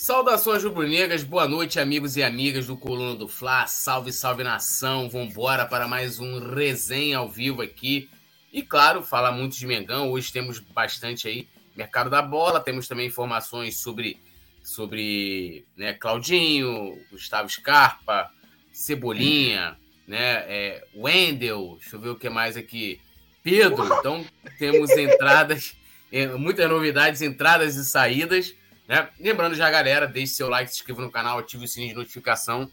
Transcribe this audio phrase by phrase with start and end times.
[0.00, 3.66] Saudações rubro-negras, boa noite, amigos e amigas do Coluna do Fla.
[3.66, 5.10] Salve, salve nação.
[5.10, 8.08] Vambora para mais um resenha ao vivo aqui.
[8.52, 10.12] E claro, falar muito de Mengão.
[10.12, 14.20] Hoje temos bastante aí mercado da bola, temos também informações sobre
[14.62, 18.30] sobre, né, Claudinho, Gustavo Scarpa,
[18.72, 19.76] Cebolinha,
[20.06, 23.00] né, é, Wendel, deixa eu ver o que mais aqui.
[23.42, 24.24] Pedro, então
[24.60, 25.74] temos entradas,
[26.12, 28.54] é, muitas novidades, entradas e saídas.
[28.88, 29.06] Né?
[29.20, 32.68] Lembrando já, galera, deixe seu like, se inscreva no canal, ative o sininho de notificação.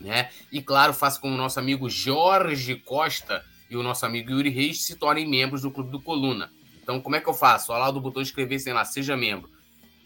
[0.00, 0.30] Né?
[0.52, 4.84] E claro, faça como o nosso amigo Jorge Costa e o nosso amigo Yuri Reis
[4.84, 6.50] se tornem membros do Clube do Coluna.
[6.80, 7.72] Então, como é que eu faço?
[7.72, 9.50] Olha lá do botão inscrever-se lá, seja membro.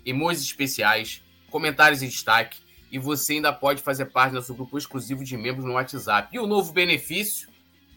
[0.04, 2.58] Emojis especiais, comentários em destaque.
[2.90, 6.34] E você ainda pode fazer parte do nosso grupo exclusivo de membros no WhatsApp.
[6.34, 7.48] E o novo benefício,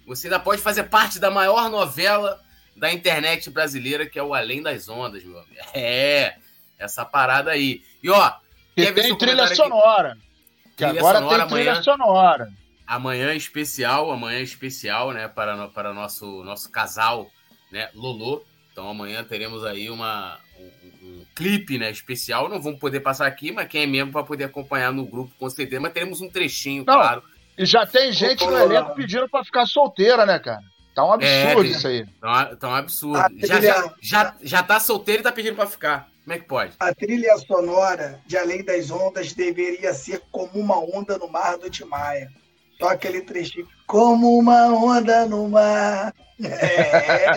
[0.07, 2.41] você ainda pode fazer parte da maior novela
[2.75, 5.61] da internet brasileira, que é o Além das Ondas, meu amigo.
[5.73, 6.37] É,
[6.79, 7.83] essa parada aí.
[8.01, 8.31] E ó,
[8.75, 10.17] e tem trilha sonora.
[10.77, 12.49] Que trilha agora sonora, tem trilha amanhã, sonora.
[12.87, 17.29] Amanhã é especial, amanhã é especial, né, para para nosso nosso casal,
[17.71, 18.43] né, Lolo.
[18.71, 22.47] Então amanhã teremos aí uma um, um, clipe, né, especial.
[22.47, 25.49] Não vamos poder passar aqui, mas quem é membro vai poder acompanhar no grupo com
[25.49, 25.81] certeza.
[25.81, 27.21] Mas teremos um trechinho, Não, claro.
[27.57, 30.61] E já tem gente no elenco pedindo para ficar solteira, né, cara?
[30.95, 32.05] Tá um absurdo é, isso aí.
[32.19, 33.23] Tá, tá um absurdo.
[33.45, 36.07] Já, já, já, já tá solteiro e tá pedindo para ficar.
[36.29, 36.73] Como é que pode?
[36.79, 41.71] A trilha sonora de Além das Ondas deveria ser como uma onda no mar do
[41.71, 42.29] Timaya.
[42.77, 43.67] Só aquele trechinho.
[43.87, 46.13] Como uma onda no mar.
[46.39, 47.31] É.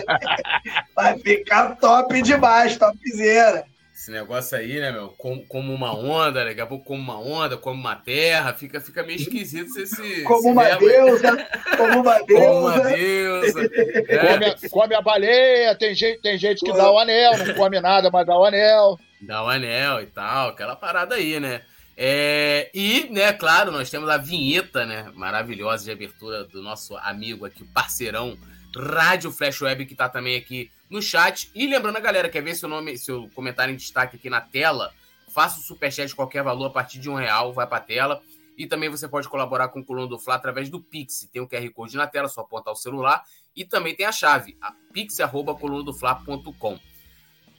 [0.95, 3.65] Vai ficar top demais, topzera.
[4.03, 5.15] Esse negócio aí, né, meu?
[5.17, 9.01] Como, como uma onda, daqui a pouco como uma onda, como uma terra, fica, fica
[9.01, 10.23] meio esquisito esse.
[10.23, 12.43] Como esse uma deusa, como uma deusa.
[12.43, 13.61] Como uma deusa.
[14.09, 14.17] É.
[14.17, 17.79] Come, a, come, a baleia, tem gente, tem gente que dá o anel, não come
[17.79, 18.99] nada, mas dá o anel.
[19.21, 21.61] Dá o anel e tal, aquela parada aí, né?
[21.95, 27.45] É, e, né, claro, nós temos a vinheta, né, maravilhosa de abertura do nosso amigo
[27.45, 28.37] aqui, parceirão,
[28.75, 31.49] Rádio Flash Web, que tá também aqui no chat.
[31.55, 34.93] E lembrando a galera, quer ver seu nome, seu comentário em destaque aqui na tela?
[35.27, 38.21] Faça o superchat de qualquer valor a partir de um real, vai para a tela.
[38.55, 41.27] E também você pode colaborar com o Coluna do Fla através do Pix.
[41.33, 43.23] Tem o um QR Code na tela, só apontar o celular.
[43.55, 46.79] E também tem a chave, a pix.colunadofla.com.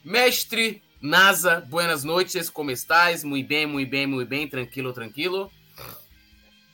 [0.05, 3.25] Mestre NASA, buenas noites, como estás?
[3.25, 5.51] Muito bem, muito bem, muito bem, tranquilo, tranquilo.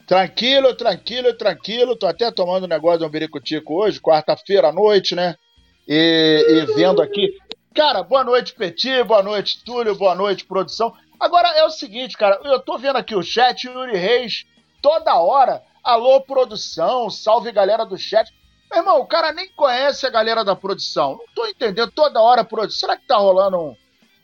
[0.06, 1.96] Tranquilo, tranquilo, tranquilo.
[1.96, 5.36] Tô até tomando um negócio do Umbiricutico hoje, quarta-feira à noite, né?
[5.92, 7.36] E, e vendo aqui.
[7.74, 10.94] Cara, boa noite, Petit, boa noite, Túlio, boa noite, produção.
[11.18, 14.46] Agora é o seguinte, cara, eu tô vendo aqui o chat, Yuri Reis,
[14.80, 15.60] toda hora.
[15.82, 18.32] Alô, produção, salve galera do chat.
[18.70, 21.18] Meu irmão, o cara nem conhece a galera da produção.
[21.18, 22.80] Não tô entendendo toda hora, produção.
[22.80, 23.76] Será que tá rolando um,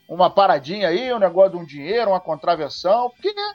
[0.07, 3.09] uma paradinha aí, um negócio de um dinheiro, uma contravenção?
[3.09, 3.53] Porque, né?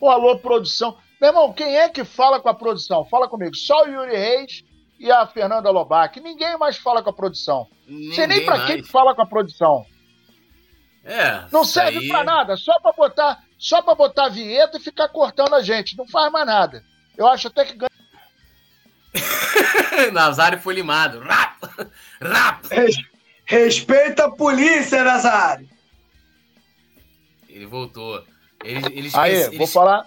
[0.00, 0.96] Pô, alô, produção.
[1.20, 3.04] Meu irmão, quem é que fala com a produção?
[3.04, 3.54] Fala comigo.
[3.54, 4.64] Só o Yuri Reis
[5.02, 6.20] e a Fernanda Lobac.
[6.20, 7.66] Ninguém mais fala com a produção.
[7.88, 9.84] Ninguém Sei nem para quem fala com a produção.
[11.04, 11.44] É.
[11.50, 12.08] Não serve aí...
[12.08, 15.98] para nada, só para botar, só para botar vinheta e ficar cortando a gente.
[15.98, 16.84] Não faz mais nada.
[17.18, 17.90] Eu acho até que ganha.
[20.12, 21.18] Nazário foi limado.
[21.18, 21.56] Rap!
[22.20, 22.68] Rap!
[23.44, 25.68] Respeita a polícia, Nazário!
[27.48, 28.24] Ele voltou.
[28.62, 30.06] Eles, Aí, eles, vou falar.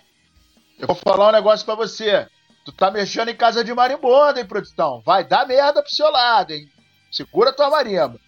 [0.79, 2.27] Eu vou falar um negócio para você.
[2.65, 5.01] Tu tá mexendo em casa de marimbondo, hein, produção?
[5.05, 6.67] Vai dar merda pro seu lado, hein?
[7.11, 8.19] Segura tua marimba.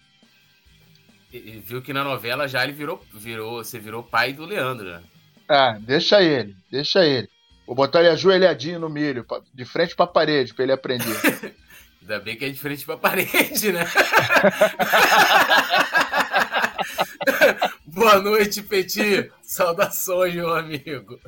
[1.32, 5.02] Ele viu que na novela já ele virou, virou, você virou pai do Leandro, né?
[5.48, 7.28] Ah, deixa ele, deixa ele.
[7.66, 11.54] Vou botar ele ajoelhadinho no milho, de frente pra parede, pra ele aprender.
[12.00, 13.84] Ainda bem que é de frente pra parede, né?
[17.84, 19.30] Boa noite, Petit.
[19.42, 21.20] Saudações, meu amigo.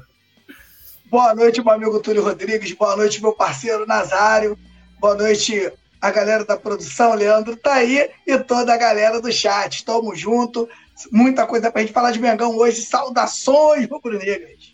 [1.11, 2.71] Boa noite, meu amigo Túlio Rodrigues.
[2.71, 4.57] Boa noite, meu parceiro Nazário.
[5.01, 7.15] Boa noite, a galera da produção.
[7.15, 9.85] Leandro tá aí e toda a galera do chat.
[9.85, 10.69] Tamo junto.
[11.11, 12.83] Muita coisa pra gente falar de Mengão hoje.
[12.83, 14.73] Saudações, rubro-negras.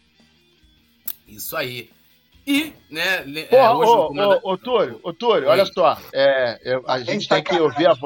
[1.27, 1.89] Isso aí.
[2.47, 5.97] E, né, Pô, é, hoje ô, ô, ô, Túlio, ô, Túlio, olha só.
[6.13, 7.97] É, eu, a, a gente tem que ouvir a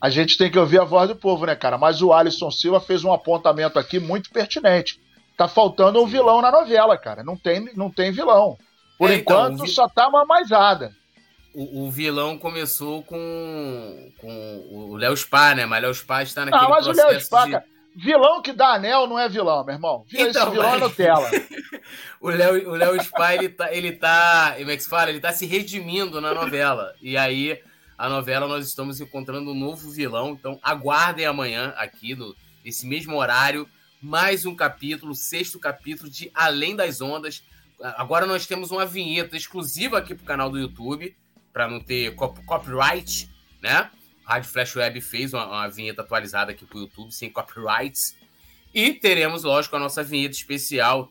[0.00, 1.78] a gente tem que ouvir a voz do povo, né, cara?
[1.78, 5.00] Mas o Alisson Silva fez um apontamento aqui muito pertinente.
[5.36, 7.22] Tá faltando um vilão na novela, cara.
[7.22, 8.58] Não tem, não tem vilão.
[8.98, 9.70] Por é, então, enquanto, vi...
[9.70, 10.92] só tá uma maisada.
[11.54, 15.66] O, o, vilão começou com, com o Léo Spa, né?
[15.66, 17.50] Mas Léo Spa está naquele ah, mas processo o Léo Spa, de...
[17.52, 17.64] cara,
[17.94, 20.04] vilão que dá anel não é vilão, meu irmão.
[20.12, 20.80] Então, Esse vilão mas...
[20.80, 21.30] é Nutella.
[22.20, 25.10] o Léo, o Léo Spa, ele tá, ele tá, como é que se fala?
[25.10, 26.94] Ele tá se redimindo na novela.
[27.02, 27.60] E aí,
[27.98, 30.30] a novela, nós estamos encontrando um novo vilão.
[30.30, 32.34] Então, aguardem amanhã aqui, no,
[32.64, 33.68] nesse mesmo horário,
[34.02, 37.44] mais um capítulo, sexto capítulo de Além das Ondas.
[37.80, 41.16] Agora nós temos uma vinheta exclusiva aqui pro canal do YouTube,
[41.52, 43.30] para não ter copyright,
[43.62, 43.88] né?
[44.24, 48.16] Rádio Flash Web fez uma, uma vinheta atualizada aqui pro YouTube, sem copyrights.
[48.74, 51.08] E teremos, lógico, a nossa vinheta especial,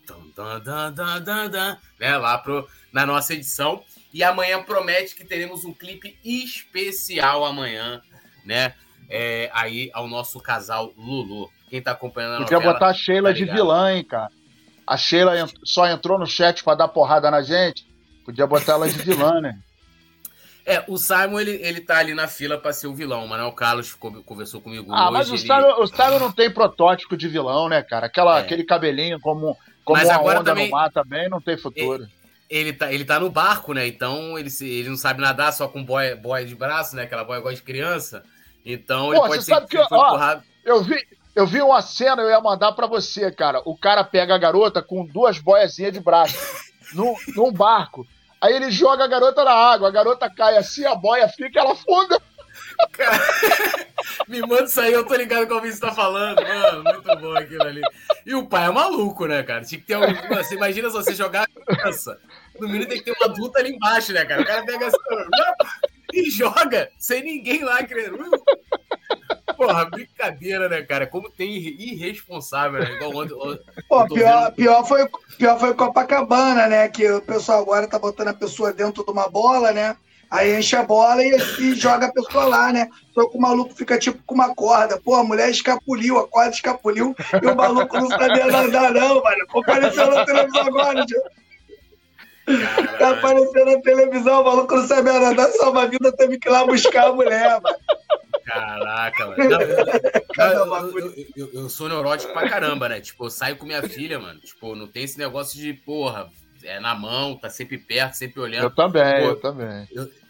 [1.99, 3.85] né, lá pro, na nossa edição.
[4.13, 8.01] E amanhã promete que teremos um clipe especial amanhã,
[8.43, 8.75] né?
[9.07, 11.49] É, aí ao nosso casal Lulu.
[11.71, 14.29] Quem tá acompanhando a Podia novela, botar a Sheila tá de vilã, hein, cara.
[14.85, 17.85] A Sheila ent- só entrou no chat pra dar porrada na gente.
[18.25, 19.57] Podia botar ela de vilã, né?
[20.65, 23.23] É, o Simon, ele, ele tá ali na fila pra ser o vilão.
[23.23, 23.93] O Manuel Carlos
[24.25, 25.13] conversou comigo Ah, hoje.
[25.13, 28.07] mas o ele- Simon, o Simon não tem protótipo de vilão, né, cara?
[28.07, 28.41] Aquela, É.
[28.41, 32.05] Aquele cabelinho como, como Mas uma onda também- no mar também não tem futuro.
[32.49, 33.87] ele tá, ele tá no barco, né?
[33.87, 37.03] Então ele, se- ele não sabe nadar só com boia, boia de braço, né?
[37.03, 38.23] Aquela boia igual de criança.
[38.65, 40.37] Então ele Pô, pode você ser sabe que, foi ó.
[40.63, 40.95] Eu vi,
[41.35, 43.61] eu vi uma cena, eu ia mandar pra você, cara.
[43.65, 46.35] O cara pega a garota com duas boiazinhas de braço
[46.93, 48.05] num, num barco.
[48.39, 51.73] Aí ele joga a garota na água, a garota cai assim, a boia fica, ela
[51.73, 52.19] afunda.
[54.27, 56.41] Me manda isso aí, eu tô ligado com o que você tá falando.
[56.41, 57.81] Mano, muito bom aquilo ali.
[58.25, 59.63] E o pai é maluco, né, cara?
[59.63, 60.01] Tinha que ter um.
[60.01, 62.19] Mano, você imagina só você jogar a criança.
[62.59, 64.41] No mínimo tem que ter uma adulta ali embaixo, né, cara?
[64.41, 64.97] O cara pega assim
[66.13, 68.17] e joga sem ninguém lá querendo.
[69.67, 71.05] Porra, brincadeira, né, cara?
[71.07, 72.91] Como tem irresponsável, né?
[72.95, 73.33] Igual ontem.
[73.35, 76.87] ontem- Pô, pior, vendo- pior, foi, pior foi Copacabana, né?
[76.89, 79.95] Que o pessoal agora tá botando a pessoa dentro de uma bola, né?
[80.29, 82.87] Aí enche a bola e, e joga a pessoa lá, né?
[83.13, 84.97] Só que o maluco fica tipo com uma corda.
[84.97, 89.45] Pô, a mulher escapuliu, a corda escapuliu e o maluco não sabia nadar, não, mano.
[89.57, 91.21] Apareceu na televisão agora, tio.
[92.97, 96.51] Tá aparecendo na televisão, o maluco não sabia nadar, salva a vida, teve que ir
[96.51, 97.75] lá buscar a mulher, mano.
[98.53, 99.49] Caraca, mano.
[99.49, 102.99] Não, eu, eu- eu- eu- sou neurótico pra caramba, né?
[103.01, 104.39] Tipo, eu saio com minha filha, mano.
[104.39, 106.29] Tipo, não tem esse negócio de, porra,
[106.63, 108.63] é na mão, tá sempre perto, sempre olhando.
[108.63, 109.87] Eu também, Pô, eu também.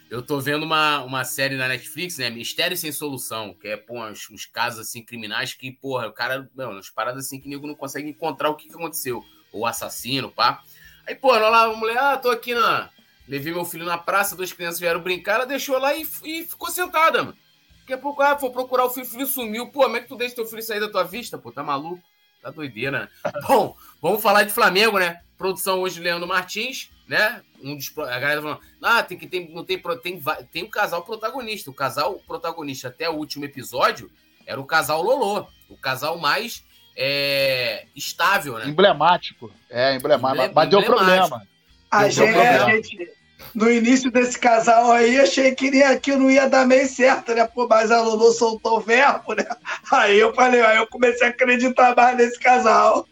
[0.10, 2.30] Eu tô vendo uma, uma série na Netflix, né?
[2.30, 6.50] Mistério Sem Solução, que é, pô, uns, uns casos, assim, criminais que, porra, o cara,
[6.54, 9.24] não, umas paradas assim que o nego não consegue encontrar o que, que aconteceu.
[9.54, 10.62] O assassino, pá.
[11.08, 12.90] Aí, pô, lá a mulher, ah, tô aqui na.
[13.26, 16.70] Levei meu filho na praça, duas crianças vieram brincar, ela deixou lá e, e ficou
[16.70, 17.38] sentada, mano.
[17.82, 19.68] Daqui a pouco, ah, foi procurar o filho, o filho sumiu.
[19.68, 21.52] Pô, como é que tu deixa teu filho sair da tua vista, pô?
[21.52, 22.02] Tá maluco?
[22.42, 23.08] Tá doideira, né?
[23.48, 25.22] Bom, vamos falar de Flamengo, né?
[25.38, 27.42] Produção hoje, Leandro Martins, né?
[27.62, 31.04] Um dos, a galera falando, ah, tem que tem, não tem, tem, tem um casal
[31.04, 31.70] protagonista.
[31.70, 34.12] O casal protagonista até o último episódio
[34.46, 36.64] era o casal Lolô, o casal mais
[36.96, 38.68] é, estável, né?
[38.68, 39.52] Emblemático.
[39.70, 40.44] É, emblemático.
[40.44, 41.42] Emble- mas deu problema.
[41.90, 42.66] A Não gente, problema.
[42.66, 43.12] a gente,
[43.54, 47.46] no início desse casal aí, achei que, ia, que não ia dar meio certo, né?
[47.48, 49.46] Pô, mas a Lulu soltou o verbo, né?
[49.92, 53.06] Aí eu falei, aí eu comecei a acreditar mais nesse casal.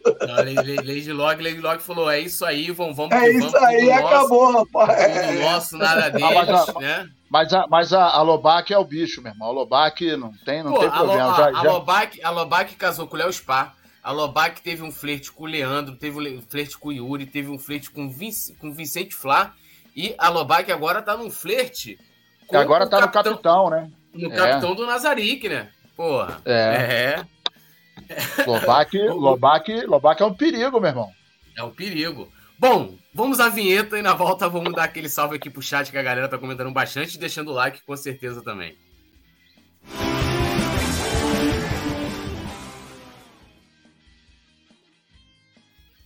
[0.84, 4.08] Lady Log, Lady Log falou: é isso aí, vamos, vamos É isso vamos, aí, nosso,
[4.08, 4.66] acabou.
[4.66, 7.10] Tudo nosso, nada Ah, mas deles, a- né?
[7.30, 9.50] Mas a, mas a, a Lobac é o bicho, meu irmão.
[9.50, 11.31] A Lobac não tem, não Pô, tem a, Lo- problema.
[11.34, 13.76] a, Já- a já- Lobac, a Lobac casou com o Léo Spar.
[14.02, 17.26] A Lobac teve um flerte com o Leandro, teve um le- flerte com o Yuri,
[17.28, 19.54] teve um flerte com o Vinci- com o Vicente Flá.
[19.96, 21.98] E a Lobac agora tá num flerte
[22.52, 23.92] agora tá no capitão, né?
[24.14, 24.36] no É.
[24.36, 25.70] capitão do Nazarick, né?
[25.96, 26.42] Porra.
[26.46, 27.24] É.
[28.10, 31.12] É, Lobac, Lobac, Lobac é um perigo, meu irmão.
[31.56, 32.31] é um perigo.
[32.58, 35.98] Bom, vamos à vinheta e na volta vamos dar aquele salve aqui pro chat que
[35.98, 38.78] a galera tá comentando bastante deixando o like com certeza também.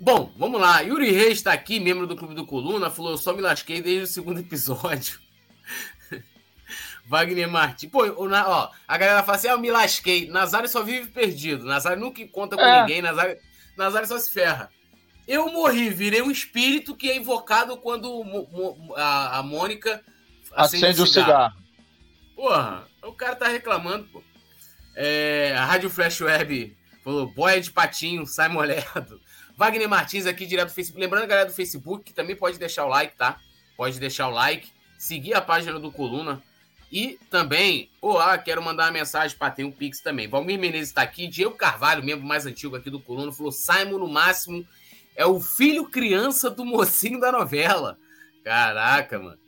[0.03, 0.81] Bom, vamos lá.
[0.81, 4.03] Yuri Reis está aqui, membro do Clube do Coluna, falou: Eu só me lasquei desde
[4.03, 5.17] o segundo episódio.
[7.07, 7.89] Wagner Martins.
[7.89, 10.27] Pô, o Na- ó, a galera fala assim: ah, eu me lasquei.
[10.27, 11.63] Nazário só vive perdido.
[11.65, 12.81] Nazário nunca conta com É.
[12.81, 13.01] ninguém.
[13.01, 13.37] Nazário,
[13.77, 14.69] Nazário só se ferra.
[15.25, 18.21] Eu morri, virei um espírito que é invocado quando
[18.97, 20.03] a, a Mônica
[20.53, 21.55] Acende o cigarro.
[22.35, 24.21] Porra, o cara tá reclamando, pô.
[24.97, 29.21] É, a Rádio Flash Web falou: boia de patinho, sai molhado.
[29.55, 30.99] Wagner Martins aqui direto do Facebook.
[30.99, 33.39] Lembrando, galera do Facebook, que também pode deixar o like, tá?
[33.77, 36.41] Pode deixar o like, seguir a página do Coluna.
[36.91, 40.27] E também, pô, ah, quero mandar uma mensagem para ter um Pix também.
[40.27, 44.07] Valmir Menezes está aqui, Diego Carvalho, membro mais antigo aqui do Coluna, falou: Simon, no
[44.07, 44.65] máximo,
[45.15, 47.97] é o filho criança do mocinho da novela.
[48.43, 49.39] Caraca, mano.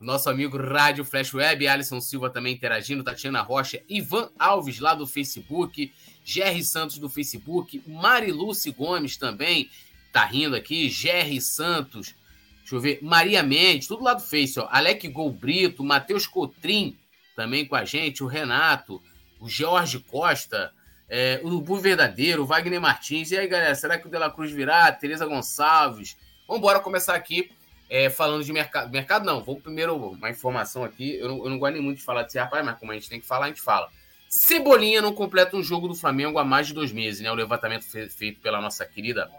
[0.00, 5.06] Nosso amigo Rádio Flash Web, Alisson Silva também interagindo, Tatiana Rocha, Ivan Alves lá do
[5.06, 5.92] Facebook,
[6.24, 9.70] Jerry Santos do Facebook, Mariluce Gomes também
[10.12, 12.14] tá rindo aqui, Jerry Santos,
[12.60, 16.96] deixa eu ver, Maria Mendes, tudo lá do Face, ó, Alec Gol Brito, Matheus Cotrim
[17.34, 19.02] também com a gente, o Renato,
[19.40, 20.72] o Jorge Costa,
[21.08, 23.30] é, o Urubu Verdadeiro, o Wagner Martins.
[23.30, 24.90] E aí, galera, será que o De La Cruz virá?
[24.92, 26.16] Tereza Gonçalves.
[26.46, 27.50] Vamos embora começar aqui
[27.90, 28.90] é, falando de mercado.
[28.90, 31.16] Mercado não, vou primeiro uma informação aqui.
[31.16, 33.08] Eu não, eu não gosto nem muito de falar desse rapaz, mas como a gente
[33.08, 33.88] tem que falar, a gente fala.
[34.36, 37.30] Cebolinha não completa um jogo do Flamengo há mais de dois meses, né?
[37.30, 39.30] O levantamento feito pela nossa querida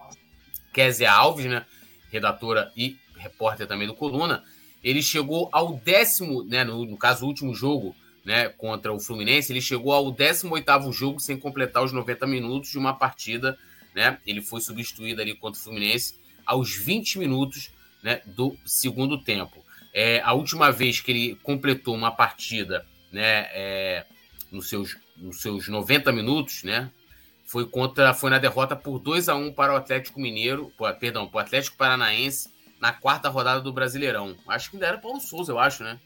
[0.72, 1.66] Kézia Alves, né?
[2.10, 4.42] Redatora e repórter também do Coluna.
[4.82, 6.64] Ele chegou ao décimo, né?
[6.64, 8.48] No, no caso, o último jogo, né?
[8.48, 12.94] Contra o Fluminense, ele chegou ao 18 jogo sem completar os 90 minutos de uma
[12.94, 13.60] partida,
[13.94, 14.18] né?
[14.26, 17.70] Ele foi substituído ali contra o Fluminense aos 20 minutos
[18.02, 19.62] né, do segundo tempo.
[19.94, 23.50] É, a última vez que ele completou uma partida, né?
[23.52, 24.06] É,
[24.52, 26.92] nos seus, nos seus 90 minutos, né?
[27.46, 31.38] Foi contra, foi na derrota por 2 a 1 para o Atlético Mineiro, perdão, para
[31.38, 32.50] o Atlético Paranaense
[32.80, 34.36] na quarta rodada do Brasileirão.
[34.48, 36.00] Acho que ainda era Paulo Souza, eu acho, né?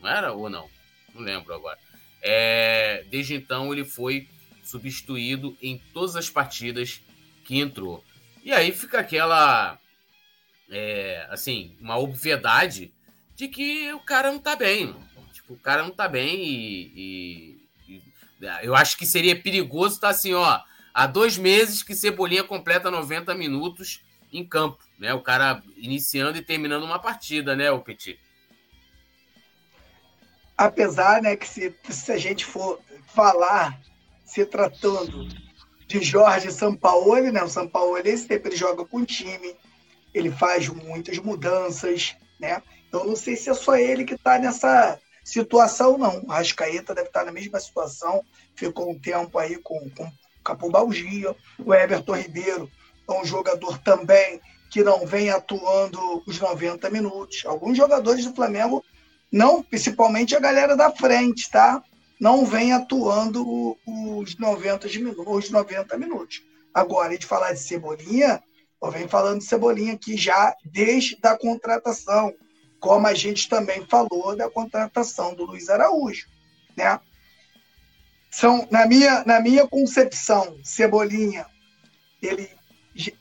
[0.00, 0.68] Não era ou não?
[1.14, 1.78] Não lembro agora.
[2.22, 4.28] É, desde então ele foi
[4.62, 7.00] substituído em todas as partidas
[7.44, 8.04] que entrou.
[8.44, 9.78] E aí fica aquela,
[10.70, 12.92] é, assim, uma obviedade
[13.36, 14.94] de que o cara não tá bem.
[15.32, 17.51] Tipo, o cara não tá bem e, e
[18.62, 20.60] eu acho que seria perigoso estar tá assim, ó,
[20.92, 25.12] há dois meses que Cebolinha completa 90 minutos em campo, né?
[25.14, 28.18] O cara iniciando e terminando uma partida, né, o Petit?
[30.56, 32.80] Apesar, né, que se, se a gente for
[33.14, 33.78] falar
[34.24, 35.28] se tratando
[35.86, 37.42] de Jorge Sampaoli, né?
[37.42, 39.54] O Sampaoli, esse tempo ele joga com o time,
[40.14, 42.62] ele faz muitas mudanças, né?
[42.90, 46.24] Eu não sei se é só ele que está nessa situação, não.
[46.28, 48.24] A Rascaeta deve estar na mesma situação,
[48.54, 50.10] ficou um tempo aí com, com
[50.44, 51.34] capobalgia.
[51.58, 52.70] O Everton Ribeiro
[53.08, 57.42] é um jogador também que não vem atuando os 90 minutos.
[57.44, 58.82] Alguns jogadores do Flamengo,
[59.30, 61.82] não, principalmente a galera da frente, tá?
[62.18, 65.24] Não vem atuando os 90 minutos.
[65.26, 66.42] Os 90 minutos.
[66.72, 68.42] Agora, de falar de Cebolinha,
[68.82, 72.34] eu venho falando de Cebolinha aqui já desde a contratação
[72.82, 76.26] como a gente também falou da contratação do Luiz Araújo,
[76.76, 76.98] né?
[78.28, 81.46] São, na minha, na minha concepção, Cebolinha,
[82.20, 82.50] ele,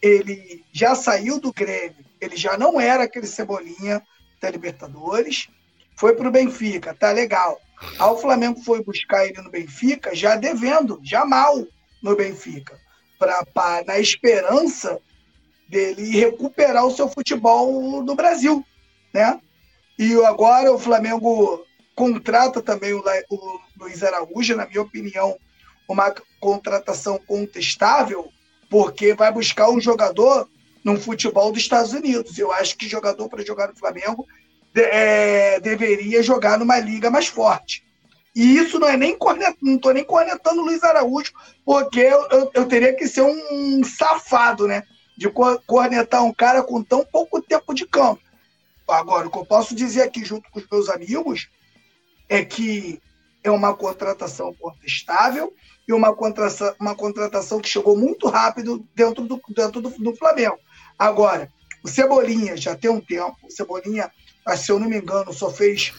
[0.02, 4.02] ele já saiu do Grêmio, ele já não era aquele Cebolinha
[4.42, 5.48] da Libertadores,
[5.96, 7.62] foi para o Benfica, tá legal.
[8.00, 11.68] Aí o Flamengo foi buscar ele no Benfica, já devendo, já mal
[12.02, 12.80] no Benfica,
[13.20, 15.00] pra, pra, na esperança
[15.70, 18.66] dele recuperar o seu futebol no Brasil,
[19.14, 19.40] né?
[20.02, 25.38] E agora o Flamengo contrata também o, o Luiz Araújo, na minha opinião,
[25.88, 28.28] uma contratação contestável,
[28.68, 30.50] porque vai buscar um jogador
[30.84, 32.36] no futebol dos Estados Unidos.
[32.40, 34.26] Eu acho que jogador para jogar no Flamengo
[34.74, 37.86] é, deveria jogar numa liga mais forte.
[38.36, 41.32] E isso não é nem cornet, não estou nem cornetando o Luiz Araújo,
[41.64, 44.82] porque eu, eu, eu, teria que ser um safado, né?
[45.16, 45.30] De
[45.68, 48.31] cornetar um cara com tão pouco tempo de campo.
[48.94, 51.50] Agora, o que eu posso dizer aqui junto com os meus amigos
[52.30, 53.02] é que
[53.44, 55.54] é uma contratação contestável
[55.88, 60.58] e uma contratação, uma contratação que chegou muito rápido dentro do, dentro do, do Flamengo.
[60.98, 61.52] Agora,
[61.84, 64.12] o Cebolinha já tem um tempo, o Cebolinha,
[64.56, 65.94] se eu não me engano, só fez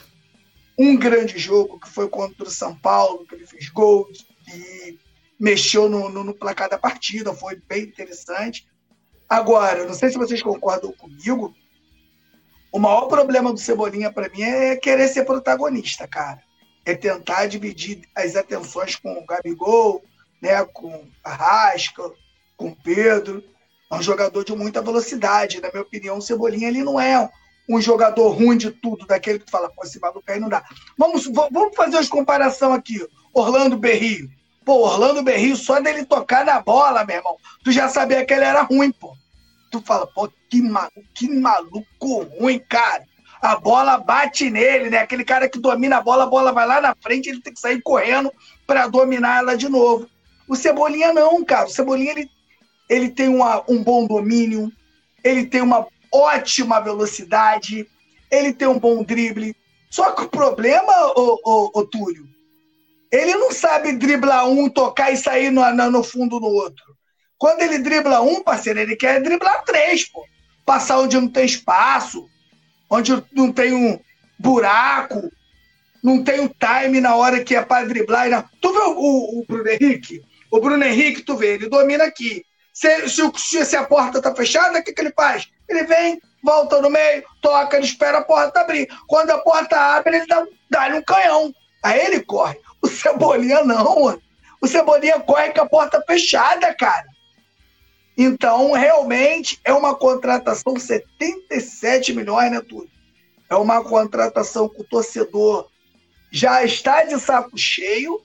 [0.79, 4.09] um grande jogo, que foi contra o São Paulo, que ele fez gol
[4.49, 4.99] e
[5.39, 8.67] mexeu no, no, no placar da partida, foi bem interessante.
[9.29, 11.55] Agora, não sei se vocês concordam comigo,
[12.73, 16.41] o maior problema do Cebolinha para mim é querer ser protagonista, cara.
[16.87, 20.03] É tentar dividir as atenções com o Gabigol,
[20.41, 22.03] né, com a Rasca,
[22.57, 23.45] com o Pedro.
[23.91, 25.61] É um jogador de muita velocidade.
[25.61, 27.31] Na minha opinião, o Cebolinha ele não é
[27.69, 30.65] um jogador ruim de tudo, daquele que fala, pô, esse maluco aí não dá.
[30.97, 33.07] Vamos, vamos fazer uma comparação aqui.
[33.35, 34.31] Orlando Berrio.
[34.65, 38.45] Pô, Orlando Berrio, só dele tocar na bola, meu irmão, tu já sabia que ele
[38.45, 39.15] era ruim, pô
[39.73, 43.05] tu fala, pô, que maluco, que maluco ruim, cara.
[43.41, 44.99] A bola bate nele, né?
[44.99, 47.59] Aquele cara que domina a bola, a bola vai lá na frente, ele tem que
[47.59, 48.31] sair correndo
[48.67, 50.07] para dominar ela de novo.
[50.47, 51.67] O Cebolinha não, cara.
[51.67, 52.31] O Cebolinha ele,
[52.89, 54.71] ele tem uma, um bom domínio,
[55.25, 57.89] ele tem uma ótima velocidade,
[58.31, 59.57] ele tem um bom drible.
[59.91, 62.29] Só que o problema, ô, ô, ô Túlio,
[63.11, 66.85] ele não sabe driblar um, tocar e sair no, no fundo no outro.
[67.43, 70.25] Quando ele dribla um, parceiro, ele quer driblar três, pô.
[70.65, 72.31] Passar onde não tem espaço,
[72.89, 73.99] onde não tem um
[74.39, 75.29] buraco,
[76.05, 78.29] não tem um time na hora que é para driblar.
[78.29, 78.45] Não.
[78.61, 80.23] Tu vê o, o, o, Bruno Henrique?
[80.53, 82.45] O Bruno Henrique, tu vê, ele domina aqui.
[82.73, 85.49] Se, se, se a porta tá fechada, o que, que ele faz?
[85.69, 88.89] Ele vem, volta no meio, toca, ele espera a porta abrir.
[89.09, 91.53] Quando a porta abre, ele dá, dá um canhão.
[91.83, 92.57] Aí ele corre.
[92.81, 94.23] O Cebolinha não, mano.
[94.61, 97.11] o Cebolinha corre com a porta fechada, cara.
[98.23, 102.89] Então, realmente, é uma contratação 77 milhões, né, tudo?
[103.51, 105.69] É uma contratação que o torcedor
[106.31, 108.21] já está de saco cheio.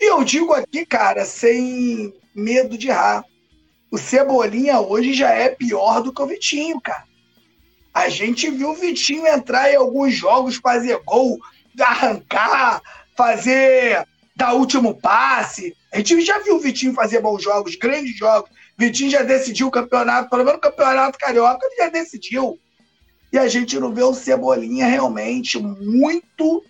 [0.00, 3.26] E eu digo aqui, cara, sem medo de errar.
[3.90, 7.04] O Cebolinha hoje já é pior do que o Vitinho, cara.
[7.92, 11.38] A gente viu o Vitinho entrar em alguns jogos, fazer gol,
[11.78, 12.80] arrancar,
[13.14, 15.74] fazer dar último passe.
[15.90, 18.50] A gente já viu o Vitinho fazer bons jogos, grandes jogos.
[18.76, 22.58] Vitinho já decidiu o campeonato, pelo menos o campeonato carioca, ele já decidiu.
[23.32, 26.62] E a gente não vê o Cebolinha realmente muito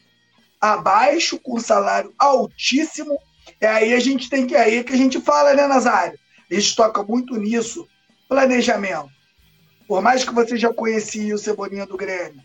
[0.61, 3.19] abaixo, com salário altíssimo.
[3.61, 6.19] É aí a gente tem que é aí que a gente fala, né, Nazário?
[6.51, 7.87] A gente toca muito nisso.
[8.29, 9.11] Planejamento.
[9.89, 12.43] Por mais que você já conhecia o Cebolinha do Grêmio,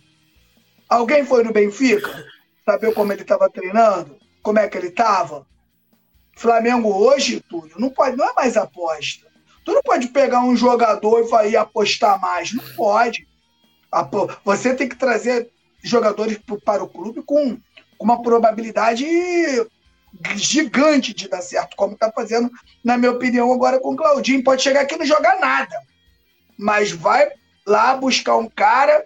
[0.88, 2.24] alguém foi no Benfica?
[2.66, 4.21] Saber como ele estava treinando?
[4.42, 5.46] Como é que ele estava?
[6.36, 9.28] Flamengo hoje, Túlio, não pode, não é mais aposta.
[9.64, 12.54] Tu não pode pegar um jogador e apostar mais.
[12.54, 13.28] Não pode.
[14.44, 15.52] Você tem que trazer
[15.84, 17.58] jogadores para o clube com
[18.00, 19.06] uma probabilidade
[20.36, 22.50] gigante de dar certo, como está fazendo,
[22.84, 24.44] na minha opinião, agora com o Claudinho.
[24.44, 25.76] Pode chegar aqui e não jogar nada
[26.62, 27.28] mas vai
[27.66, 29.06] lá buscar um cara,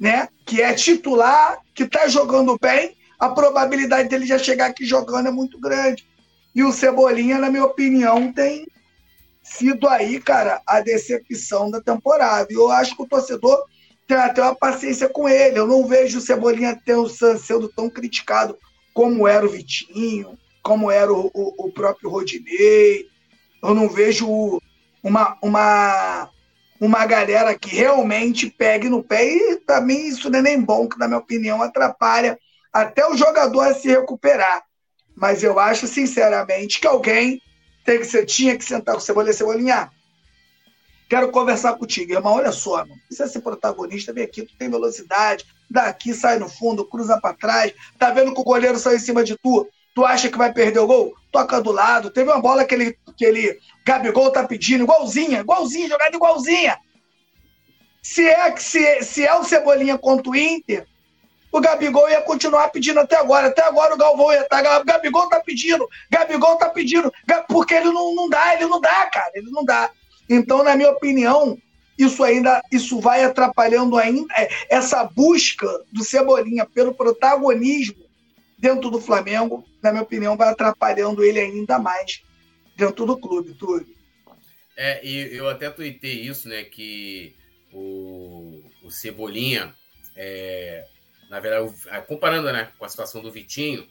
[0.00, 5.28] né, que é titular, que está jogando bem, a probabilidade dele já chegar aqui jogando
[5.28, 6.06] é muito grande.
[6.54, 8.66] E o Cebolinha, na minha opinião, tem
[9.42, 12.48] sido aí, cara, a decepção da temporada.
[12.50, 13.64] E eu acho que o torcedor
[14.06, 15.58] tem até uma paciência com ele.
[15.58, 16.80] Eu não vejo o Cebolinha
[17.40, 18.56] sendo tão criticado
[18.94, 23.06] como era o Vitinho, como era o, o, o próprio Rodinei.
[23.62, 24.60] Eu não vejo
[25.02, 26.30] uma, uma
[26.80, 29.24] uma galera que realmente pegue no pé.
[29.24, 32.38] E para mim isso não é nem bom, que na minha opinião atrapalha
[32.72, 34.62] até o jogador se recuperar.
[35.16, 37.42] Mas eu acho, sinceramente, que alguém
[37.84, 39.32] tem que ser, tinha que sentar com o Cebolinha.
[39.32, 39.90] Cebolinha,
[41.08, 42.34] quero conversar contigo, irmão.
[42.34, 42.94] Olha só, mano.
[43.08, 47.72] Precisa ser protagonista, vem aqui, tu tem velocidade, daqui, sai no fundo, cruza para trás.
[47.98, 49.66] Tá vendo que o goleiro sai em cima de tu?
[49.94, 51.14] Tu acha que vai perder o gol?
[51.32, 52.10] Toca do lado.
[52.10, 56.78] Teve uma bola que ele, que ele Gabigol tá pedindo, igualzinha, igualzinha, jogada igualzinha.
[58.02, 60.86] Se é, se, se é o Cebolinha contra o Inter,
[61.50, 63.48] o Gabigol ia continuar pedindo até agora.
[63.48, 64.62] Até agora o Galvão ia estar.
[64.62, 67.12] Tá, Gabigol tá pedindo, Gabigol tá pedindo,
[67.48, 69.90] porque ele não, não dá, ele não dá, cara, ele não dá.
[70.28, 71.58] Então, na minha opinião,
[71.98, 78.08] isso ainda isso vai atrapalhando ainda é, essa busca do Cebolinha pelo protagonismo
[78.58, 82.22] dentro do Flamengo, na minha opinião, vai atrapalhando ele ainda mais
[82.76, 83.86] dentro do clube, Túlio.
[84.76, 86.62] É, e eu até tuitei isso, né?
[86.64, 87.34] Que
[87.72, 89.74] o, o Cebolinha,
[90.14, 90.84] é,
[91.28, 91.72] na verdade,
[92.06, 93.86] comparando né, com a situação do Vitinho,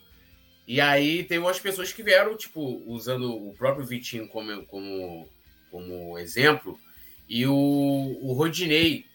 [0.67, 5.29] e aí tem umas pessoas que vieram, tipo, usando o próprio Vitinho como, como,
[5.71, 6.79] como exemplo,
[7.27, 9.05] e o, o Rodinei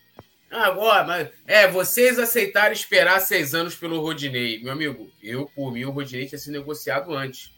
[0.52, 4.62] ah, agora, mas é, vocês aceitaram esperar seis anos pelo Rodinei.
[4.62, 7.50] Meu amigo, eu, por mim, o Rodinei tinha sido negociado antes.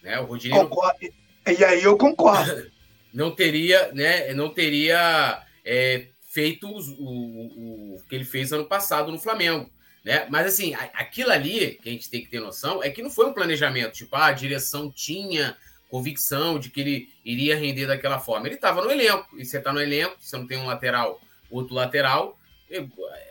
[0.00, 0.20] Né?
[0.20, 0.56] O Rodinei.
[0.56, 0.98] Concordo.
[1.02, 1.52] Não...
[1.52, 2.70] E aí eu concordo.
[3.12, 4.32] não teria, né?
[4.34, 9.70] Não teria é, feito o, o, o, que ele fez ano passado no Flamengo.
[10.04, 10.26] Né?
[10.30, 13.26] Mas assim, aquilo ali que a gente tem que ter noção é que não foi
[13.26, 13.94] um planejamento.
[13.94, 15.56] Tipo, ah, a direção tinha
[15.90, 18.46] convicção de que ele iria render daquela forma.
[18.46, 19.38] Ele estava no elenco.
[19.38, 22.38] E você está no elenco, você não tem um lateral outro lateral,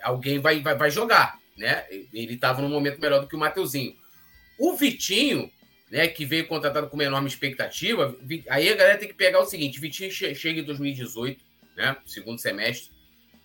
[0.01, 1.85] alguém vai, vai, vai jogar, né?
[2.13, 3.95] Ele estava num momento melhor do que o Mateuzinho.
[4.59, 5.51] O Vitinho,
[5.91, 8.17] né, que veio contratado com uma enorme expectativa,
[8.49, 11.43] aí a galera tem que pegar o seguinte: Vitinho chega em 2018,
[11.77, 12.91] né, segundo semestre,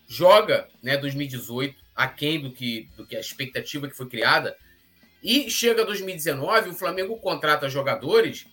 [0.08, 4.56] joga, né, 2018, aquém do que, do que a expectativa que foi criada,
[5.22, 8.46] e chega 2019, o Flamengo contrata jogadores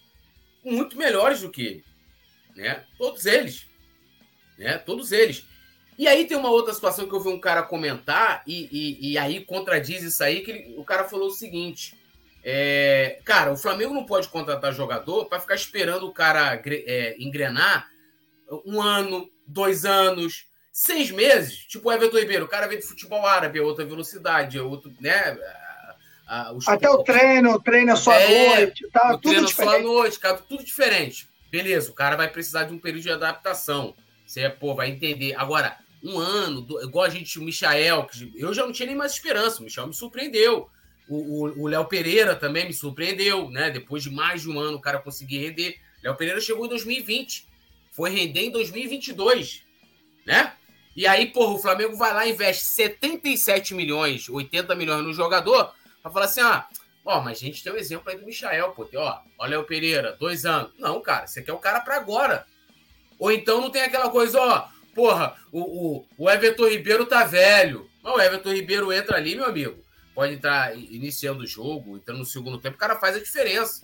[0.63, 1.85] muito melhores do que ele,
[2.55, 2.85] né?
[2.97, 3.65] Todos eles,
[4.57, 4.77] né?
[4.77, 5.45] Todos eles.
[5.97, 9.17] E aí tem uma outra situação que eu vi um cara comentar, e, e, e
[9.17, 11.97] aí contradiz isso aí, que ele, o cara falou o seguinte:
[12.43, 17.89] é, cara, o Flamengo não pode contratar jogador para ficar esperando o cara é, engrenar
[18.65, 21.57] um ano, dois anos, seis meses.
[21.67, 24.91] Tipo o Everton Ribeiro, o cara vem de futebol árabe, é outra velocidade, é outro,
[24.99, 25.37] né?
[26.67, 29.07] Até o treino, o treino é só à é, noite, tá?
[29.07, 29.71] O tudo treino diferente.
[29.71, 31.27] só à noite, cara, tudo diferente.
[31.51, 33.95] Beleza, o cara vai precisar de um período de adaptação.
[34.25, 35.33] Você, pô, vai entender.
[35.35, 39.13] Agora, um ano, igual a gente, o Michael, que eu já não tinha nem mais
[39.13, 40.69] esperança, o Michel me surpreendeu.
[41.11, 43.71] O Léo Pereira também me surpreendeu, né?
[43.71, 45.75] Depois de mais de um ano o cara conseguir render.
[46.03, 47.47] Léo Pereira chegou em 2020,
[47.99, 49.65] foi render em 2022,
[50.25, 50.53] né?
[50.95, 55.73] E aí, porra, o Flamengo vai lá e investe 77 milhões, 80 milhões no jogador,
[56.01, 56.65] para falar assim: ah,
[57.03, 58.87] Ó, mas a gente tem um exemplo aí do Michael, pô.
[58.95, 60.71] Ó, olha o Pereira, dois anos.
[60.79, 62.45] Não, cara, você quer o cara para agora.
[63.19, 67.89] Ou então não tem aquela coisa, ó, porra, o, o, o Everton Ribeiro tá velho.
[68.01, 69.83] Não, o Everton Ribeiro entra ali, meu amigo.
[70.15, 73.83] Pode entrar iniciando o jogo, entrando no segundo tempo, o cara faz a diferença.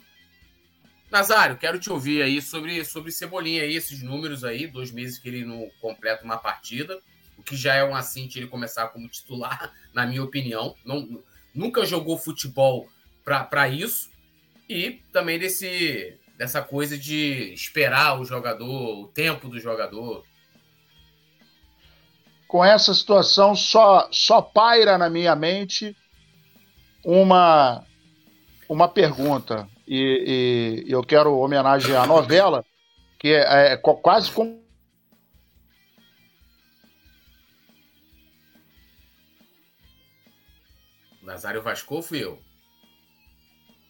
[1.12, 5.30] Nazário, quero te ouvir aí sobre, sobre Cebolinha aí, esses números aí, dois meses que
[5.30, 7.00] ele não completa uma partida,
[7.38, 10.76] o que já é um assinte ele começar como titular, na minha opinião.
[10.84, 12.90] Não, nunca jogou futebol
[13.24, 14.10] para isso.
[14.68, 20.26] E também desse, dessa coisa de esperar o jogador, o tempo do jogador.
[22.48, 25.96] Com essa situação, só, só paira na minha mente
[27.04, 27.84] uma,
[28.68, 29.70] uma pergunta.
[29.88, 32.66] E, e eu quero homenagear a novela,
[33.20, 34.66] que é, é quase como
[41.26, 42.40] Nazário Vasco fui eu.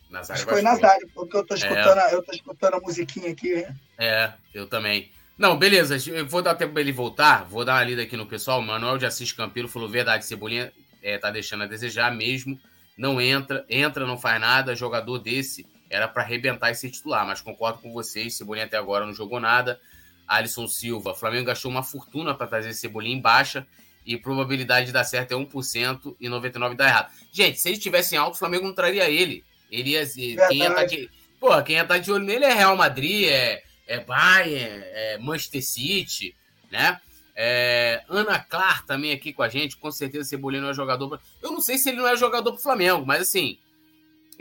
[0.10, 2.14] Nazário Acho que foi Nazário, porque eu tô, escutando, é.
[2.14, 3.56] eu tô escutando a musiquinha aqui.
[3.56, 3.76] Né?
[3.98, 5.12] É, eu também.
[5.38, 5.98] Não, beleza.
[6.10, 7.44] Eu vou dar tempo para ele voltar.
[7.44, 8.62] Vou dar uma lida aqui no pessoal.
[8.62, 10.72] Manuel de Assis Campilo falou: verdade, Cebolinha
[11.04, 12.58] é, tá deixando a desejar mesmo.
[12.98, 14.74] Não entra, entra, não faz nada.
[14.74, 18.36] Jogador desse era para arrebentar esse titular, mas concordo com vocês.
[18.36, 19.80] Cebolinha até agora não jogou nada.
[20.28, 23.66] Alisson Silva, Flamengo gastou uma fortuna para trazer Cebolinha em baixa
[24.06, 27.12] e probabilidade de dar certo é 1% e 99% dá errado.
[27.32, 29.44] Gente, se ele tivesse em alto, o Flamengo não traria ele.
[29.72, 30.06] Ele ia,
[30.48, 33.28] quem ia tá de, pô, quem ia estar tá de olho nele é Real Madrid,
[33.30, 36.36] é, é Bayern, é Manchester City,
[36.72, 37.00] né?
[37.36, 41.10] É, Ana Clar também aqui com a gente, com certeza Cebolinha não é jogador.
[41.10, 41.20] Pra...
[41.42, 43.58] Eu não sei se ele não é jogador pro Flamengo, mas assim,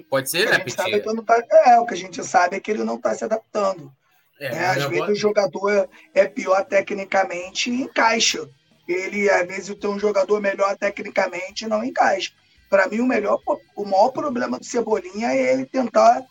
[0.03, 0.77] pode ser, né, Petit?
[0.77, 3.93] Tá, é, o que a gente sabe é que ele não tá se adaptando.
[4.41, 8.49] É, é, às vezes o jogador é pior tecnicamente e encaixa.
[8.87, 12.33] Ele, às vezes, tem um jogador melhor tecnicamente e não encaixa.
[12.69, 13.41] Para mim, o melhor,
[13.77, 16.25] o maior problema do Cebolinha é ele tentar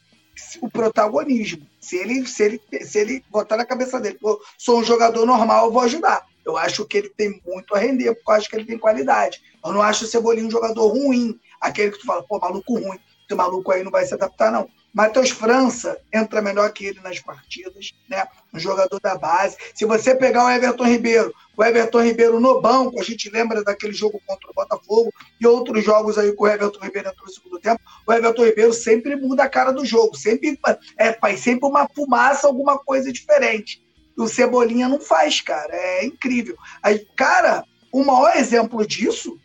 [0.62, 1.66] o protagonismo.
[1.80, 5.68] Se ele, se ele, se ele botar na cabeça dele, pô, sou um jogador normal,
[5.68, 6.26] eu vou ajudar.
[6.46, 9.42] Eu acho que ele tem muito a render, porque eu acho que ele tem qualidade.
[9.64, 13.00] Eu não acho o Cebolinha um jogador ruim, aquele que tu fala, pô, maluco ruim,
[13.34, 14.70] esse maluco aí não vai se adaptar, não.
[14.94, 18.28] Matheus França entra melhor que ele nas partidas, né?
[18.54, 19.58] Um jogador da base.
[19.74, 23.94] Se você pegar o Everton Ribeiro, o Everton Ribeiro no banco, a gente lembra daquele
[23.94, 27.60] jogo contra o Botafogo e outros jogos aí com o Everton Ribeiro entrou no segundo
[27.60, 27.82] tempo.
[28.06, 30.60] O Everton Ribeiro sempre muda a cara do jogo, sempre
[30.98, 33.82] é, faz sempre uma fumaça, alguma coisa diferente.
[34.16, 35.76] E o Cebolinha não faz, cara.
[35.76, 36.56] É incrível.
[36.84, 39.40] Aí, cara, o maior exemplo disso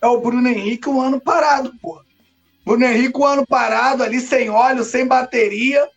[0.00, 2.00] é o Bruno Henrique um ano parado, pô.
[2.64, 5.88] Bruno Henrique, um ano parado ali, sem óleo, sem bateria,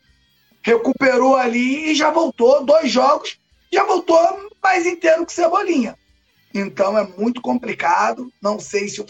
[0.61, 2.65] recuperou ali e já voltou.
[2.65, 3.39] Dois jogos,
[3.71, 5.95] já voltou mais inteiro que Cebolinha.
[6.53, 8.31] Então é muito complicado.
[8.41, 9.05] Não sei se,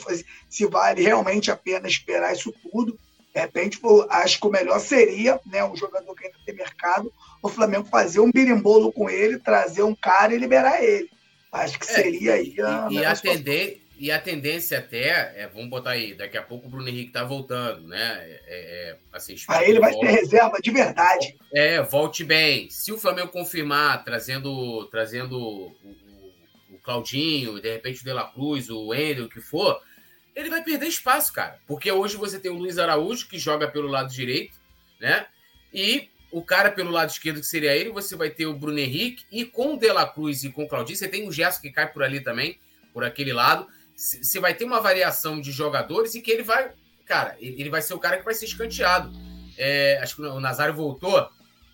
[0.49, 2.97] se vale realmente a pena esperar isso tudo.
[3.33, 7.11] De repente, acho que o melhor seria, né, um jogador que ainda tem mercado,
[7.43, 11.09] o Flamengo fazer um birimbolo com ele, trazer um cara e liberar ele.
[11.51, 12.55] Acho que é, seria é, aí.
[12.89, 16.69] E, e, atender, e a tendência até, é, vamos botar aí, daqui a pouco o
[16.69, 18.19] Bruno Henrique tá voltando, né?
[18.25, 21.35] É, é, assim, Aí ele vai ter reserva de verdade.
[21.53, 22.69] É, volte bem.
[22.69, 28.27] Se o Flamengo confirmar, trazendo, trazendo o, o, o Claudinho, de repente o De La
[28.27, 29.81] Cruz, o Wendel, o que for,
[30.35, 31.57] ele vai perder espaço, cara.
[31.65, 34.57] Porque hoje você tem o Luiz Araújo, que joga pelo lado direito,
[34.99, 35.25] né?
[35.73, 39.23] E o cara pelo lado esquerdo, que seria ele, você vai ter o Bruno Henrique,
[39.31, 41.71] e com o De La Cruz e com o Claudinho, você tem o Gerson que
[41.71, 42.59] cai por ali também,
[42.93, 46.71] por aquele lado você vai ter uma variação de jogadores e que ele vai,
[47.05, 49.11] cara, ele vai ser o cara que vai ser escanteado.
[49.57, 51.29] É, acho que o Nazário voltou.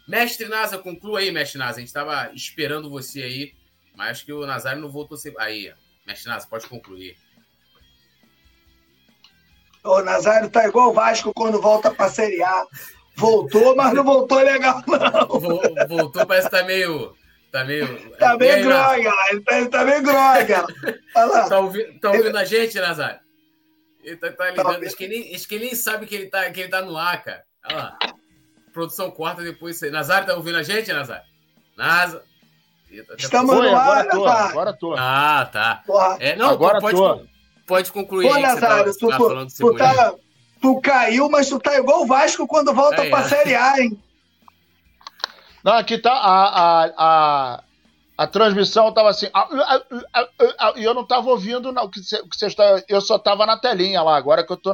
[0.08, 1.78] Mestre Nasa, conclua aí, Mestre Nasa.
[1.78, 3.54] A gente estava esperando você aí,
[3.96, 5.18] mas acho que o Nazário não voltou.
[5.40, 5.74] Aí,
[6.06, 7.18] Mestre Nasa, pode concluir.
[9.84, 12.66] O Nazário tá igual o Vasco quando volta para a Série A.
[13.16, 15.88] Voltou, mas não voltou legal, não.
[15.88, 17.16] Voltou, parece que tá meio
[17.52, 18.12] Tá meio.
[18.18, 20.68] Tá meio groga, ele tá, ele tá meio groga.
[21.50, 23.20] Tá, ouvindo, tá ouvindo a gente, Nazário?
[24.02, 24.80] Ele tá, tá ligando.
[24.80, 26.82] Tá acho, que ele, acho que ele nem sabe que ele, tá, que ele tá
[26.82, 27.44] no ar, cara.
[27.66, 27.98] Olha lá.
[28.74, 29.82] Produção corta depois.
[29.92, 31.26] Nazário tá ouvindo a gente, Nazário?
[31.78, 32.24] Nasa.
[33.18, 34.96] Estamos no ar, agora tô, agora tô.
[34.98, 35.84] Ah, tá.
[36.20, 37.26] É, não, agora pode, tô.
[37.66, 40.14] pode concluir Pô, aí Nazário, tu, tá, tu, tu, tá,
[40.62, 43.24] tu caiu, mas tu tá igual o Vasco quando volta é, pra é.
[43.24, 44.02] Série A, hein?
[45.64, 47.64] Não, aqui tá a, a, a,
[48.18, 49.28] a transmissão estava assim,
[50.76, 54.02] e eu não estava ouvindo não, o que você, está, eu só estava na telinha
[54.02, 54.74] lá, agora que eu estou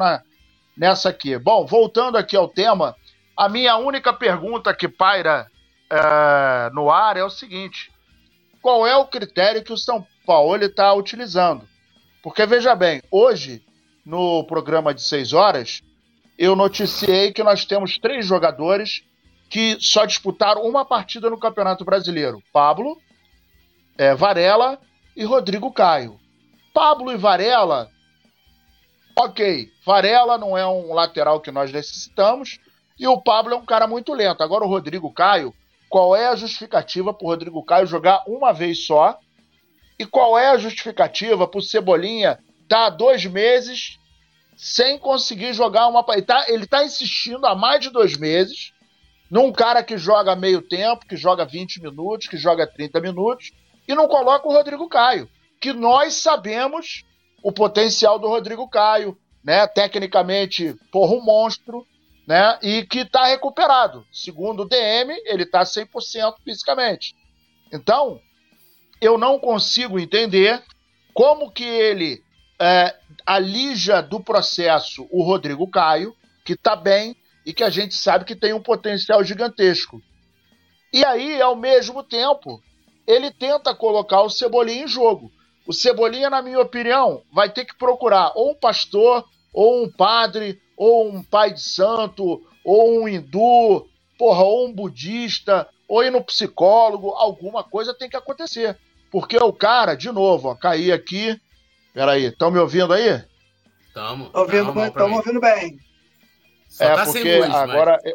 [0.75, 1.37] nessa aqui.
[1.37, 2.95] Bom, voltando aqui ao tema,
[3.35, 5.47] a minha única pergunta que paira
[5.89, 7.91] é, no ar é o seguinte:
[8.61, 11.67] qual é o critério que o São Paulo está utilizando?
[12.23, 13.63] Porque veja bem, hoje
[14.05, 15.81] no programa de seis horas
[16.37, 19.03] eu noticiei que nós temos três jogadores
[19.49, 22.97] que só disputaram uma partida no Campeonato Brasileiro: Pablo,
[23.97, 24.79] é, Varela
[25.15, 26.19] e Rodrigo Caio.
[26.73, 27.89] Pablo e Varela,
[29.17, 29.71] ok.
[29.85, 32.59] Varela não é um lateral que nós necessitamos
[32.99, 34.43] e o Pablo é um cara muito lento.
[34.43, 35.53] Agora o Rodrigo Caio,
[35.89, 39.17] qual é a justificativa para o Rodrigo Caio jogar uma vez só?
[39.97, 43.97] E qual é a justificativa para o Cebolinha estar tá dois meses
[44.55, 46.05] sem conseguir jogar uma.
[46.47, 48.73] Ele está tá insistindo há mais de dois meses
[49.29, 53.51] num cara que joga meio tempo, que joga 20 minutos, que joga 30 minutos,
[53.87, 57.03] e não coloca o Rodrigo Caio, que nós sabemos
[57.43, 59.65] o potencial do Rodrigo Caio, né?
[59.67, 61.85] Tecnicamente, porra, um monstro,
[62.27, 62.57] né?
[62.61, 64.05] E que está recuperado.
[64.11, 67.15] Segundo o DM, ele está 100% fisicamente.
[67.71, 68.19] Então,
[68.99, 70.61] eu não consigo entender
[71.13, 72.21] como que ele
[72.59, 77.15] é, alija do processo o Rodrigo Caio, que está bem
[77.47, 80.01] e que a gente sabe que tem um potencial gigantesco.
[80.91, 82.61] E aí, ao mesmo tempo,
[83.07, 85.31] ele tenta colocar o Cebolinha em jogo.
[85.65, 90.61] O Cebolinha, na minha opinião, vai ter que procurar ou um pastor, ou um padre,
[90.75, 93.87] ou um pai de santo, ou um hindu,
[94.19, 98.77] porra, ou um budista, ou ir no psicólogo, alguma coisa tem que acontecer.
[99.09, 101.39] Porque o cara, de novo, ó, caí aqui.
[101.93, 103.23] Peraí, estão me ouvindo aí?
[103.87, 104.29] Estamos.
[104.33, 105.86] Ouvindo, estamos ouvindo bem.
[106.69, 107.99] Só é, tá porque luz, agora.
[108.03, 108.13] Mas...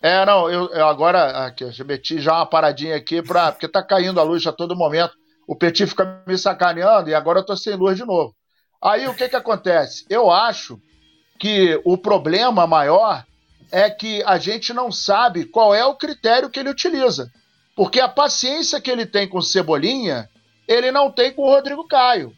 [0.00, 1.46] É, não, eu, eu agora.
[1.46, 4.76] Aqui, eu meti já uma paradinha aqui, pra, porque tá caindo a luz a todo
[4.76, 5.14] momento.
[5.46, 8.34] O Petit fica me sacaneando e agora eu tô sem luz de novo.
[8.82, 10.04] Aí o que que acontece?
[10.08, 10.80] Eu acho
[11.38, 13.24] que o problema maior
[13.72, 17.30] é que a gente não sabe qual é o critério que ele utiliza.
[17.74, 20.28] Porque a paciência que ele tem com o Cebolinha,
[20.66, 22.32] ele não tem com o Rodrigo Caio.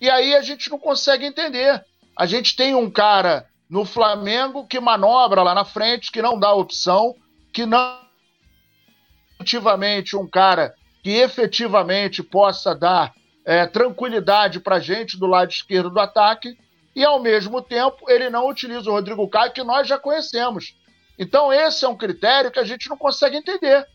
[0.00, 1.82] E aí a gente não consegue entender.
[2.16, 6.52] A gente tem um cara no Flamengo que manobra lá na frente, que não dá
[6.52, 7.14] opção,
[7.52, 8.04] que não
[9.40, 13.12] efetivamente um cara que efetivamente possa dar
[13.44, 16.56] é, tranquilidade para gente do lado esquerdo do ataque,
[16.96, 20.74] e ao mesmo tempo ele não utiliza o Rodrigo Caio, que nós já conhecemos.
[21.18, 23.86] Então, esse é um critério que a gente não consegue entender.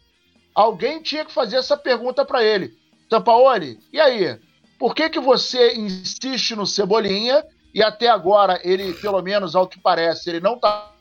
[0.54, 2.78] Alguém tinha que fazer essa pergunta para ele.
[3.10, 4.40] Tampaoli, e aí?
[4.78, 9.80] Por que, que você insiste no Cebolinha e até agora ele, pelo menos ao que
[9.80, 10.94] parece, ele não está.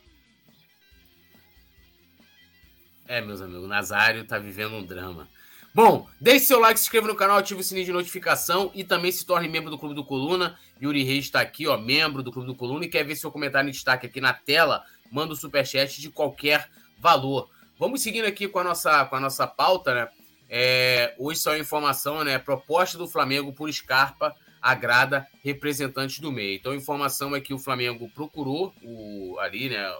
[3.06, 5.28] É, meus amigos, Nazário tá vivendo um drama.
[5.74, 9.12] Bom, deixe seu like, se inscreva no canal, ative o sininho de notificação e também
[9.12, 10.58] se torne membro do Clube do Coluna.
[10.82, 13.68] Yuri Reis está aqui, ó, membro do Clube do Coluna e quer ver seu comentário
[13.68, 17.48] em destaque aqui na tela, manda o um superchat de qualquer valor.
[17.78, 20.08] Vamos seguindo aqui com a nossa, com a nossa pauta, né?
[20.50, 22.38] É, hoje só informação, né?
[22.38, 24.34] Proposta do Flamengo por Scarpa
[24.70, 26.56] agrada representantes do meio.
[26.56, 29.90] Então a informação é que o Flamengo procurou o ali, né,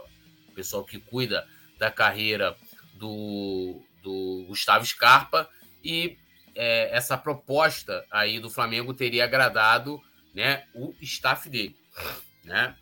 [0.49, 1.47] o pessoal que cuida
[1.79, 2.57] da carreira
[2.95, 5.49] do, do Gustavo Scarpa
[5.83, 6.17] e
[6.55, 10.01] é, essa proposta aí do Flamengo teria agradado,
[10.35, 11.77] né, o staff dele,
[12.45, 12.77] né?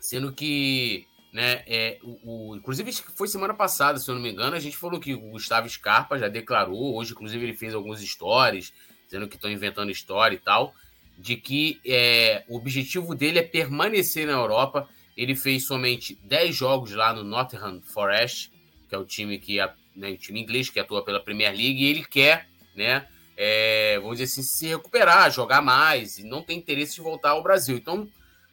[0.00, 4.56] Sendo que né, é, o, o, inclusive foi semana passada, se eu não me engano,
[4.56, 8.72] a gente falou que o Gustavo Scarpa já declarou, hoje inclusive ele fez alguns stories,
[9.12, 10.74] dizendo que estão inventando história e tal,
[11.18, 14.88] de que é, o objetivo dele é permanecer na Europa.
[15.14, 18.50] Ele fez somente 10 jogos lá no Nottingham Forest,
[18.88, 19.58] que é o time que
[19.94, 24.16] né, o time inglês que atua pela Premier League, e ele quer, né, é, vamos
[24.16, 27.76] dizer assim, se recuperar, jogar mais, e não tem interesse de voltar ao Brasil.
[27.76, 28.08] Então,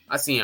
[0.09, 0.39] assim,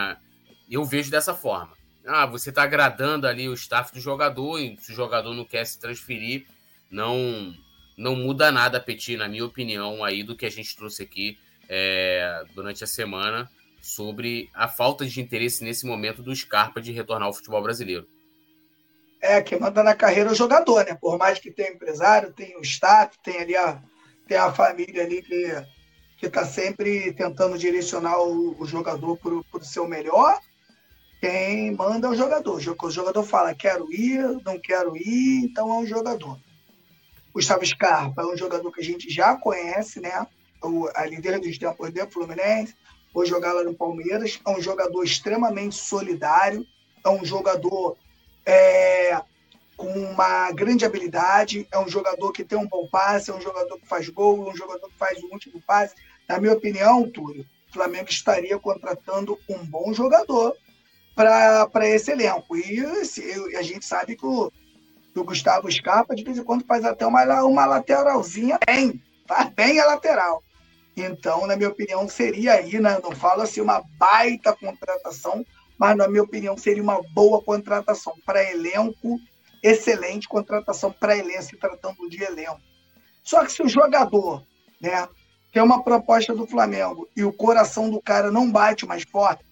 [0.71, 1.73] eu vejo dessa forma.
[2.07, 5.65] Ah, você está agradando ali o staff do jogador, e se o jogador não quer
[5.65, 6.45] se transferir,
[6.89, 7.53] não
[7.97, 11.37] não muda nada, Petit, na minha opinião, aí do que a gente trouxe aqui
[11.69, 13.49] é, durante a semana
[13.81, 18.07] sobre a falta de interesse nesse momento do Scarpa de retornar ao futebol brasileiro.
[19.21, 20.95] É, que manda na carreira o jogador, né?
[20.99, 23.81] Por mais que tenha empresário, tem o staff, tem ali a,
[24.27, 25.65] tem a família ali que
[26.17, 30.39] que está sempre tentando direcionar o, o jogador para o seu melhor.
[31.19, 32.55] Quem manda é o jogador.
[32.55, 36.39] O jogador fala, quero ir, não quero ir, então é um jogador.
[37.35, 40.25] Gustavo Scarpa é um jogador que a gente já conhece, né?
[40.63, 42.73] O, a líder dos tempos do Fluminense,
[43.11, 44.39] foi jogar lá no Palmeiras.
[44.47, 46.65] É um jogador extremamente solidário,
[47.03, 47.97] é um jogador
[48.45, 49.21] é,
[49.75, 53.77] com uma grande habilidade, é um jogador que tem um bom passe, é um jogador
[53.79, 55.93] que faz gol, é um jogador que faz o último passe.
[56.29, 60.55] Na minha opinião, Túlio, o Flamengo estaria contratando um bom jogador
[61.13, 62.55] para esse elenco.
[62.55, 62.79] E
[63.57, 64.49] a gente sabe que o
[65.15, 69.79] do Gustavo Scarpa, de vez em quando faz até uma, uma lateralzinha bem, faz bem
[69.79, 70.43] a lateral.
[70.95, 75.45] Então, na minha opinião, seria aí, né, não falo assim, uma baita contratação,
[75.79, 79.17] mas na minha opinião seria uma boa contratação para elenco,
[79.63, 82.61] excelente contratação para elenco, se tratando de elenco.
[83.23, 84.43] Só que se o jogador
[84.81, 85.07] né,
[85.51, 89.43] tem uma proposta do Flamengo e o coração do cara não bate mais forte,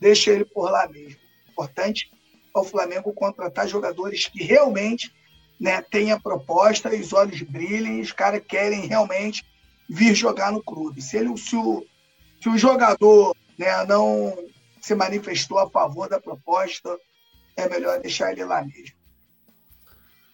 [0.00, 1.20] deixa ele por lá mesmo.
[1.50, 2.10] Importante
[2.54, 5.12] é o Flamengo contratar jogadores que realmente
[5.58, 9.44] né, tenha proposta, os olhos brilhem, os caras querem realmente
[9.88, 11.02] vir jogar no clube.
[11.02, 11.86] Se, ele, se, o,
[12.40, 14.36] se o jogador né, não
[14.80, 16.96] se manifestou a favor da proposta,
[17.56, 18.98] é melhor deixar ele lá mesmo.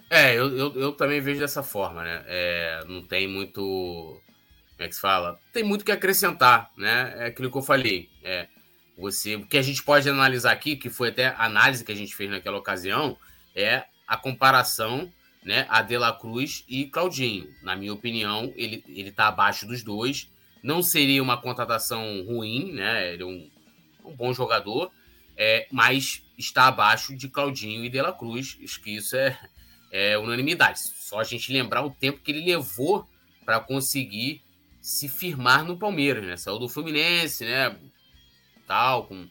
[0.09, 2.25] É, eu, eu, eu também vejo dessa forma, né?
[2.27, 3.61] É, não tem muito.
[3.61, 5.37] Como é que se fala?
[5.53, 7.15] Tem muito que acrescentar, né?
[7.17, 8.09] É aquilo que eu falei.
[8.23, 8.47] É,
[8.97, 11.97] você, o que a gente pode analisar aqui, que foi até a análise que a
[11.97, 13.17] gente fez naquela ocasião,
[13.55, 15.11] é a comparação
[15.47, 17.49] né, a De La Cruz e Claudinho.
[17.63, 20.29] Na minha opinião, ele, ele tá abaixo dos dois.
[20.61, 23.13] Não seria uma contratação ruim, né?
[23.13, 23.49] Ele é um,
[24.05, 24.91] um bom jogador,
[25.37, 28.59] é, mas está abaixo de Claudinho e De La Cruz.
[28.63, 29.39] Acho que isso é,
[29.93, 30.81] é unanimidade.
[30.81, 33.09] Só a gente lembrar o tempo que ele levou
[33.45, 34.43] para conseguir
[34.81, 36.37] se firmar no Palmeiras, né?
[36.37, 37.77] Saiu do Fluminense, né?
[38.67, 39.29] Tal, com,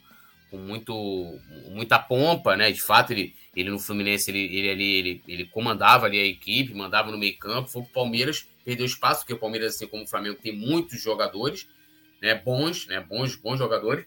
[0.50, 2.72] com muito, muita pompa, né?
[2.72, 6.74] De fato, ele, ele no Fluminense, ele, ele, ele, ele, ele comandava ali a equipe,
[6.74, 10.08] mandava no meio campo, foi pro Palmeiras, perdeu espaço, porque o Palmeiras, assim como o
[10.08, 11.68] Flamengo, tem muitos jogadores,
[12.22, 12.36] né?
[12.36, 13.00] Bons, né?
[13.00, 14.06] Bons, bons jogadores.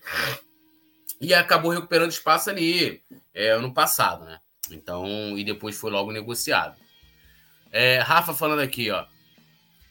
[1.21, 3.03] E acabou recuperando espaço ali
[3.35, 4.41] é, ano passado, né?
[4.71, 6.77] Então, e depois foi logo negociado.
[7.71, 9.05] É, Rafa falando aqui, ó.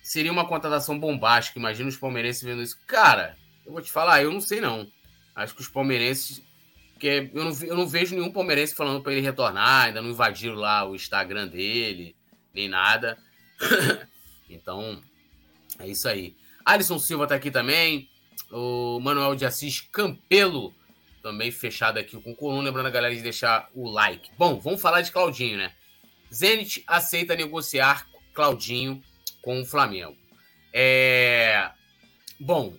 [0.02, 1.60] Seria uma contratação bombástica.
[1.60, 2.78] Imagina os palmeirenses vendo isso.
[2.88, 4.88] Cara, eu vou te falar, eu não sei não.
[5.38, 6.42] Acho que os palmeirenses.
[7.00, 10.56] Que eu, não, eu não vejo nenhum palmeirense falando para ele retornar, ainda não invadiram
[10.56, 12.16] lá o Instagram dele,
[12.52, 13.16] nem nada.
[14.50, 15.00] então,
[15.78, 16.36] é isso aí.
[16.66, 18.10] Alisson Silva tá aqui também.
[18.52, 20.74] O Manuel de Assis Campelo
[21.22, 22.64] também fechado aqui com o coluna.
[22.64, 24.32] Lembrando a galera de deixar o like.
[24.36, 25.72] Bom, vamos falar de Claudinho, né?
[26.34, 29.04] Zenit aceita negociar Claudinho
[29.44, 30.18] com o Flamengo.
[30.74, 31.70] É...
[32.40, 32.76] Bom,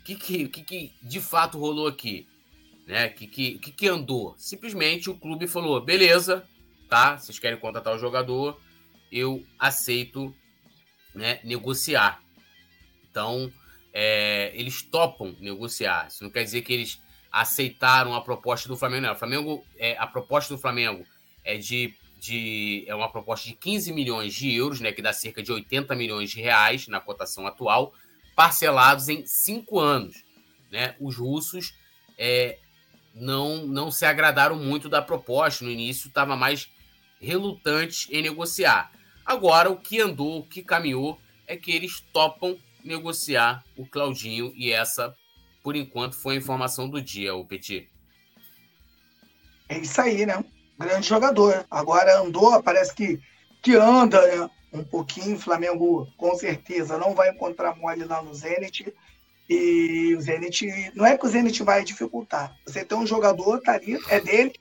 [0.00, 2.26] o que, que, que, que, de fato rolou aqui?
[2.86, 3.06] Né?
[3.06, 4.34] O que, que, que, que andou?
[4.38, 6.44] Simplesmente o clube falou: beleza,
[6.88, 7.16] tá?
[7.18, 8.60] Vocês querem contratar o jogador,
[9.12, 10.34] eu aceito
[11.14, 12.22] né, negociar.
[13.10, 13.52] Então,
[13.92, 16.08] é, eles topam negociar.
[16.08, 19.06] Isso não quer dizer que eles aceitaram a proposta do Flamengo.
[19.06, 21.04] Não, o Flamengo, é, a proposta do Flamengo
[21.44, 25.42] é de, de é uma proposta de 15 milhões de euros, né, que dá cerca
[25.42, 27.92] de 80 milhões de reais na cotação atual,
[28.40, 30.24] parcelados em cinco anos.
[30.72, 30.96] Né?
[30.98, 31.74] Os russos
[32.16, 32.58] é,
[33.14, 35.62] não, não se agradaram muito da proposta.
[35.62, 36.70] No início, estava mais
[37.20, 38.90] relutantes em negociar.
[39.26, 44.72] Agora, o que andou, o que caminhou, é que eles topam negociar o Claudinho e
[44.72, 45.14] essa
[45.62, 47.86] por enquanto, foi a informação do dia, o Petit.
[49.68, 50.42] É isso aí, né?
[50.78, 51.66] Grande jogador.
[51.70, 53.20] Agora andou, parece que,
[53.60, 54.50] que anda né?
[54.72, 55.36] Um pouquinho.
[55.36, 58.92] O Flamengo, com certeza, não vai encontrar mole lá no Zenit.
[59.48, 62.54] E o Zenit, não é que o Zenit vai dificultar.
[62.64, 64.52] Você tem um jogador, tá ali, é dele,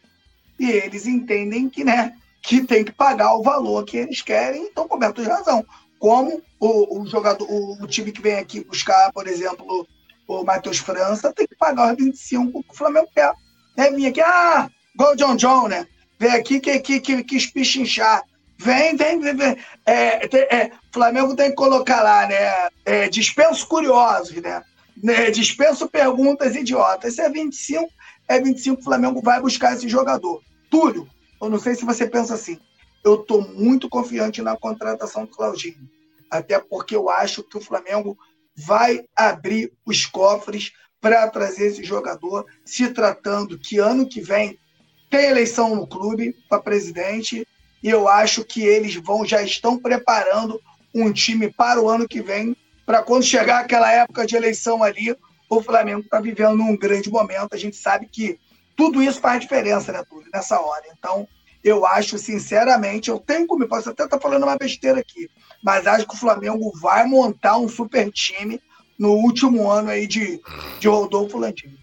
[0.60, 4.88] e eles entendem que, né, que tem que pagar o valor que eles querem, então
[4.88, 5.64] coberto de razão.
[6.00, 9.88] Como o, o jogador, o, o time que vem aqui buscar, por exemplo,
[10.28, 13.32] o Matheus França, tem que pagar os 25 que o Flamengo quer.
[13.78, 13.92] Né?
[13.92, 14.70] Vinha aqui, ah,
[15.00, 15.88] o John John, né?
[16.18, 18.24] Vem aqui que, que, que quis pichinchar.
[18.60, 19.36] Vem, vem, vem.
[19.36, 19.58] vem.
[19.86, 22.70] É, tem, é, Flamengo tem que colocar lá, né?
[22.84, 24.62] É, dispenso curiosos, né?
[25.02, 25.32] né?
[25.32, 27.16] Dispenso perguntas idiotas.
[27.16, 27.90] Se é 25,
[28.28, 30.42] é 25 o Flamengo vai buscar esse jogador.
[30.70, 31.08] Túlio,
[31.42, 32.60] eu não sei se você pensa assim.
[33.04, 35.90] Eu estou muito confiante na contratação do Claudinho.
[36.30, 38.18] Até porque eu acho que o Flamengo
[38.54, 44.60] vai abrir os cofres para trazer esse jogador, se tratando que ano que vem
[45.10, 47.48] tem eleição no clube para presidente
[47.82, 50.62] e eu acho que eles vão já estão preparando
[50.94, 55.16] um time para o ano que vem para quando chegar aquela época de eleição ali
[55.50, 58.40] o Flamengo está vivendo um grande momento a gente sabe que
[58.76, 61.28] tudo isso faz diferença né Túlio, nessa hora então
[61.64, 65.30] eu acho sinceramente eu tenho como posso até estar tá falando uma besteira aqui
[65.64, 68.62] mas acho que o Flamengo vai montar um super time
[69.00, 70.42] no último ano aí de,
[70.80, 71.78] de Rodolfo Landim.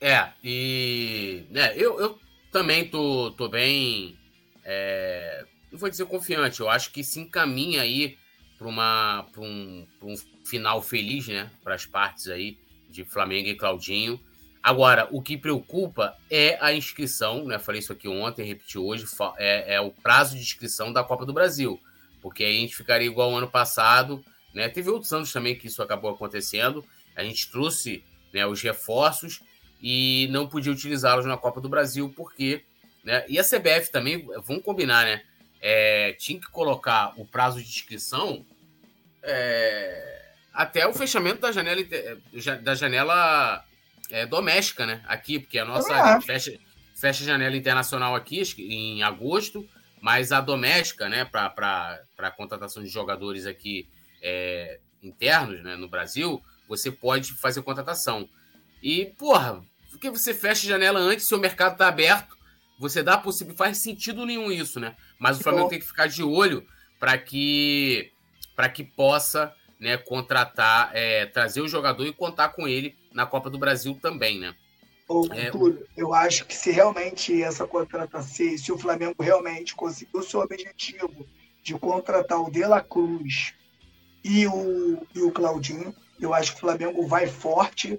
[0.00, 2.18] É, e né, eu, eu
[2.50, 4.17] também tô, tô bem.
[4.70, 8.18] É, não vou dizer confiante, eu acho que se encaminha aí
[8.58, 10.14] para um, um
[10.44, 11.50] final feliz, né?
[11.64, 12.58] Para as partes aí
[12.90, 14.20] de Flamengo e Claudinho.
[14.62, 17.58] Agora, o que preocupa é a inscrição, né?
[17.58, 19.06] Falei isso aqui ontem, repeti hoje,
[19.38, 21.80] é, é o prazo de inscrição da Copa do Brasil
[22.20, 24.24] porque aí a gente ficaria igual ao ano passado.
[24.54, 24.68] Né?
[24.68, 26.84] Teve outros anos também que isso acabou acontecendo.
[27.16, 29.40] A gente trouxe né, os reforços
[29.80, 32.64] e não podia utilizá-los na Copa do Brasil, porque.
[33.04, 35.22] Né, e a CBF também, vamos combinar, né?
[35.60, 38.46] É, tinha que colocar o prazo de inscrição
[39.22, 41.82] é, até o fechamento da janela,
[42.62, 43.64] da janela
[44.10, 45.02] é, doméstica, né?
[45.06, 46.20] Aqui, porque a nossa ah.
[46.20, 46.58] fecha,
[46.94, 49.68] fecha a janela internacional aqui em agosto,
[50.00, 53.88] mas a doméstica, né, para contratação de jogadores aqui
[54.22, 58.28] é, internos né, no Brasil, você pode fazer contratação.
[58.82, 62.37] E, porra, porque você fecha a janela antes, seu mercado está aberto,
[62.78, 64.94] você dá possível, faz sentido nenhum isso, né?
[65.18, 66.66] Mas o Flamengo tem que ficar de olho
[66.98, 68.12] para que
[68.54, 73.48] para que possa né, contratar, é, trazer o jogador e contar com ele na Copa
[73.48, 74.54] do Brasil também, né?
[75.08, 80.20] Ô, é, Túlio, eu acho que se realmente essa contratação, se o Flamengo realmente conseguiu
[80.20, 81.26] o seu objetivo
[81.62, 83.54] de contratar o De La Cruz
[84.24, 87.98] e o, e o Claudinho, eu acho que o Flamengo vai forte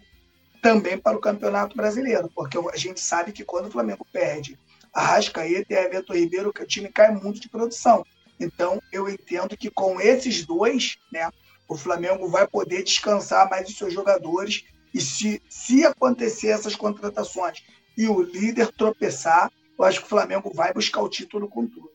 [0.61, 4.59] também para o Campeonato Brasileiro, porque a gente sabe que quando o Flamengo perde
[4.93, 8.05] a Rascaeta e Everton Ribeiro, o time cai muito de produção.
[8.39, 11.29] Então, eu entendo que com esses dois, né,
[11.67, 14.63] o Flamengo vai poder descansar mais os seus jogadores
[14.93, 17.63] e se, se acontecer essas contratações
[17.97, 21.91] e o líder tropeçar, eu acho que o Flamengo vai buscar o título com tudo.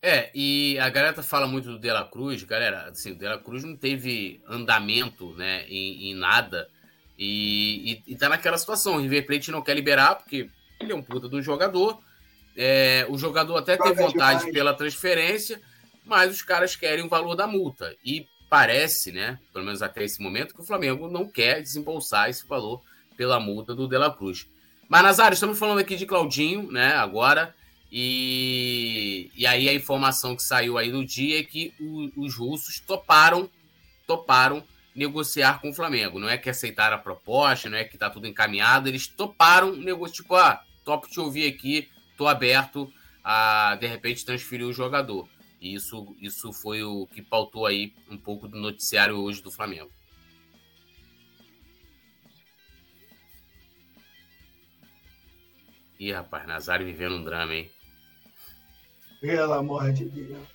[0.00, 3.38] É, e a galera fala muito do De La Cruz, galera, assim, o De La
[3.38, 6.68] Cruz não teve andamento, né, em, em nada,
[7.18, 10.50] e, e, e, tá naquela situação, o River Plate não quer liberar, porque
[10.80, 12.00] ele é um puta do jogador,
[12.56, 15.60] é, o jogador até tem vontade pela transferência,
[16.04, 20.22] mas os caras querem o valor da multa, e parece, né, pelo menos até esse
[20.22, 22.80] momento, que o Flamengo não quer desembolsar esse valor
[23.16, 24.46] pela multa do De La Cruz.
[24.88, 27.54] Mas, Nazário, estamos falando aqui de Claudinho, né, agora,
[27.90, 32.80] e, e aí a informação que saiu aí no dia é que o, os russos
[32.80, 33.48] toparam,
[34.06, 34.62] toparam
[34.94, 36.18] negociar com o Flamengo.
[36.18, 40.14] Não é que aceitaram a proposta, não é que tá tudo encaminhado, eles toparam negociar,
[40.14, 42.92] tipo, ah, topo te ouvir aqui, tô aberto
[43.22, 45.28] a, de repente, transferir o jogador.
[45.60, 49.90] E isso, isso foi o que pautou aí um pouco do noticiário hoje do Flamengo.
[55.98, 57.70] Ih, rapaz, Nazário vivendo um drama, hein?
[59.20, 60.46] Pelo amor de Deus.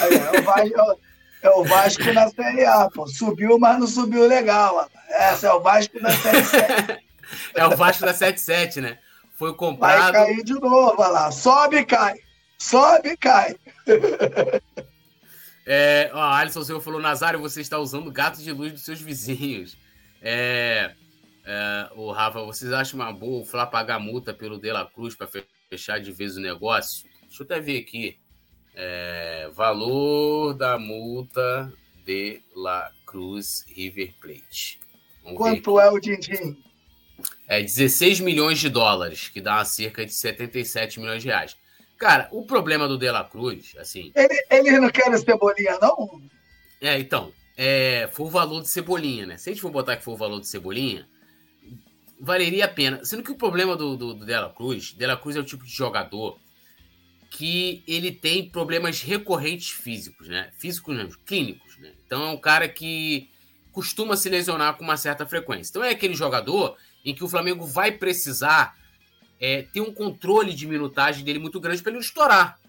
[0.00, 1.00] Aí, Vasco,
[1.42, 3.06] é o Vasco na Série A, pô.
[3.06, 4.88] Subiu, mas não subiu legal.
[5.08, 7.04] Essa é o Vasco da Série 7.
[7.54, 8.98] é o Vasco da 77, né?
[9.34, 10.12] Foi comprado.
[10.12, 11.30] Vai cair de novo, olha lá.
[11.30, 12.14] Sobe e cai.
[12.58, 13.56] Sobe e cai.
[15.64, 19.76] É, ó, Alisson Silva falou: Nazário, você está usando gato de luz dos seus vizinhos.
[20.20, 20.92] É,
[21.44, 25.14] é, o Rafa, vocês acham uma boa o Flá pagar multa pelo De La Cruz
[25.14, 25.28] para
[25.70, 27.08] fechar de vez o negócio?
[27.22, 28.18] Deixa eu até ver aqui.
[28.74, 31.72] É, valor da multa
[32.04, 34.80] de La Cruz River Plate.
[35.22, 36.56] Vamos Quanto é o din-din?
[37.46, 41.56] É 16 milhões de dólares, que dá cerca de 77 milhões de reais.
[41.98, 44.10] Cara, o problema do De La Cruz, assim.
[44.14, 46.20] Ele, ele não quer Cebolinha, não?
[46.80, 47.32] É, então.
[47.56, 49.36] É, foi o valor de Cebolinha, né?
[49.36, 51.06] Se a gente for botar que foi o valor de Cebolinha,
[52.18, 53.04] valeria a pena.
[53.04, 55.44] Sendo que o problema do, do, do De La Cruz, De La Cruz é o
[55.44, 56.38] tipo de jogador
[57.32, 60.50] que ele tem problemas recorrentes físicos, né?
[60.58, 61.90] Físicos não, clínicos, né?
[62.06, 63.30] Então é um cara que
[63.72, 65.70] costuma se lesionar com uma certa frequência.
[65.70, 68.76] Então é aquele jogador em que o Flamengo vai precisar
[69.40, 72.60] é, ter um controle de minutagem dele muito grande para ele não estourar.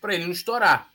[0.00, 0.92] Para ele não estourar.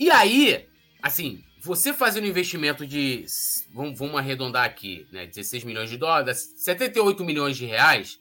[0.00, 0.66] E aí,
[1.02, 3.26] assim, você fazendo um investimento de.
[3.70, 5.26] Vamos, vamos arredondar aqui, né?
[5.26, 8.18] 16 milhões de dólares, 78 milhões de reais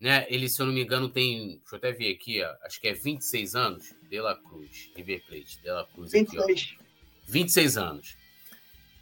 [0.00, 0.26] né?
[0.28, 1.58] Ele, se eu não me engano, tem.
[1.58, 3.94] Deixa eu até ver aqui, ó, acho que é 26 anos.
[4.08, 6.12] De La Cruz, River Plate, De La Cruz.
[6.12, 6.42] 26.
[6.42, 6.84] Aqui, ó,
[7.28, 8.16] 26 anos.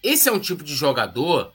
[0.02, 1.52] Esse é um tipo de jogador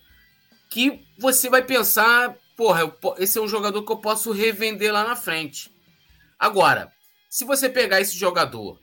[0.69, 5.03] que você vai pensar, porra, eu, esse é um jogador que eu posso revender lá
[5.03, 5.69] na frente.
[6.39, 6.91] Agora,
[7.29, 8.79] se você pegar esse jogador,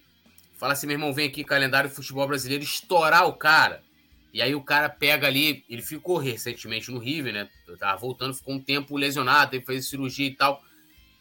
[0.59, 3.83] fala assim, meu irmão, vem aqui, calendário futebol brasileiro, estourar o cara,
[4.33, 7.49] e aí o cara pega ali, ele ficou recentemente no River, né?
[7.79, 10.63] Tava voltando, ficou um tempo lesionado, teve fazer cirurgia e tal.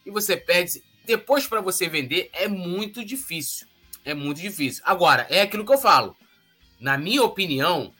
[0.05, 0.83] E você perde.
[1.05, 3.67] Depois para você vender é muito difícil.
[4.03, 4.83] É muito difícil.
[4.85, 6.15] Agora, é aquilo que eu falo.
[6.79, 7.93] Na minha opinião,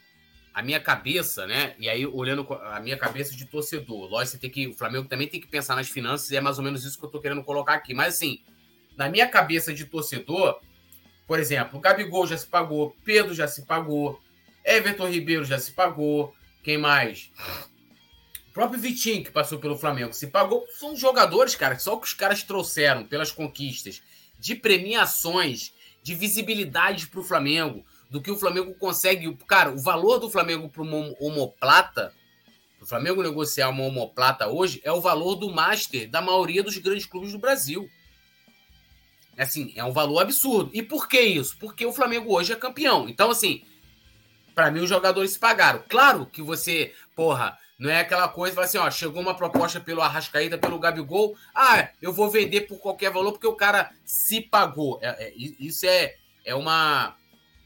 [0.54, 1.74] a minha cabeça, né?
[1.78, 4.66] E aí, olhando a minha cabeça de torcedor, lógico, você tem que.
[4.66, 7.04] O Flamengo também tem que pensar nas finanças, e é mais ou menos isso que
[7.04, 7.94] eu tô querendo colocar aqui.
[7.94, 8.40] Mas assim,
[8.96, 10.60] na minha cabeça de torcedor,
[11.26, 14.20] por exemplo, o Gabigol já se pagou, Pedro já se pagou.
[14.68, 16.34] Everton Ribeiro já se pagou.
[16.62, 17.30] Quem mais?
[18.50, 20.66] O próprio Vitinho, que passou pelo Flamengo, se pagou.
[20.78, 24.02] São jogadores, cara, só o que os caras trouxeram pelas conquistas
[24.38, 29.32] de premiações, de visibilidade para o Flamengo, do que o Flamengo consegue.
[29.46, 32.12] Cara, o valor do Flamengo para uma omoplata,
[32.88, 37.32] Flamengo negociar uma homoplata hoje é o valor do Master da maioria dos grandes clubes
[37.32, 37.88] do Brasil.
[39.36, 40.70] Assim, é um valor absurdo.
[40.72, 41.56] E por que isso?
[41.58, 43.06] Porque o Flamengo hoje é campeão.
[43.06, 43.62] Então, assim,
[44.58, 45.84] para mim os jogadores se pagaram.
[45.88, 50.58] Claro que você, porra, não é aquela coisa, assim, ó, chegou uma proposta pelo Arrascaída,
[50.58, 54.98] pelo Gabigol, ah, eu vou vender por qualquer valor porque o cara se pagou.
[55.00, 57.14] É, é, isso é, é uma,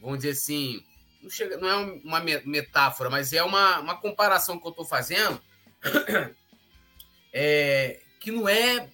[0.03, 0.85] vamos dizer assim,
[1.23, 5.41] não, chega, não é uma metáfora, mas é uma, uma comparação que eu estou fazendo
[7.33, 8.87] é, que não é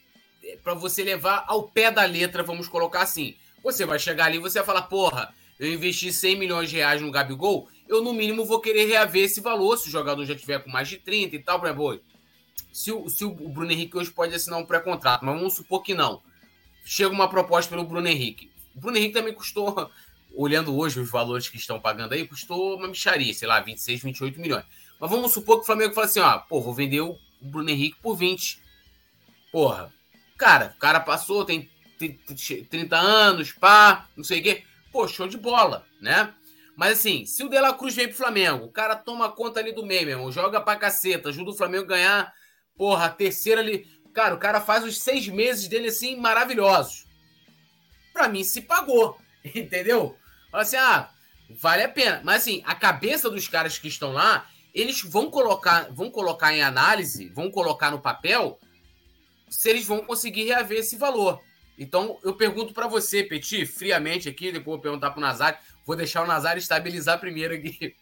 [0.62, 3.36] para você levar ao pé da letra, vamos colocar assim.
[3.64, 7.02] Você vai chegar ali e você vai falar, porra, eu investi 100 milhões de reais
[7.02, 10.58] no Gabigol, eu no mínimo vou querer reaver esse valor se o jogador já tiver
[10.60, 12.00] com mais de 30 e tal, para boi.
[12.72, 15.94] Se, o, se o Bruno Henrique hoje pode assinar um pré-contrato, mas vamos supor que
[15.94, 16.22] não.
[16.84, 18.50] Chega uma proposta pelo Bruno Henrique.
[18.74, 19.90] O Bruno Henrique também custou,
[20.34, 24.40] olhando hoje os valores que estão pagando aí, custou uma micharia, sei lá, 26, 28
[24.40, 24.64] milhões.
[25.00, 27.98] Mas vamos supor que o Flamengo fala assim, ó, pô, vou vender o Bruno Henrique
[28.02, 28.60] por 20.
[29.50, 29.92] Porra,
[30.36, 31.70] cara, o cara passou, tem
[32.68, 34.64] 30 anos, pá, não sei o quê.
[34.92, 36.32] Pô, show de bola, né?
[36.78, 39.72] Mas assim, se o De La Cruz vem pro Flamengo, o cara toma conta ali
[39.72, 42.32] do meio, meu irmão, joga pra caceta, ajuda o Flamengo a ganhar,
[42.76, 43.84] porra, a terceira ali.
[44.14, 47.04] Cara, o cara faz os seis meses dele assim maravilhosos.
[48.12, 50.16] Pra mim se pagou, entendeu?
[50.52, 51.10] Fala assim, ah,
[51.50, 52.20] vale a pena.
[52.22, 56.62] Mas assim, a cabeça dos caras que estão lá, eles vão colocar, vão colocar em
[56.62, 58.56] análise, vão colocar no papel
[59.50, 61.42] se eles vão conseguir reaver esse valor.
[61.76, 65.58] Então, eu pergunto para você, Petit, friamente aqui, depois vou perguntar para o Nazário.
[65.88, 67.96] Vou deixar o Nazário estabilizar primeiro aqui.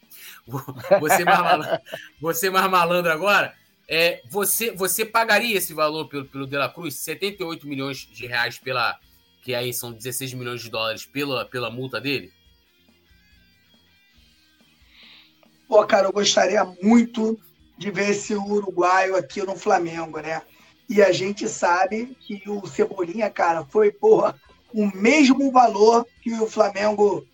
[0.99, 1.80] Você mais malandro,
[2.20, 3.55] você mais malandro agora.
[3.89, 6.97] É, você, você pagaria esse valor pelo, pelo De La Cruz?
[6.97, 8.99] 78 milhões de reais pela.
[9.41, 12.32] Que aí são 16 milhões de dólares pela, pela multa dele?
[15.68, 17.39] Pô, cara, eu gostaria muito
[17.78, 20.43] de ver esse uruguaio aqui no Flamengo, né?
[20.89, 24.34] E a gente sabe que o Cebolinha, cara, foi, porra,
[24.74, 27.24] o mesmo valor que o Flamengo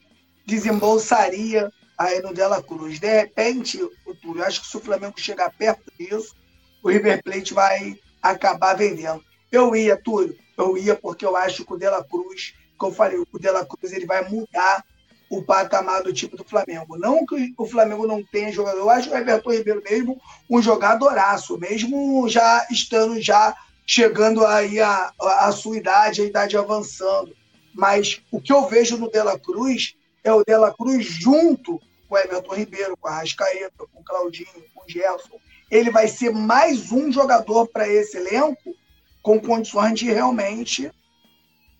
[0.47, 2.99] desembolsaria aí no Dela Cruz.
[2.99, 6.34] De repente, eu acho que se o Flamengo chegar perto disso,
[6.82, 9.22] o River Plate vai acabar vendendo.
[9.51, 13.18] Eu ia, Túlio, eu ia porque eu acho que o Dela Cruz, como eu falei,
[13.18, 14.84] o Dela Cruz ele vai mudar
[15.30, 16.99] o patamar do time do Flamengo.
[16.99, 21.59] Não que o Flamengo não tenha jogador, eu acho o Everton Ribeiro mesmo um jogadoraço,
[21.59, 23.55] mesmo já estando já
[23.86, 27.34] chegando aí a, a, a sua idade, a idade avançando.
[27.74, 32.18] Mas o que eu vejo no Dela Cruz é o Dela Cruz junto com o
[32.18, 35.38] Everton Ribeiro, com a Rascaeta, com o Claudinho, com o Gerson.
[35.70, 38.74] Ele vai ser mais um jogador para esse elenco
[39.22, 40.90] com condições de realmente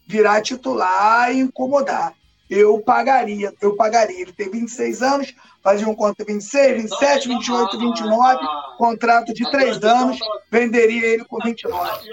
[0.07, 2.15] virar titular e incomodar
[2.59, 4.21] eu pagaria, eu pagaria.
[4.21, 10.19] Ele tem 26 anos, fazia um conto 26, 27, 28, 29, contrato de 3 anos,
[10.51, 12.09] venderia ele por 29.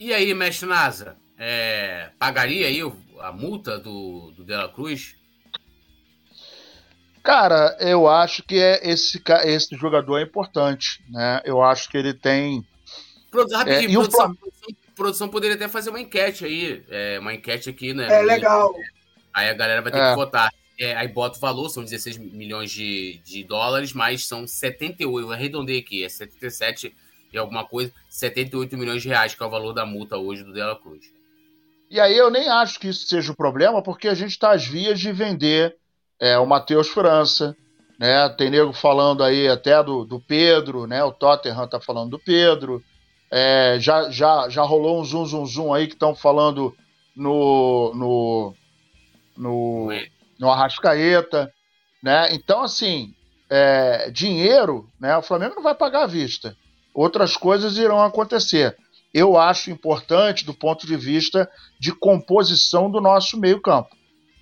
[0.00, 2.80] E aí, mestre Nasa, é, pagaria aí
[3.18, 5.16] a multa do, do Dela Cruz?
[7.20, 11.40] Cara, eu acho que é esse, esse jogador é importante, né?
[11.44, 12.64] Eu acho que ele tem.
[13.52, 14.36] Rapidinho, é, produção,
[14.94, 18.06] produção poderia até fazer uma enquete aí, é, uma enquete aqui, né?
[18.06, 18.72] É legal.
[19.34, 20.10] Aí a galera vai ter é.
[20.10, 20.48] que votar.
[20.78, 25.32] É, aí bota o valor, são 16 milhões de, de dólares, mas são 78, eu
[25.32, 26.94] arredondei aqui, é 77
[27.32, 30.52] e alguma coisa, 78 milhões de reais, que é o valor da multa hoje do
[30.52, 31.11] Dela Cruz.
[31.92, 34.66] E aí eu nem acho que isso seja o problema, porque a gente está às
[34.66, 35.76] vias de vender
[36.18, 37.54] é, o Matheus França,
[38.00, 38.30] né?
[38.30, 41.04] Tem nego falando aí até do, do Pedro, né?
[41.04, 42.82] O Tottenham tá falando do Pedro.
[43.30, 46.74] É, já, já, já rolou um zoom, zoom, zoom aí que estão falando
[47.14, 48.54] no, no,
[49.36, 49.88] no,
[50.40, 51.52] no Arrascaeta,
[52.02, 52.32] né?
[52.32, 53.14] Então, assim,
[53.50, 55.14] é, dinheiro, né?
[55.18, 56.56] O Flamengo não vai pagar à vista.
[56.94, 58.74] Outras coisas irão acontecer.
[59.12, 63.90] Eu acho importante do ponto de vista de composição do nosso meio-campo.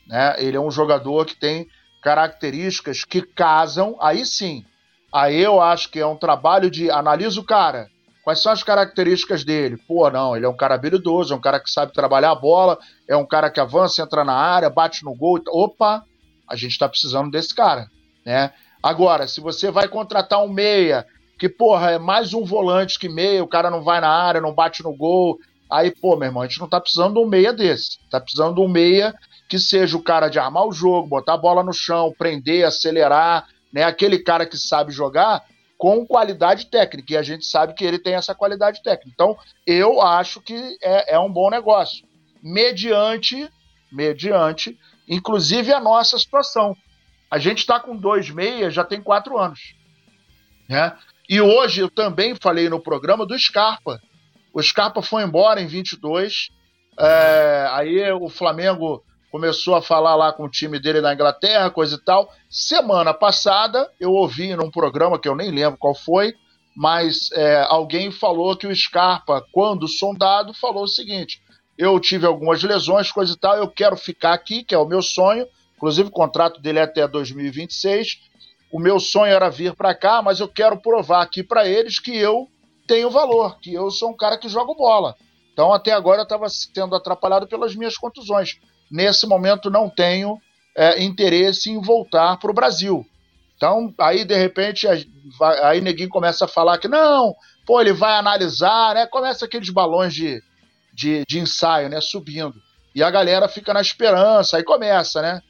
[0.06, 0.34] Né?
[0.38, 1.66] Ele é um jogador que tem
[2.02, 4.64] características que casam, aí sim.
[5.12, 7.88] Aí eu acho que é um trabalho de analisa o cara,
[8.22, 9.76] Quais são as características dele?
[9.76, 12.78] Pô, não, ele é um cara habilidoso, é um cara que sabe trabalhar a bola,
[13.08, 15.40] é um cara que avança, entra na área, bate no gol.
[15.48, 16.04] Opa,
[16.48, 17.90] a gente está precisando desse cara,
[18.24, 18.52] né?
[18.82, 21.06] Agora, se você vai contratar um meia,
[21.41, 24.53] que, porra, é mais um volante que meia, o cara não vai na área, não
[24.53, 25.38] bate no gol.
[25.70, 27.99] Aí, pô, meu irmão, a gente não tá precisando de um meia desse.
[28.11, 29.14] Tá precisando de um meia
[29.49, 33.49] que seja o cara de armar o jogo, botar a bola no chão, prender, acelerar,
[33.72, 33.84] né?
[33.84, 35.43] Aquele cara que sabe jogar
[35.78, 39.11] com qualidade técnica, e a gente sabe que ele tem essa qualidade técnica.
[39.11, 39.34] Então,
[39.66, 42.07] eu acho que é, é um bom negócio,
[42.43, 43.51] mediante,
[43.91, 44.78] mediante,
[45.09, 46.76] inclusive a nossa situação.
[47.30, 49.74] A gente está com dois meias já tem quatro anos.
[50.68, 50.97] Né?
[51.30, 54.02] E hoje eu também falei no programa do Scarpa.
[54.52, 56.48] O Scarpa foi embora em 22.
[56.98, 59.00] É, aí o Flamengo
[59.30, 62.28] começou a falar lá com o time dele na Inglaterra, coisa e tal.
[62.50, 66.34] Semana passada eu ouvi num programa que eu nem lembro qual foi,
[66.76, 71.40] mas é, alguém falou que o Scarpa, quando sondado, falou o seguinte:
[71.78, 75.00] eu tive algumas lesões, coisa e tal, eu quero ficar aqui, que é o meu
[75.00, 75.46] sonho.
[75.76, 78.29] Inclusive, o contrato dele é até 2026.
[78.70, 82.16] O meu sonho era vir para cá, mas eu quero provar aqui para eles que
[82.16, 82.48] eu
[82.86, 85.16] tenho valor, que eu sou um cara que joga bola.
[85.52, 88.58] Então, até agora, eu estava sendo atrapalhado pelas minhas contusões.
[88.90, 90.40] Nesse momento, não tenho
[90.76, 93.04] é, interesse em voltar para o Brasil.
[93.56, 94.86] Então, aí, de repente,
[95.62, 97.34] aí neguinho começa a falar que não,
[97.66, 99.06] pô, ele vai analisar, né?
[99.06, 100.42] Começa aqueles balões de,
[100.94, 102.00] de, de ensaio, né?
[102.00, 102.54] Subindo.
[102.94, 105.42] E a galera fica na esperança, aí começa, né?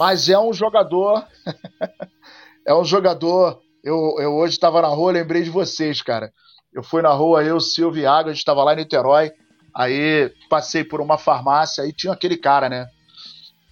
[0.00, 1.26] Mas é um jogador.
[2.66, 3.60] é um jogador.
[3.84, 6.32] Eu, eu hoje estava na rua, lembrei de vocês, cara.
[6.72, 9.30] Eu fui na rua, eu, Silvio Água, a gente estava lá em Niterói.
[9.76, 12.86] Aí passei por uma farmácia e tinha aquele cara, né?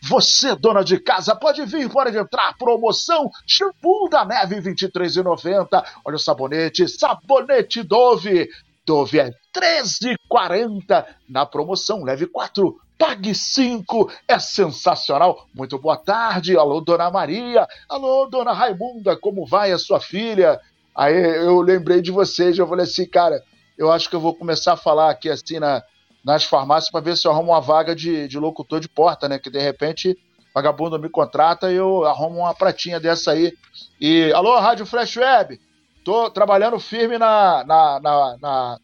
[0.03, 2.55] Você, dona de casa, pode vir, pode entrar.
[2.59, 5.83] Promoção Shampoo da Neve R$ 23,90.
[6.05, 8.51] Olha o sabonete, sabonete Dove.
[8.85, 11.07] Dove é R$ 13,40.
[11.27, 14.11] Na promoção, leve 4, pague 5.
[14.27, 15.47] É sensacional.
[15.55, 16.59] Muito boa tarde.
[16.59, 17.67] Alô, dona Maria.
[17.89, 20.61] Alô, dona Raimunda, como vai a sua filha?
[20.95, 23.41] Aí eu lembrei de vocês, eu falei assim, cara,
[23.79, 25.81] eu acho que eu vou começar a falar aqui assim na,
[26.25, 29.39] nas farmácias para ver se eu arrumo uma vaga de, de locutor de porta, né?
[29.39, 30.19] Que de repente
[30.53, 33.53] vagabundo me contrata e eu arrumo uma pratinha dessa aí.
[34.01, 35.61] E, alô, Rádio Flash Web,
[36.05, 38.79] tô trabalhando firme na, na, na, na,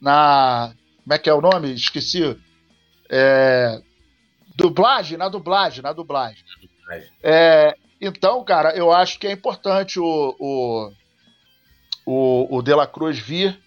[0.00, 0.72] na
[1.04, 1.72] como é que é o nome?
[1.72, 2.36] Esqueci.
[3.10, 3.80] É,
[4.56, 6.44] dublagem, na dublagem, na dublagem.
[7.22, 10.92] É, então, cara, eu acho que é importante o, o,
[12.06, 13.60] o, o De La Cruz vir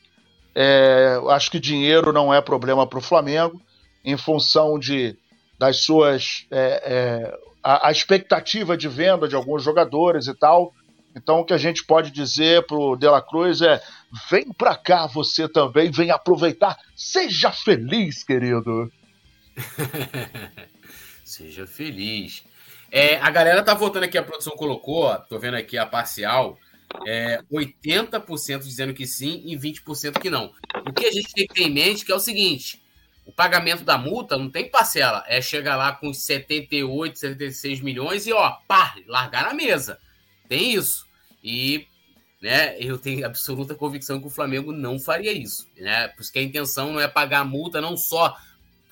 [0.56, 3.60] é, acho que dinheiro não é problema para o Flamengo,
[4.06, 5.18] em função de,
[5.58, 6.46] das suas.
[6.52, 10.74] É, é, a, a, expectativa de venda de alguns jogadores e tal.
[11.16, 13.82] Então, o que a gente pode dizer para o De La Cruz é:
[14.30, 16.78] vem para cá você também, vem aproveitar.
[16.96, 18.91] Seja feliz, querido.
[21.24, 22.43] Seja feliz.
[22.91, 26.60] É, a galera tá votando aqui, a produção colocou, ó, tô vendo aqui a parcial
[27.06, 30.54] é, 80% dizendo que sim e 20% que não.
[30.88, 32.82] O que a gente tem que ter em mente é que é o seguinte:
[33.26, 38.34] o pagamento da multa não tem parcela, é chegar lá com 78, 76 milhões e
[38.34, 39.99] ó, pá, largar na mesa.
[40.47, 41.08] Tem isso.
[41.43, 41.88] E
[42.41, 45.68] né, eu tenho absoluta convicção que o Flamengo não faria isso.
[45.78, 46.10] Né?
[46.10, 48.36] Por isso que a intenção não é pagar a multa não só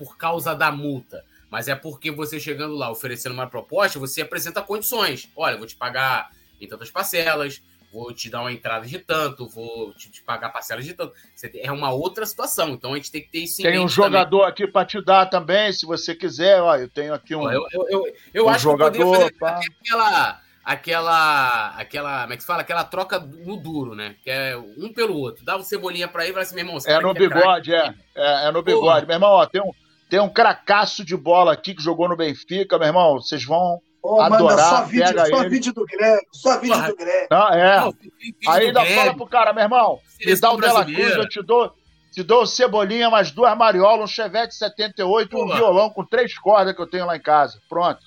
[0.02, 4.60] por causa da multa, mas é porque você chegando lá oferecendo uma proposta, você apresenta
[4.64, 5.30] condições.
[5.36, 7.62] Olha, vou te pagar em tantas parcelas,
[7.93, 11.14] vou te dar uma entrada de tanto, vou te, pagar parcelas de tanto.
[11.54, 14.39] é uma outra situação, então a gente tem que ter isso em Tem um jogador
[14.39, 14.49] também.
[14.49, 16.60] aqui para te dar também, se você quiser.
[16.64, 17.43] Ó, eu tenho aqui um.
[17.52, 20.41] Eu, eu, eu, eu um acho jogador, que eu poderia fazer aquela.
[20.64, 22.62] Aquela, aquela, como é que se fala?
[22.62, 24.16] Aquela troca no duro, né?
[24.24, 25.43] Que é um pelo outro.
[25.43, 26.78] Dá um cebolinha pra aí e fala assim, meu irmão.
[26.86, 28.47] É no bigode, é, é.
[28.47, 28.84] É no bigode.
[28.84, 29.06] Porra.
[29.08, 29.72] Meu irmão, ó, tem um,
[30.12, 33.14] tem um cracaço de bola aqui que jogou no Benfica, meu irmão.
[33.14, 35.49] Vocês vão Oh, adorar, manda só vídeo, pega só ele.
[35.49, 36.88] vídeo do Grêmio, só vídeo Porra.
[36.89, 37.28] do Grêmio.
[37.30, 37.80] Ah, é.
[37.80, 37.93] Não,
[38.47, 41.72] Aí ainda fala pro cara, meu irmão, me dá o Dela Cruz, eu te dou,
[42.12, 46.76] te dou cebolinha, mais duas mariolas, um Chevette 78 e um violão com três cordas
[46.76, 47.59] que eu tenho lá em casa.
[47.70, 47.99] Pronto.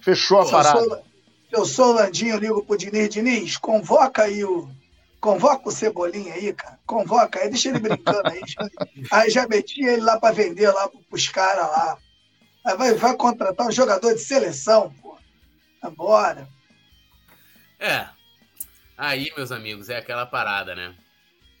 [0.00, 0.78] Fechou a parada.
[0.80, 1.02] Eu sou,
[1.52, 3.10] eu sou o Landinho, eu ligo pro Diniz.
[3.10, 4.66] Diniz, convoca aí o.
[5.20, 6.78] Convoca o Cebolinha aí, cara.
[6.86, 8.40] Convoca aí, deixa ele brincando aí.
[9.10, 11.98] aí já meti ele lá para vender lá pros caras lá.
[12.64, 15.18] Aí vai, vai contratar um jogador de seleção, pô.
[15.96, 16.48] Bora.
[17.80, 18.08] É.
[18.96, 20.94] Aí, meus amigos, é aquela parada, né?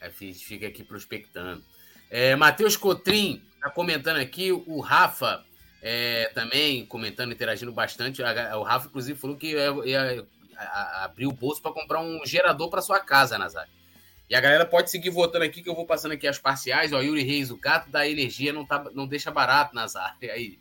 [0.00, 1.64] A gente fica aqui prospectando.
[2.10, 5.44] É, Matheus Cotrim tá comentando aqui, o Rafa
[5.82, 8.22] é, também comentando, interagindo bastante.
[8.22, 10.26] O Rafa, inclusive, falou que ia, ia
[11.04, 13.70] abrir o bolso para comprar um gerador para sua casa, Nazário.
[14.28, 16.92] E a galera pode seguir votando aqui, que eu vou passando aqui as parciais.
[16.92, 20.30] Ó, Yuri Reis, o Cato da Energia não, tá, não deixa barato, Nazário.
[20.30, 20.58] Aí,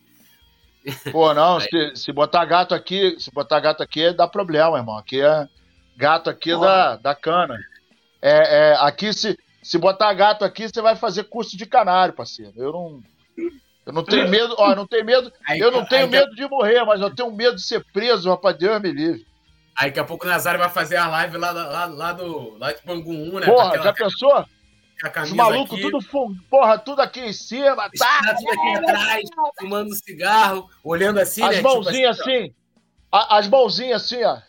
[1.11, 4.97] Pô, não, se, se, botar gato aqui, se botar gato aqui, dá problema, irmão.
[4.97, 5.47] Aqui é
[5.97, 7.57] gato aqui da, da cana.
[8.21, 12.53] É, é, aqui, se, se botar gato aqui, você vai fazer curso de canário, parceiro.
[12.55, 13.03] Eu não.
[13.85, 16.45] Eu não tenho medo, ó, não tenho medo, aí, eu não tenho aí, medo de
[16.49, 19.25] morrer, mas eu tenho medo de ser preso, rapaz, Deus me livre.
[19.77, 22.73] Aí daqui a pouco o Nazário vai fazer a live lá, lá, lá, do, lá
[22.73, 23.45] de Bangu 1, né?
[23.45, 23.83] Porra, aquela...
[23.83, 24.45] já pensou?
[25.23, 25.99] Os malucos tudo,
[26.49, 28.35] porra, tudo aqui em cima, tá?
[28.35, 31.61] Tudo aqui atrás, fumando cigarro, olhando assim, As né?
[31.61, 32.55] mãozinhas tipo assim, assim
[33.11, 34.39] a, as mãozinhas assim, ó.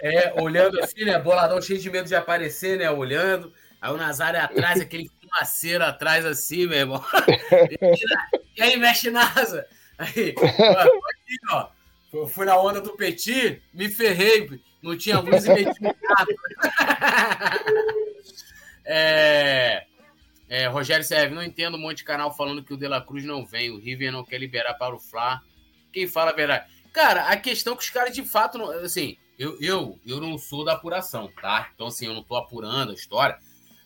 [0.00, 1.18] É, olhando assim, né?
[1.18, 2.90] Boladão cheio de medo de aparecer, né?
[2.90, 3.52] Olhando.
[3.80, 7.04] Aí o Nazário atrás, aquele fumaceiro atrás assim, meu irmão.
[8.54, 9.66] E aí, mexe NASA.
[9.96, 11.68] Aí, aqui, ó.
[12.12, 16.28] Eu fui na onda do Petit, me ferrei, não tinha luz e meti no carro.
[18.84, 19.86] é,
[20.46, 23.24] é, Rogério Serve, não entendo um monte de canal falando que o De La Cruz
[23.24, 25.40] não vem, o River não quer liberar para o Fla.
[25.90, 26.70] Quem fala a verdade?
[26.92, 30.36] Cara, a questão é que os caras de fato, não, assim, eu, eu, eu não
[30.36, 31.70] sou da apuração, tá?
[31.74, 33.38] Então, assim, eu não tô apurando a história,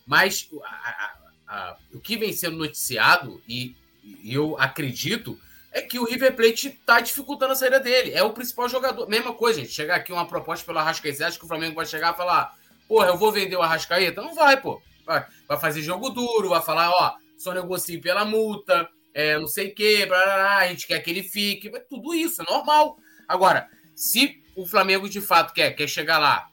[0.05, 1.15] mas a, a,
[1.47, 3.73] a, o que vem sendo noticiado, e,
[4.03, 5.39] e eu acredito,
[5.77, 8.11] é que o River Plate tá dificultando a saída dele.
[8.13, 9.07] É o principal jogador.
[9.07, 9.71] Mesma coisa, gente.
[9.71, 12.55] Chegar aqui uma proposta pelo Arrascaeta, acha que o Flamengo vai chegar e falar:
[12.87, 14.21] porra, eu vou vender o Arrascaeta?
[14.21, 14.81] Não vai, pô.
[15.05, 19.69] Vai, vai fazer jogo duro, vai falar: ó, só negocie pela multa, é, não sei
[19.69, 21.69] o quê, blá, blá, blá, a gente quer que ele fique.
[21.89, 22.97] Tudo isso, é normal.
[23.27, 26.47] Agora, se o Flamengo de fato quer, quer chegar lá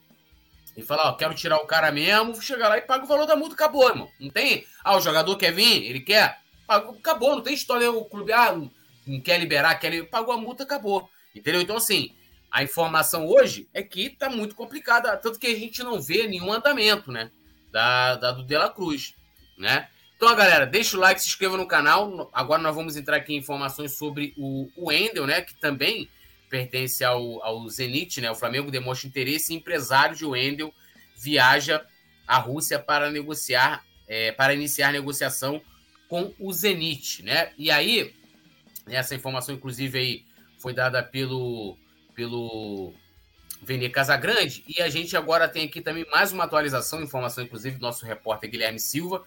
[0.77, 3.35] e falar: ó, quero tirar o cara mesmo, chegar lá e paga o valor da
[3.35, 4.09] multa, acabou, irmão.
[4.19, 4.65] Não tem.
[4.83, 6.39] Ah, o jogador quer vir, ele quer.
[6.67, 7.91] Acabou, não tem história.
[7.91, 8.55] O clube, ah,
[9.05, 11.09] não quer liberar, quer liberar, pagou a multa, acabou.
[11.33, 11.61] Entendeu?
[11.61, 12.15] Então, assim,
[12.51, 16.51] a informação hoje é que tá muito complicada, tanto que a gente não vê nenhum
[16.51, 17.31] andamento, né?
[17.71, 19.13] Da, da do De La Cruz,
[19.57, 19.89] né?
[20.15, 22.29] Então, galera, deixa o like, se inscreva no canal.
[22.31, 25.41] Agora nós vamos entrar aqui em informações sobre o, o Endel, né?
[25.41, 26.09] Que também
[26.49, 28.31] pertence ao, ao Zenit, né?
[28.31, 30.73] O Flamengo demonstra interesse e empresário de Wendel
[31.17, 31.85] viaja
[32.25, 35.61] à Rússia para negociar, é, para iniciar negociação
[36.07, 37.51] com o Zenit, né?
[37.57, 38.15] E aí,
[38.87, 40.25] essa informação, inclusive, aí
[40.59, 41.77] foi dada pelo,
[42.13, 42.93] pelo
[43.61, 44.63] Vene Casagrande.
[44.67, 48.49] E a gente agora tem aqui também mais uma atualização, informação, inclusive, do nosso repórter
[48.49, 49.23] Guilherme Silva,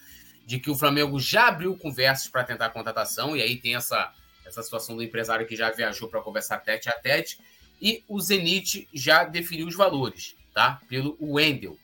[0.47, 3.37] de que o Flamengo já abriu conversas para tentar a contratação.
[3.37, 4.13] E aí tem essa,
[4.47, 7.39] essa situação do empresário que já viajou para conversar tete a tete.
[7.81, 10.81] E o Zenit já definiu os valores, tá?
[10.89, 11.77] Pelo Wendel.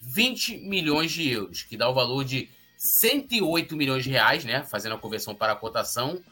[0.00, 4.64] 20 milhões de euros, que dá o valor de 108 milhões de reais, né?
[4.64, 6.22] Fazendo a conversão para a cotação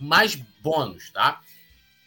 [0.00, 1.40] mais bônus, tá?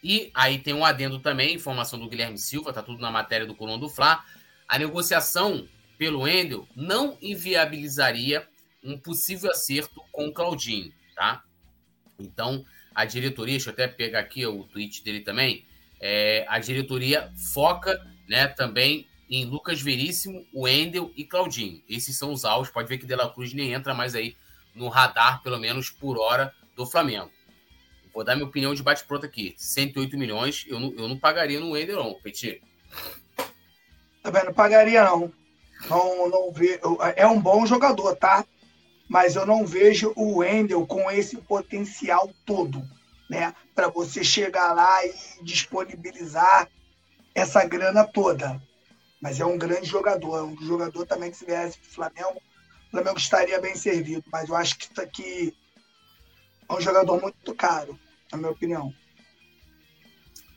[0.02, 3.54] E aí tem um adendo também, informação do Guilherme Silva, tá tudo na matéria do
[3.54, 4.22] Coluna do Fla.
[4.68, 5.66] A negociação
[5.96, 8.46] pelo Endel não inviabilizaria
[8.82, 11.42] um possível acerto com o Claudinho, tá?
[12.18, 12.64] Então,
[12.94, 15.64] a diretoria, deixa eu até pegar aqui o tweet dele também,
[16.00, 21.82] é, a diretoria foca né, também em Lucas Veríssimo, o Endel e Claudinho.
[21.88, 24.36] Esses são os alvos, pode ver que De La Cruz nem entra mais aí
[24.74, 27.30] no radar, pelo menos por hora, do Flamengo.
[28.14, 29.56] Vou dar minha opinião de bate-pronto aqui.
[29.58, 32.62] 108 milhões, eu não, eu não pagaria no Wender, não, Petit.
[34.22, 35.32] Também não pagaria, não.
[35.90, 36.80] Não, não ve...
[37.16, 38.44] É um bom jogador, tá?
[39.08, 42.88] Mas eu não vejo o Wendel com esse potencial todo,
[43.28, 43.52] né?
[43.74, 45.12] Para você chegar lá e
[45.42, 46.68] disponibilizar
[47.34, 48.62] essa grana toda.
[49.20, 52.40] Mas é um grande jogador, é um jogador também que se viesse para o Flamengo,
[52.86, 54.24] o Flamengo estaria bem servido.
[54.30, 55.52] Mas eu acho que aqui
[56.68, 57.98] é um jogador muito caro
[58.34, 58.92] na minha opinião.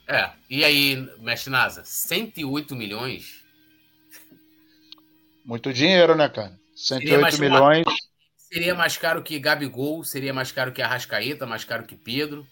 [0.08, 3.44] É, e aí, Mestre Nasa, 108 milhões?
[5.46, 6.58] Muito dinheiro, né, cara?
[6.76, 7.86] 108 seria milhões.
[8.38, 12.48] Seria mais caro que Gabigol, seria mais caro que Arrascaeta, mais caro que Pedro.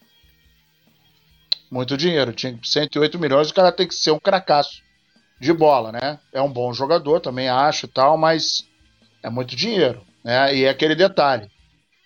[1.71, 2.33] Muito dinheiro.
[2.33, 4.83] Tinha 108 milhões, o cara tem que ser um cracaço
[5.39, 6.19] de bola, né?
[6.33, 8.67] É um bom jogador, também acho tal, mas
[9.23, 10.53] é muito dinheiro, né?
[10.53, 11.49] E é aquele detalhe.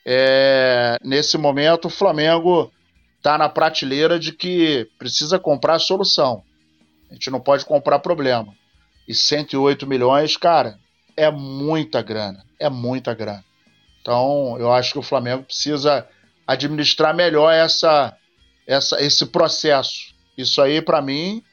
[0.05, 2.71] É, nesse momento, o Flamengo
[3.19, 6.41] está na prateleira de que precisa comprar solução.
[7.11, 8.55] A gente não pode comprar problema.
[9.07, 10.79] E 108 milhões, cara,
[11.17, 12.45] é muita grana.
[12.57, 13.43] É muita grana.
[14.01, 16.07] Então, eu acho que o Flamengo precisa
[16.47, 18.17] administrar melhor essa,
[18.65, 20.15] essa, esse processo.
[20.37, 21.43] Isso aí, para mim,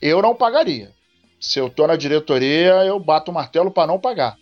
[0.00, 0.92] eu não pagaria.
[1.38, 4.36] Se eu tô na diretoria, eu bato o martelo para não pagar.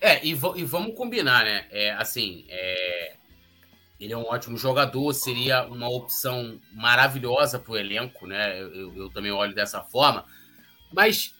[0.00, 1.66] É, e, e, vamos combinar, né?
[1.70, 3.12] É, assim, é,
[4.00, 8.58] ele é um ótimo jogador, seria uma opção maravilhosa para o elenco, né?
[8.58, 10.24] Eu, eu, também olho dessa forma.
[10.90, 11.34] Mas,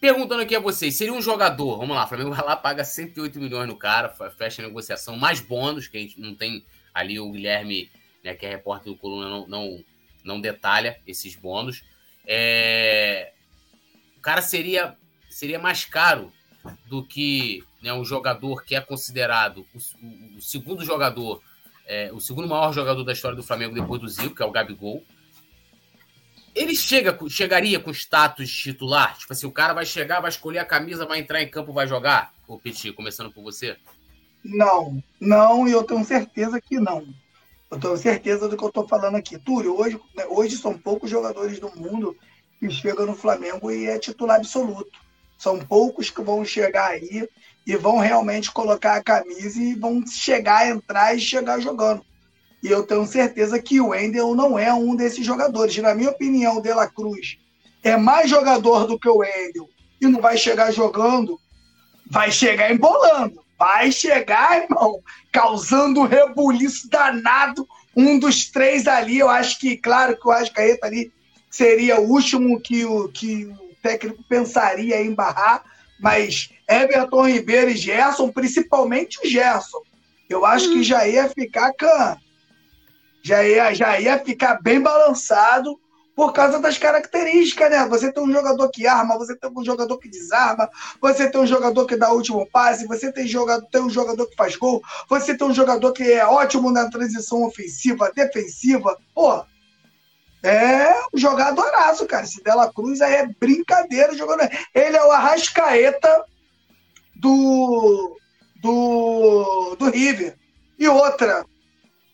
[0.00, 3.38] perguntando aqui a vocês, seria um jogador, vamos lá, o Flamengo vai lá, paga 108
[3.38, 7.30] milhões no cara, fecha a negociação, mais bônus, que a gente não tem ali o
[7.30, 7.88] Guilherme,
[8.24, 9.84] né, que é repórter do Coluna, não, não,
[10.24, 11.84] não detalha esses bônus.
[12.26, 13.32] É...
[14.18, 14.96] O cara seria,
[15.30, 16.32] seria mais caro
[16.86, 21.40] do que né, um jogador que é considerado o, o, o segundo jogador
[21.86, 24.50] é, o segundo maior jogador da história do Flamengo depois do Zico, que é o
[24.50, 25.02] Gabigol.
[26.54, 29.18] Ele chega, chegaria com status titular?
[29.18, 31.86] Tipo assim, o cara vai chegar, vai escolher a camisa, vai entrar em campo, vai
[31.86, 32.32] jogar?
[32.46, 33.76] Ô, Petit, começando por você.
[34.44, 37.06] Não, não, e eu tenho certeza que não.
[37.70, 39.38] Eu tenho certeza do que eu estou falando aqui.
[39.38, 42.16] Túlio, hoje, né, hoje são poucos jogadores do mundo
[42.60, 44.92] que chegam no Flamengo e é titular absoluto.
[45.36, 47.28] São poucos que vão chegar aí
[47.66, 52.04] e vão realmente colocar a camisa e vão chegar, entrar e chegar jogando.
[52.62, 55.76] E eu tenho certeza que o Wendel não é um desses jogadores.
[55.78, 57.38] Na minha opinião, o De La Cruz
[57.82, 59.68] é mais jogador do que o Wendel
[60.00, 61.38] e não vai chegar jogando,
[62.10, 63.44] vai chegar embolando.
[63.58, 65.00] Vai chegar, irmão,
[65.32, 67.66] causando rebuliço danado.
[67.96, 71.12] Um dos três ali, eu acho que, claro, que o Ascaeta ali
[71.48, 75.64] seria o último que o, que o técnico pensaria em barrar,
[76.00, 79.80] mas Everton Ribeiro e Gerson, principalmente o Gerson,
[80.28, 82.16] eu acho que já ia ficar can...
[83.22, 85.78] já ia, já ia ficar bem balançado
[86.14, 87.86] por causa das características, né?
[87.88, 90.68] Você tem um jogador que arma, você tem um jogador que desarma,
[91.00, 94.26] você tem um jogador que dá o último passe, você tem, jogador, tem um jogador
[94.26, 98.96] que faz gol, você tem um jogador que é ótimo na transição ofensiva, defensiva.
[99.12, 99.44] Pô,
[100.44, 102.24] é um jogadoraço, cara.
[102.24, 104.42] Esse Dela Cruz aí é brincadeira jogando.
[104.74, 106.24] Ele é o Arrascaeta
[107.16, 108.18] do,
[108.60, 110.36] do, do River.
[110.78, 111.46] E outra,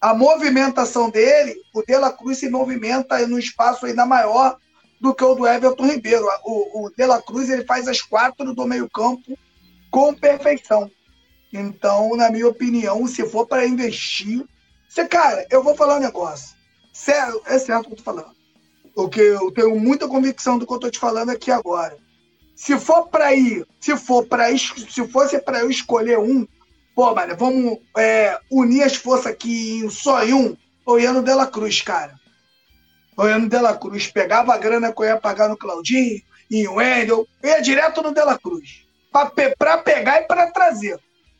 [0.01, 4.57] a movimentação dele, o De La Cruz se movimenta no espaço ainda maior
[5.01, 6.24] do que o do Everton Ribeiro.
[6.45, 9.37] O, o De La Cruz ele faz as quatro do meio-campo
[9.91, 10.89] com perfeição.
[11.53, 14.47] Então, na minha opinião, se for para investir.
[14.89, 16.60] Você, cara, eu vou falar um negócio.
[17.46, 18.30] É certo o que eu tô falando.
[18.94, 21.96] Porque eu tenho muita convicção do que eu tô te falando aqui agora.
[22.55, 26.46] Se for para ir, se for para se fosse para eu escolher um,
[27.01, 30.57] Pô, mano, vamos é, unir as forças aqui em só em um.
[30.84, 32.14] O Iano Dela Cruz, cara.
[33.16, 36.20] O Iano Dela Cruz pegava a grana que eu ia pagar no Claudinho,
[36.51, 38.84] em Wendel, eu ia direto no Dela Cruz.
[39.11, 40.98] Pra, pe pra pegar e pra trazer.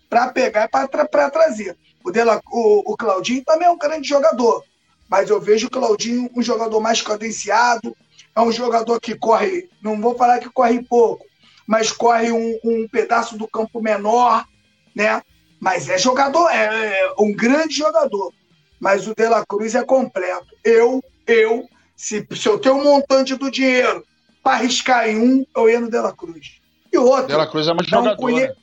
[0.08, 1.76] Pra pegar e pra, tra pra trazer.
[2.02, 4.64] O, Dela, o, o Claudinho também é um grande jogador.
[5.11, 7.96] Mas eu vejo o Claudinho um jogador mais cadenciado.
[8.34, 11.26] É um jogador que corre, não vou falar que corre pouco,
[11.66, 14.46] mas corre um, um pedaço do campo menor,
[14.94, 15.20] né?
[15.58, 18.32] Mas é jogador, é, é um grande jogador.
[18.78, 20.46] Mas o De La Cruz é completo.
[20.64, 24.04] Eu, eu, se, se eu tenho um montante do dinheiro
[24.42, 26.61] para arriscar em um, eu ia no De La Cruz.
[26.92, 27.26] E outro.
[27.26, 28.16] De La Cruz é muito é jogador.
[28.16, 28.46] Conhe...
[28.46, 28.54] né?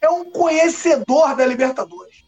[0.00, 2.24] É um conhecedor da Libertadores.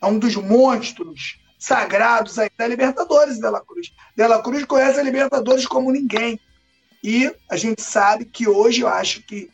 [0.00, 3.92] É um dos monstros sagrados aí da Libertadores, De La Cruz.
[4.16, 6.38] De La Cruz conhece a Libertadores como ninguém.
[7.02, 9.50] E a gente sabe que hoje eu acho que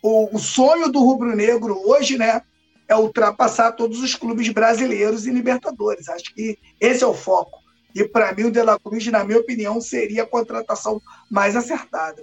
[0.00, 2.40] o, o sonho do rubro-negro hoje, né,
[2.88, 6.08] é ultrapassar todos os clubes brasileiros e Libertadores.
[6.08, 7.58] Acho que esse é o foco.
[7.96, 12.22] E para mim, o De La Cruz, na minha opinião, seria a contratação mais acertada.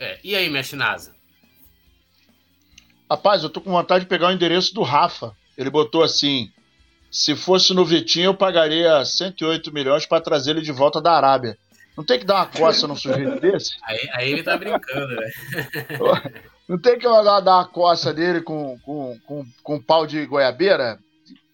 [0.00, 1.14] É, e aí, Mestre Nasa?
[3.08, 5.36] Rapaz, eu tô com vontade de pegar o endereço do Rafa.
[5.56, 6.52] Ele botou assim:
[7.10, 11.58] se fosse no Vitinho, eu pagaria 108 milhões para trazer ele de volta da Arábia.
[11.96, 13.76] Não tem que dar uma coça num sujeito desse?
[13.82, 15.30] Aí, aí ele tá brincando, né?
[16.68, 20.98] Não tem que mandar dar a coça dele com, com, com, com pau de goiabeira?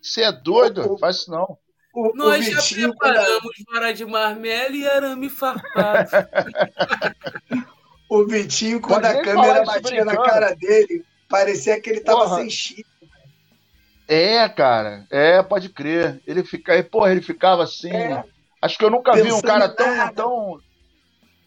[0.02, 0.94] Você é doido?
[0.94, 1.57] O, Faz isso não.
[1.94, 6.11] O, Nós o já preparamos vara de marmelo e arame farpado.
[8.11, 12.36] o Vitinho, quando Pode a câmera batia na cara dele, parecia que ele tava Porra.
[12.36, 12.84] sem chip.
[14.09, 15.07] É, cara.
[15.11, 16.20] É, pode crer.
[16.26, 17.90] Ele fica, porra, ele ficava assim.
[17.90, 18.24] É.
[18.61, 20.61] Acho que eu nunca Pensando vi um cara tão, tão,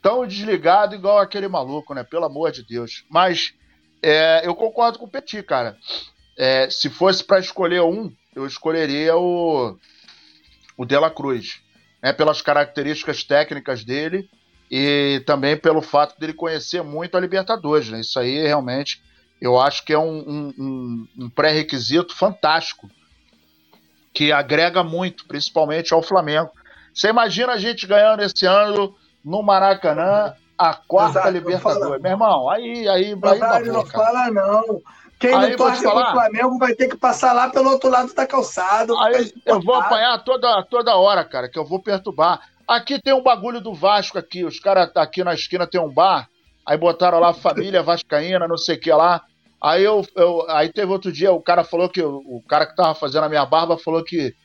[0.02, 2.04] tão desligado igual aquele maluco, né?
[2.04, 3.06] Pelo amor de Deus.
[3.10, 3.54] Mas
[4.02, 5.78] é, eu concordo com o Petit, cara.
[6.38, 9.78] É, se fosse para escolher um, eu escolheria o,
[10.78, 11.60] o De La Cruz.
[12.02, 12.14] Né?
[12.14, 14.30] Pelas características técnicas dele
[14.70, 17.90] e também pelo fato dele conhecer muito a Libertadores.
[17.90, 18.02] Né?
[18.02, 19.02] Isso aí realmente
[19.42, 22.90] eu acho que é um, um, um pré-requisito fantástico
[24.14, 26.50] que agrega muito, principalmente ao Flamengo.
[26.94, 32.02] Você imagina a gente ganhando esse ano no Maracanã a quarta Exato, Libertadores.
[32.02, 34.82] Meu irmão, aí, aí, aí Nazário, não fala não.
[35.20, 38.26] Quem aí não torce pro Flamengo vai ter que passar lá pelo outro lado da
[38.26, 38.94] calçada.
[39.00, 42.42] Aí eu vou apanhar toda, toda hora, cara, que eu vou perturbar.
[42.68, 44.44] Aqui tem um bagulho do Vasco aqui.
[44.44, 46.28] Os caras aqui na esquina tem um bar.
[46.68, 49.24] Aí botaram lá família vascaína, não sei o que lá.
[49.62, 52.94] Aí eu, eu, aí teve outro dia, o cara falou que o, cara que tava
[52.94, 54.36] fazendo a minha barba falou que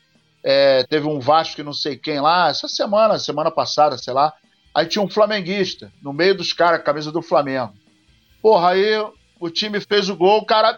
[0.44, 4.32] é, teve um Vasco e não sei quem lá, essa semana, semana passada, sei lá.
[4.72, 7.74] Aí tinha um flamenguista no meio dos caras, camisa do Flamengo.
[8.40, 9.04] Porra, aí
[9.40, 10.76] o time fez o gol, o cara.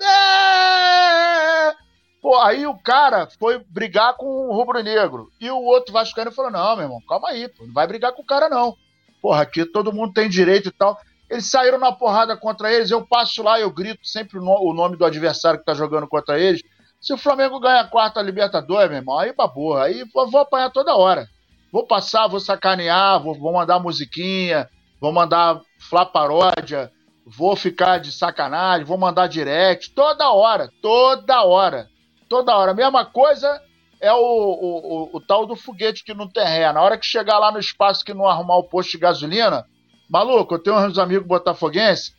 [2.20, 5.30] Pô, aí o cara foi brigar com o rubro-negro.
[5.38, 8.22] E o outro Vascaíno falou: não, meu irmão, calma aí, pô, não vai brigar com
[8.22, 8.74] o cara, não.
[9.22, 10.98] Porra, aqui todo mundo tem direito e tal.
[11.34, 15.04] Eles saíram na porrada contra eles, eu passo lá, eu grito sempre o nome do
[15.04, 16.62] adversário que tá jogando contra eles.
[17.00, 19.76] Se o Flamengo ganha a quarta Libertadores, meu irmão, aí babou.
[19.76, 21.26] Aí vou apanhar toda hora.
[21.72, 24.70] Vou passar, vou sacanear, vou, vou mandar musiquinha,
[25.00, 26.92] vou mandar flá paródia,
[27.26, 31.88] vou ficar de sacanagem, vou mandar direct, toda hora, toda hora,
[32.28, 32.72] toda hora.
[32.72, 33.60] Mesma coisa
[34.00, 36.72] é o, o, o, o tal do foguete que não tem ré.
[36.72, 39.66] Na hora que chegar lá no espaço que não arrumar o posto de gasolina,
[40.14, 42.14] maluco, eu tenho uns amigos botafoguenses,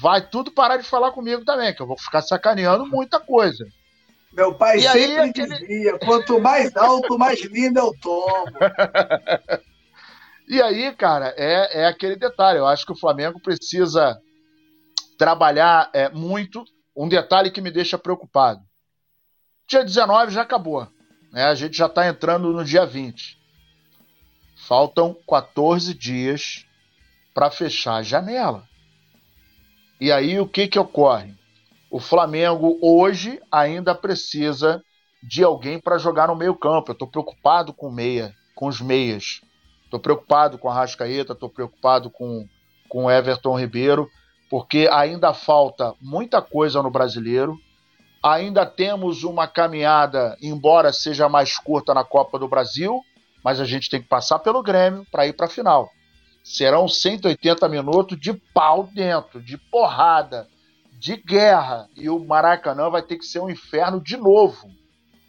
[0.00, 3.66] vai tudo parar de falar comigo também, que eu vou ficar sacaneando muita coisa.
[4.32, 5.58] Meu pai e sempre aí, aquele...
[5.58, 8.58] dizia: quanto mais alto, mais lindo é o tombo.
[10.48, 12.58] e aí, cara, é, é aquele detalhe.
[12.58, 14.18] Eu acho que o Flamengo precisa
[15.18, 16.64] trabalhar é, muito.
[16.96, 18.60] Um detalhe que me deixa preocupado.
[19.68, 20.88] Dia 19 já acabou.
[21.30, 21.44] Né?
[21.44, 23.36] A gente já está entrando no dia 20.
[24.66, 26.64] Faltam 14 dias
[27.34, 28.64] para fechar a janela.
[30.00, 31.34] E aí o que, que ocorre?
[31.94, 34.82] o Flamengo hoje ainda precisa
[35.22, 36.90] de alguém para jogar no meio-campo.
[36.90, 39.40] Eu estou preocupado com meia, com os meias.
[39.84, 42.48] Estou preocupado com a Rascaeta, estou preocupado com,
[42.88, 44.10] com o Everton Ribeiro,
[44.50, 47.56] porque ainda falta muita coisa no brasileiro.
[48.20, 53.00] Ainda temos uma caminhada, embora seja mais curta na Copa do Brasil,
[53.44, 55.88] mas a gente tem que passar pelo Grêmio para ir para a final.
[56.44, 60.46] Serão 180 minutos de pau dentro, de porrada,
[60.92, 61.88] de guerra.
[61.96, 64.70] E o Maracanã vai ter que ser um inferno de novo.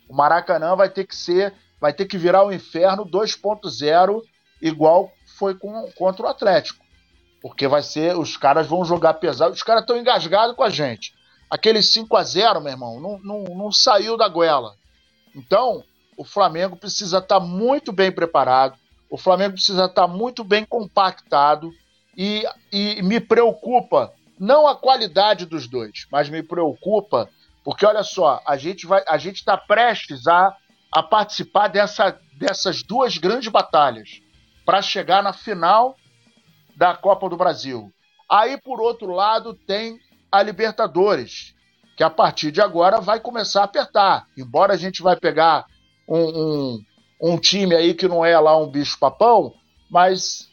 [0.10, 4.22] O Maracanã vai ter que ser, vai ter que virar o um inferno 2.0,
[4.62, 6.84] igual foi com, contra o Atlético.
[7.42, 11.14] Porque vai ser, os caras vão jogar pesado, os caras estão engasgados com a gente.
[11.50, 14.76] Aquele 5 a 0 meu irmão, não, não, não saiu da goela.
[15.34, 15.82] Então,
[16.18, 18.78] o Flamengo precisa estar tá muito bem preparado,
[19.10, 21.72] o Flamengo precisa estar muito bem compactado
[22.18, 27.30] e, e me preocupa não a qualidade dos dois, mas me preocupa,
[27.64, 30.56] porque olha só, a gente vai, a gente está prestes a,
[30.92, 34.22] a participar dessa, dessas duas grandes batalhas
[34.66, 35.96] para chegar na final
[36.76, 37.92] da Copa do Brasil.
[38.30, 40.00] Aí, por outro lado, tem
[40.32, 41.54] a Libertadores,
[41.96, 44.26] que a partir de agora vai começar a apertar.
[44.38, 45.66] Embora a gente vai pegar
[46.10, 46.84] um, um,
[47.20, 49.54] um time aí que não é lá um bicho-papão,
[49.90, 50.50] mas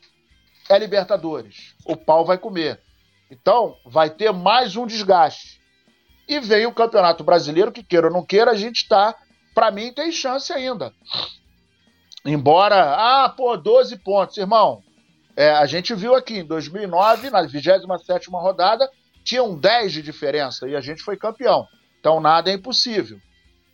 [0.69, 1.75] é Libertadores.
[1.85, 2.81] O pau vai comer.
[3.31, 5.61] Então, vai ter mais um desgaste.
[6.29, 9.15] E vem o Campeonato Brasileiro, que queira ou não queira, a gente está,
[9.55, 10.93] para mim, tem chance ainda.
[12.25, 14.83] Embora, ah, pô, 12 pontos, irmão.
[15.37, 17.87] É, a gente viu aqui em 2009, na 27
[18.31, 18.89] rodada,
[19.25, 21.67] tinham 10 de diferença e a gente foi campeão.
[21.99, 23.19] Então, nada é impossível.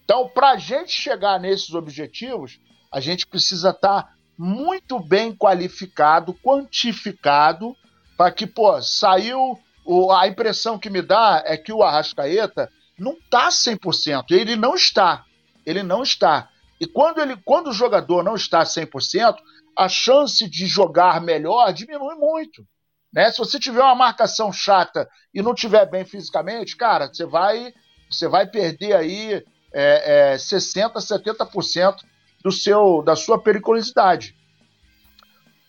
[0.04, 2.58] Então, para a gente chegar nesses objetivos,
[2.92, 7.76] a gente precisa estar tá muito bem qualificado, quantificado
[8.16, 9.58] para que, pô, saiu.
[9.84, 14.32] O, a impressão que me dá é que o Arrascaeta não está 100%.
[14.32, 15.24] Ele não está.
[15.64, 16.50] Ele não está.
[16.78, 19.36] E quando, ele, quando o jogador não está 100%,
[19.76, 22.66] a chance de jogar melhor diminui muito.
[23.12, 23.30] Né?
[23.30, 27.72] Se você tiver uma marcação chata e não tiver bem fisicamente, cara, você vai,
[28.10, 31.96] você vai perder aí é, é, 60%, 70%
[32.42, 34.34] do seu, da sua periculosidade.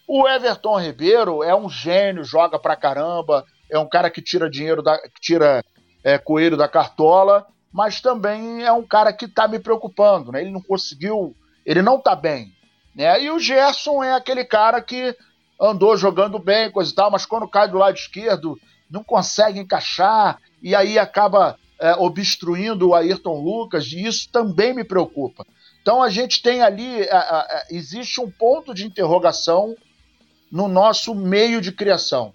[0.08, 4.82] O Everton Ribeiro é um gênio, joga pra caramba, é um cara que tira dinheiro,
[4.82, 5.64] da, que tira
[6.04, 10.42] é, coelho da cartola, mas também é um cara que tá me preocupando, né?
[10.42, 12.52] Ele não conseguiu, ele não tá bem,
[12.96, 13.22] né?
[13.22, 15.16] E o Gerson é aquele cara que
[15.62, 18.58] andou jogando bem, coisa e tal, mas quando cai do lado esquerdo
[18.90, 24.84] não consegue encaixar e aí acaba é, obstruindo o Ayrton Lucas, e isso também me
[24.84, 25.46] preocupa.
[25.82, 29.76] Então a gente tem ali, a, a, existe um ponto de interrogação
[30.52, 32.34] no nosso meio de criação.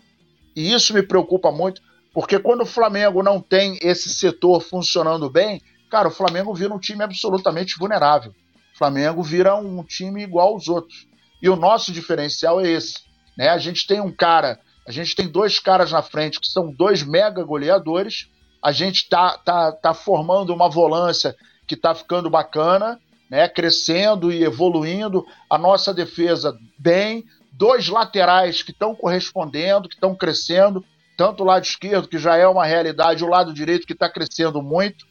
[0.54, 1.82] E isso me preocupa muito,
[2.12, 6.78] porque quando o Flamengo não tem esse setor funcionando bem, cara, o Flamengo vira um
[6.78, 8.32] time absolutamente vulnerável.
[8.74, 11.06] O Flamengo vira um time igual aos outros.
[11.42, 12.94] E o nosso diferencial é esse.
[13.36, 13.48] Né?
[13.48, 17.02] A gente tem um cara, a gente tem dois caras na frente que são dois
[17.02, 18.28] mega goleadores.
[18.62, 21.36] A gente tá, tá, tá formando uma volância
[21.66, 22.98] que tá ficando bacana,
[23.34, 23.48] né?
[23.48, 25.26] crescendo e evoluindo.
[25.50, 30.84] A nossa defesa bem, dois laterais que estão correspondendo, que estão crescendo,
[31.16, 34.62] tanto o lado esquerdo, que já é uma realidade, o lado direito, que está crescendo
[34.62, 35.04] muito,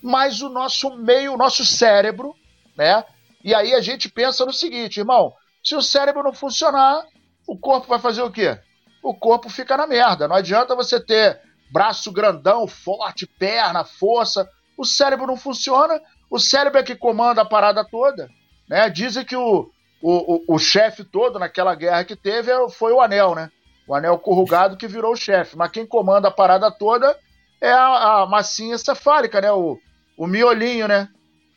[0.00, 2.36] mas o nosso meio, o nosso cérebro,
[2.76, 3.04] né?
[3.42, 7.04] E aí a gente pensa no seguinte, irmão: se o cérebro não funcionar,
[7.48, 8.56] o corpo vai fazer o quê?
[9.02, 10.28] O corpo fica na merda.
[10.28, 11.40] Não adianta você ter
[11.72, 14.48] braço grandão, forte, perna, força.
[14.76, 16.00] O cérebro não funciona,
[16.30, 18.28] o cérebro é que comanda a parada toda.
[18.68, 18.88] Né?
[18.90, 19.70] Dizem que o,
[20.02, 23.50] o, o, o chefe todo naquela guerra que teve foi o anel, né?
[23.86, 25.56] O anel corrugado que virou o chefe.
[25.56, 27.16] Mas quem comanda a parada toda
[27.60, 29.52] é a, a massinha cefálica, né?
[29.52, 29.78] O,
[30.16, 31.08] o miolinho, né?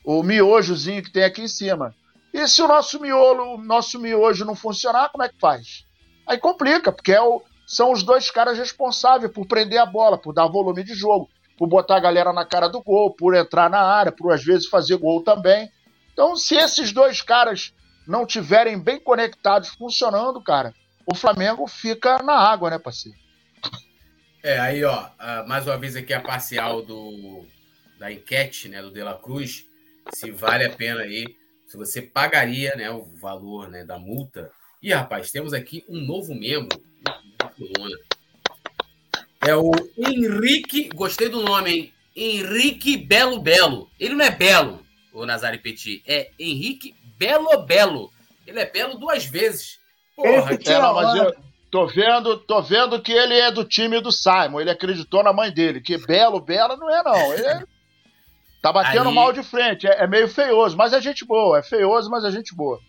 [0.05, 1.93] O miojozinho que tem aqui em cima.
[2.33, 5.83] E se o nosso miolo, o nosso miojo não funcionar, como é que faz?
[6.27, 10.33] Aí complica, porque é o, são os dois caras responsáveis por prender a bola, por
[10.33, 11.27] dar volume de jogo,
[11.59, 14.69] por botar a galera na cara do gol, por entrar na área, por às vezes
[14.69, 15.69] fazer gol também.
[16.13, 17.73] Então, se esses dois caras
[18.07, 20.73] não tiverem bem conectados, funcionando, cara,
[21.05, 23.17] o Flamengo fica na água, né, parceiro?
[24.41, 25.09] É, aí, ó,
[25.45, 27.45] mais uma vez aqui a parcial do,
[27.99, 29.65] da enquete, né, do De La Cruz,
[30.13, 31.25] se vale a pena aí,
[31.67, 34.49] se você pagaria, né, o valor, né, da multa.
[34.81, 36.81] E, rapaz, temos aqui um novo membro
[37.37, 37.97] da coluna.
[39.41, 41.93] É o Henrique, gostei do nome, hein?
[42.15, 43.89] Henrique Belo Belo.
[43.99, 48.11] Ele não é belo, o Nazari Petit, é Henrique Belo Belo.
[48.45, 49.79] Ele é belo duas vezes.
[50.15, 51.35] Porra, Esse é, mas eu
[51.71, 54.59] tô vendo, tô vendo que ele é do time do Simon.
[54.59, 55.79] Ele acreditou na mãe dele.
[55.79, 57.33] Que belo, bela não é, não.
[57.33, 57.65] Ele
[58.61, 59.15] tá batendo Aí...
[59.15, 59.87] mal de frente.
[59.87, 61.59] É, é, meio feioso, mas é gente boa.
[61.59, 62.79] É feioso, mas é gente boa.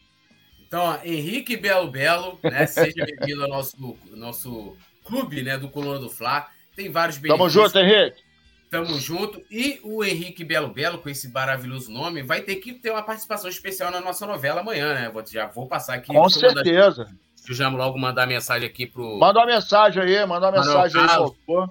[0.66, 2.66] Então, ó, Henrique Belo Belo, né?
[2.66, 4.76] Seja bem-vindo ao nosso, nosso
[5.10, 5.58] clube, né?
[5.58, 6.48] Do Coluna do Fla.
[6.74, 7.52] Tem vários benefícios.
[7.52, 8.22] Tamo junto, Henrique.
[8.70, 9.42] Tamo junto.
[9.50, 13.50] E o Henrique Belo Belo, com esse maravilhoso nome, vai ter que ter uma participação
[13.50, 15.10] especial na nossa novela amanhã, né?
[15.10, 16.06] Vou, já vou passar aqui.
[16.14, 17.02] Com certeza.
[17.02, 19.18] Mandar, deixa eu logo mandar mensagem aqui pro.
[19.18, 21.70] Manda uma mensagem aí, manda uma Manuel mensagem Carlos, aí, por.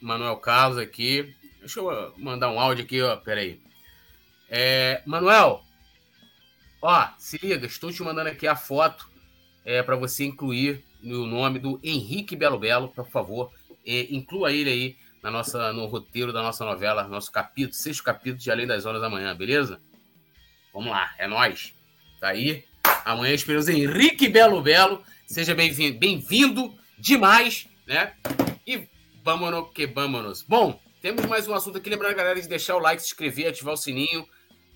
[0.00, 1.34] Manuel Carlos aqui.
[1.60, 3.16] Deixa eu mandar um áudio aqui, ó.
[3.16, 3.60] Peraí.
[4.50, 5.62] É, Manuel,
[6.82, 9.08] ó, se liga, estou te mandando aqui a foto
[9.64, 13.52] é, para você incluir no nome do Henrique Belo Belo, por favor.
[13.86, 18.38] É, inclua ele aí na nossa, no roteiro da nossa novela, nosso capítulo, sexto capítulo
[18.38, 19.80] de Além das Horas da Manhã, beleza?
[20.72, 21.74] Vamos lá, é nós.
[22.20, 22.64] Tá aí.
[23.04, 25.02] Amanhã esperamos Henrique Belo Belo.
[25.26, 28.14] Seja bem-vindo, bem-vindo demais, né?
[28.66, 28.88] E
[29.22, 30.42] vamos que vamos.
[30.42, 31.90] Bom, temos mais um assunto aqui.
[31.90, 34.26] Lembrando galera de deixar o like, se inscrever, ativar o sininho.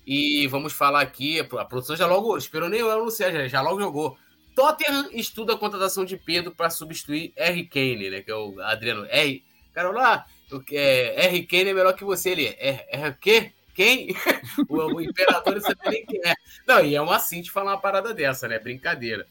[0.05, 1.39] E vamos falar aqui.
[1.39, 4.17] A produção já logo esperou nem eu anunciar, já, já logo jogou.
[4.59, 7.65] Tottenham estuda a contratação de Pedro para substituir R.
[7.65, 8.21] Kane, né?
[8.21, 9.41] Que é o Adriano R.
[9.73, 10.25] Cara, lá,
[10.73, 11.45] é, R.
[11.45, 12.47] Kane é melhor que você ali.
[12.47, 13.53] É, é o quê?
[13.73, 14.13] Quem?
[14.67, 16.35] o, o imperador não sabe nem quem é.
[16.67, 18.59] Não, e é uma assim de falar uma parada dessa, né?
[18.59, 19.25] Brincadeira.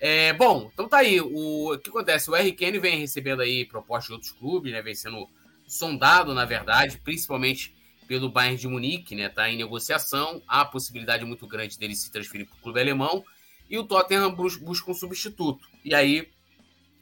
[0.00, 1.20] É, bom, então tá aí.
[1.20, 2.28] O, o que acontece?
[2.28, 2.50] O R.
[2.50, 4.82] Kane vem recebendo aí propostas de outros clubes, né?
[4.82, 5.28] Vem sendo
[5.68, 7.72] sondado, na verdade, principalmente
[8.08, 9.28] pelo Bayern de Munique, né?
[9.28, 10.42] Tá em negociação.
[10.48, 13.24] Há a possibilidade muito grande dele se transferir para o clube alemão.
[13.68, 15.68] E o Tottenham busca um substituto.
[15.84, 16.28] E aí,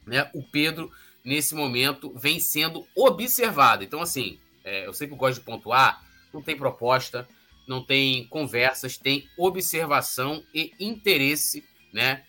[0.05, 0.91] né, o Pedro
[1.27, 3.83] nesse momento, vem sendo observada.
[3.83, 6.01] Então, assim, é, eu sempre gosto de pontuar,
[6.33, 7.27] não tem proposta,
[7.67, 12.23] não tem conversas, tem observação e interesse, né,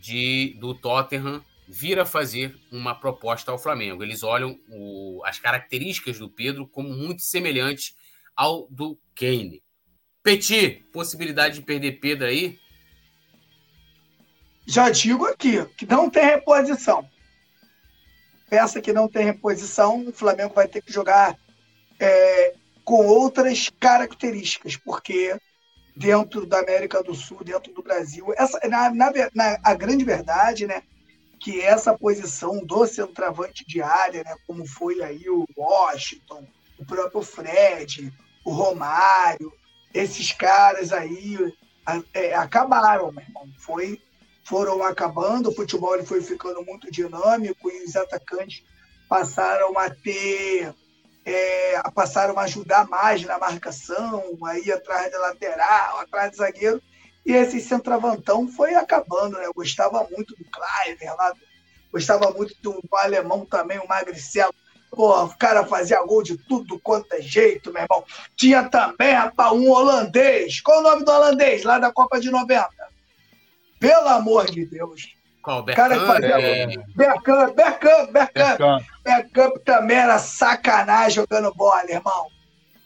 [0.00, 4.02] de, do Tottenham vir a fazer uma proposta ao Flamengo.
[4.02, 7.94] Eles olham o, as características do Pedro como muito semelhantes
[8.34, 9.62] ao do Kane.
[10.20, 12.58] Petit, possibilidade de perder Pedro aí?
[14.66, 17.08] Já digo aqui que não tem reposição
[18.48, 21.36] peça que não tem reposição, o Flamengo vai ter que jogar
[21.98, 22.54] é,
[22.84, 25.36] com outras características, porque
[25.96, 30.66] dentro da América do Sul, dentro do Brasil, essa, na, na, na a grande verdade,
[30.66, 30.82] né,
[31.40, 36.46] que essa posição do centroavante de área, né, como foi aí o Washington,
[36.78, 38.12] o próprio Fred,
[38.44, 39.52] o Romário,
[39.92, 41.38] esses caras aí
[42.12, 43.48] é, acabaram, meu irmão.
[43.58, 44.00] Foi
[44.46, 48.62] foram acabando, o futebol ele foi ficando muito dinâmico e os atacantes
[49.08, 50.72] passaram a ter,
[51.24, 56.80] é, passaram a ajudar mais na marcação, aí atrás da lateral, atrás do zagueiro,
[57.24, 59.46] e esse centroavantão foi acabando, né?
[59.46, 61.32] Eu gostava muito do Cliver lá,
[61.92, 64.54] gostava muito do alemão também, o Magricelo.
[64.92, 68.04] Porra, o cara fazia gol de tudo quanto é jeito, meu irmão.
[68.36, 70.60] Tinha também, rapaz, um holandês.
[70.60, 72.85] Qual o nome do holandês lá da Copa de 90?
[73.78, 75.14] Pelo amor de Deus.
[75.42, 75.62] Qual?
[75.62, 75.88] Bergkamp?
[75.88, 76.40] Cara que fazia...
[76.40, 76.66] É...
[76.94, 78.82] Bergkamp, Bergkamp, Bergkamp.
[79.04, 82.26] Bergkamp também era sacanagem jogando bola, irmão.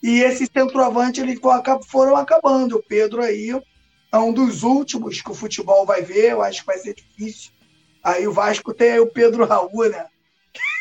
[0.02, 1.38] E esses centroavante eles
[1.86, 2.76] foram acabando.
[2.76, 3.50] O Pedro aí
[4.12, 6.32] é um dos últimos que o futebol vai ver.
[6.32, 7.50] Eu acho que vai ser difícil.
[8.02, 10.06] Aí o Vasco tem aí o Pedro Raul, né?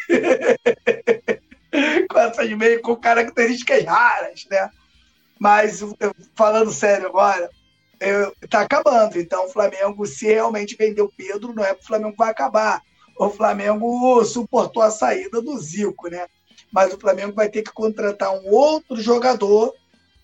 [2.09, 4.69] com essas meio com características raras, né?
[5.37, 5.81] Mas
[6.35, 7.49] falando sério agora,
[8.41, 9.19] está acabando.
[9.19, 12.81] Então, o Flamengo, se realmente vender o Pedro, não é que o Flamengo vai acabar.
[13.17, 16.25] O Flamengo suportou a saída do Zico, né?
[16.71, 19.73] Mas o Flamengo vai ter que contratar um outro jogador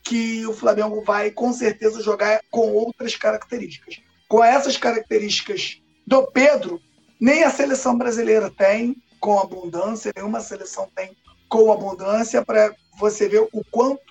[0.03, 3.99] que o Flamengo vai, com certeza, jogar com outras características.
[4.27, 6.80] Com essas características do Pedro,
[7.19, 11.18] nem a seleção brasileira tem com abundância, nenhuma seleção tem
[11.49, 14.02] com abundância, para você ver o quanto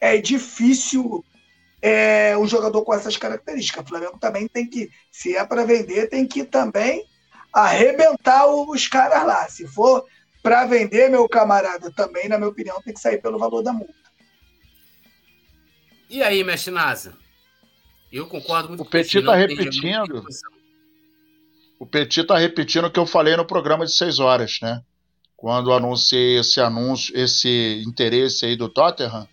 [0.00, 1.24] é difícil
[1.82, 3.84] é, um jogador com essas características.
[3.84, 7.04] O Flamengo também tem que, se é para vender, tem que também
[7.52, 9.48] arrebentar os caras lá.
[9.48, 10.06] Se for
[10.40, 13.92] para vender, meu camarada, também, na minha opinião, tem que sair pelo valor da multa.
[16.08, 17.16] E aí, mestre Nasa?
[18.12, 20.24] Eu concordo muito o Petit está repetindo.
[21.78, 24.82] O Petit está repetindo o que eu falei no programa de 6 horas, né?
[25.36, 29.26] Quando anunciei esse anúncio, esse interesse aí do Tottenham,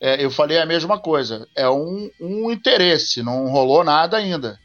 [0.00, 1.48] é, eu falei a mesma coisa.
[1.54, 4.58] É um, um interesse, não rolou nada ainda.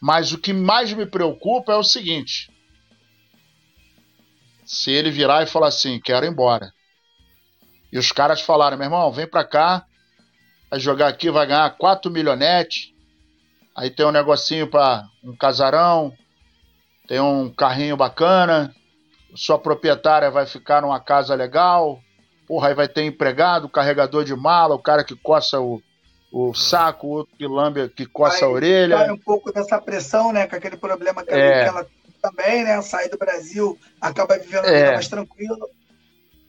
[0.00, 2.50] Mas o que mais me preocupa é o seguinte:
[4.64, 6.72] se ele virar e falar assim, quero ir embora.
[7.92, 9.84] E os caras falaram, meu irmão, vem pra cá,
[10.70, 12.92] vai jogar aqui, vai ganhar 4 milhonetes.
[13.74, 16.12] Aí tem um negocinho para um casarão,
[17.06, 18.74] tem um carrinho bacana,
[19.34, 22.00] sua proprietária vai ficar numa casa legal,
[22.46, 25.82] porra, aí vai ter empregado, carregador de mala, o cara que coça o,
[26.32, 28.98] o saco, o outro que lambe, que coça a orelha.
[28.98, 31.64] Sai um pouco dessa pressão, né, com aquele problema que, é.
[31.64, 31.86] ela, ela
[32.22, 34.92] também, né, sair do Brasil, acaba vivendo é.
[34.92, 35.66] mais tranquila.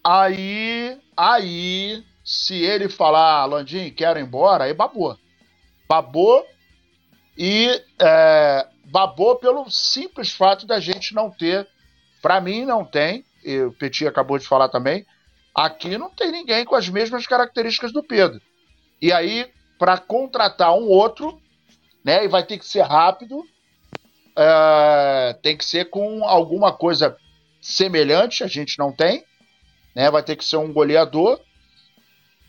[0.03, 5.17] Aí, aí, se ele falar, Landim, quero ir embora, aí babou.
[5.87, 6.45] Babou
[7.37, 11.67] e é, babou pelo simples fato da gente não ter,
[12.21, 13.25] para mim não tem,
[13.65, 15.05] o Petit acabou de falar também,
[15.57, 18.39] aqui não tem ninguém com as mesmas características do Pedro.
[19.01, 21.41] E aí, para contratar um outro,
[22.05, 23.43] né, e vai ter que ser rápido,
[24.38, 27.17] é, tem que ser com alguma coisa
[27.59, 29.25] semelhante, a gente não tem,
[29.95, 31.41] né, vai ter que ser um goleador,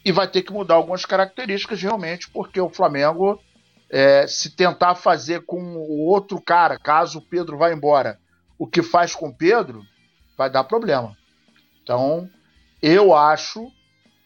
[0.04, 3.40] e vai ter que mudar algumas características realmente, porque o Flamengo
[3.90, 8.18] é, se tentar fazer com o outro cara, caso o Pedro vá embora,
[8.58, 9.82] o que faz com o Pedro,
[10.36, 11.16] vai dar problema.
[11.82, 12.30] Então,
[12.82, 13.70] eu acho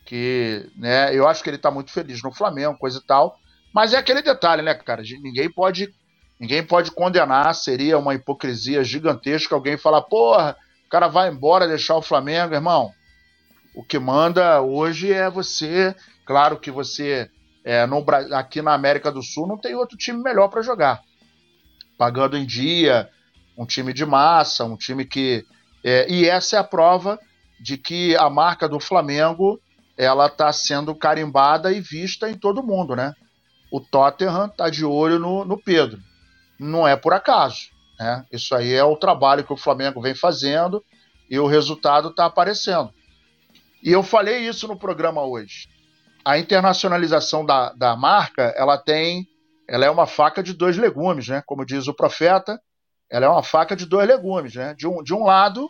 [0.05, 3.39] que, né, eu acho que ele está muito feliz no Flamengo, coisa e tal,
[3.73, 5.93] mas é aquele detalhe, né, cara, ninguém pode
[6.39, 11.97] ninguém pode condenar, seria uma hipocrisia gigantesca alguém falar, porra, o cara vai embora deixar
[11.97, 12.91] o Flamengo, irmão.
[13.77, 15.95] O que manda hoje é você,
[16.27, 17.31] claro que você
[17.65, 18.05] é, no,
[18.35, 21.01] aqui na América do Sul não tem outro time melhor para jogar.
[21.97, 23.09] Pagando em dia,
[23.57, 25.45] um time de massa, um time que.
[25.85, 27.19] É, e essa é a prova
[27.63, 29.61] de que a marca do Flamengo
[29.97, 33.15] ela está sendo carimbada e vista em todo mundo, né?
[33.71, 36.01] O Tottenham está de olho no, no Pedro.
[36.59, 37.71] Não é por acaso.
[37.99, 38.25] Né?
[38.33, 40.85] Isso aí é o trabalho que o Flamengo vem fazendo
[41.31, 42.91] e o resultado está aparecendo.
[43.83, 45.73] E eu falei isso no programa hoje
[46.25, 49.27] a internacionalização da, da marca, ela tem,
[49.69, 51.43] ela é uma faca de dois legumes, né?
[51.47, 52.61] Como diz o profeta,
[53.11, 54.75] ela é uma faca de dois legumes, né?
[54.75, 55.69] De um, de um lado,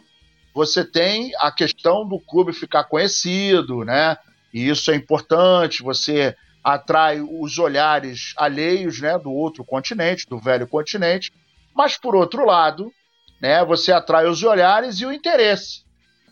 [0.55, 4.17] você tem a questão do clube ficar conhecido, né?
[4.53, 10.67] E isso é importante, você atrai os olhares alheios, né, do outro continente, do velho
[10.69, 11.33] continente,
[11.75, 12.93] mas por outro lado,
[13.41, 15.83] né, você atrai os olhares e o interesse.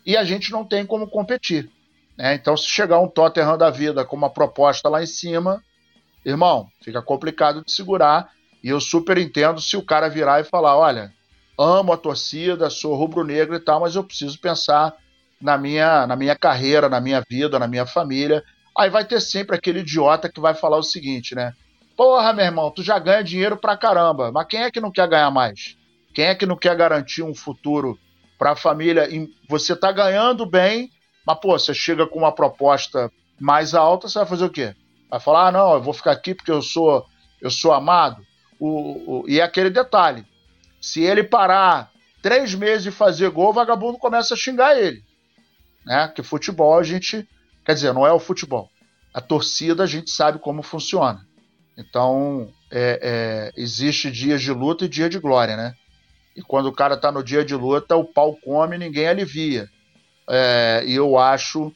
[0.06, 1.68] E a gente não tem como competir.
[2.16, 2.34] Né?
[2.34, 5.62] Então, se chegar um Tottenham da vida com uma proposta lá em cima,
[6.24, 8.30] irmão, fica complicado de segurar.
[8.62, 11.12] E eu super entendo se o cara virar e falar: olha,
[11.60, 14.94] amo a torcida, sou rubro-negro e tal, mas eu preciso pensar
[15.40, 18.42] na minha, na minha carreira, na minha vida, na minha família.
[18.76, 21.52] Aí vai ter sempre aquele idiota que vai falar o seguinte, né?
[21.96, 25.06] Porra, meu irmão, tu já ganha dinheiro pra caramba, mas quem é que não quer
[25.06, 25.76] ganhar mais?
[26.14, 27.98] Quem é que não quer garantir um futuro
[28.38, 29.06] para a família?
[29.48, 30.90] Você tá ganhando bem,
[31.26, 34.74] mas, pô, você chega com uma proposta mais alta, você vai fazer o quê?
[35.10, 37.04] Vai falar, ah, não, eu vou ficar aqui porque eu sou,
[37.40, 38.22] eu sou amado.
[38.58, 40.24] O, o, e é aquele detalhe:
[40.80, 41.90] se ele parar
[42.22, 45.02] três meses de fazer gol, o vagabundo começa a xingar ele.
[45.84, 46.08] Né?
[46.14, 47.28] Que futebol a gente.
[47.64, 48.70] Quer dizer, não é o futebol.
[49.12, 51.26] A torcida a gente sabe como funciona.
[51.76, 55.74] Então, é, é, existe dias de luta e dia de glória, né?
[56.36, 59.68] E quando o cara tá no dia de luta, o pau come e ninguém alivia.
[60.28, 61.72] É, e eu acho,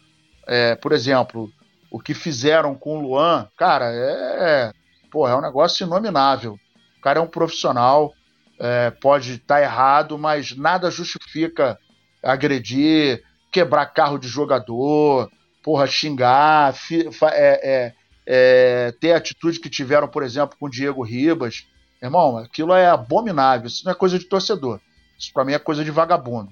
[0.46, 1.50] é, por exemplo,
[1.90, 4.72] o que fizeram com o Luan, cara, é,
[5.10, 6.58] porra, é um negócio inominável.
[6.98, 8.12] O cara é um profissional,
[8.58, 11.78] é, pode estar tá errado, mas nada justifica
[12.22, 13.22] agredir,
[13.52, 15.30] quebrar carro de jogador,
[15.62, 17.94] porra, xingar, fi, é, é,
[18.26, 21.66] é, ter a atitude que tiveram, por exemplo, com o Diego Ribas.
[22.02, 24.80] Irmão, aquilo é abominável, isso não é coisa de torcedor.
[25.18, 26.50] Isso para mim é coisa de vagabundo.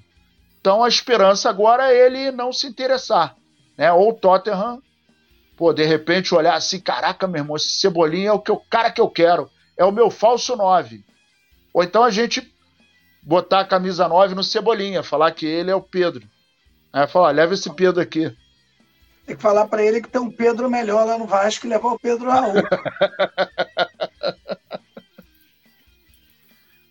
[0.61, 3.37] Então a esperança agora é ele não se interessar.
[3.77, 3.93] Né?
[3.93, 4.81] Ou o Tottenham,
[5.57, 8.91] pô, de repente olhar assim, caraca, meu irmão, esse Cebolinha é o, que, o cara
[8.91, 11.05] que eu quero, é o meu falso 9.
[11.73, 12.53] Ou então a gente
[13.23, 16.29] botar a camisa 9 no Cebolinha, falar que ele é o Pedro.
[16.93, 18.37] Aí falar, leva esse Pedro aqui.
[19.25, 21.93] Tem que falar para ele que tem um Pedro melhor lá no Vasco e levar
[21.93, 22.55] o Pedro Raul.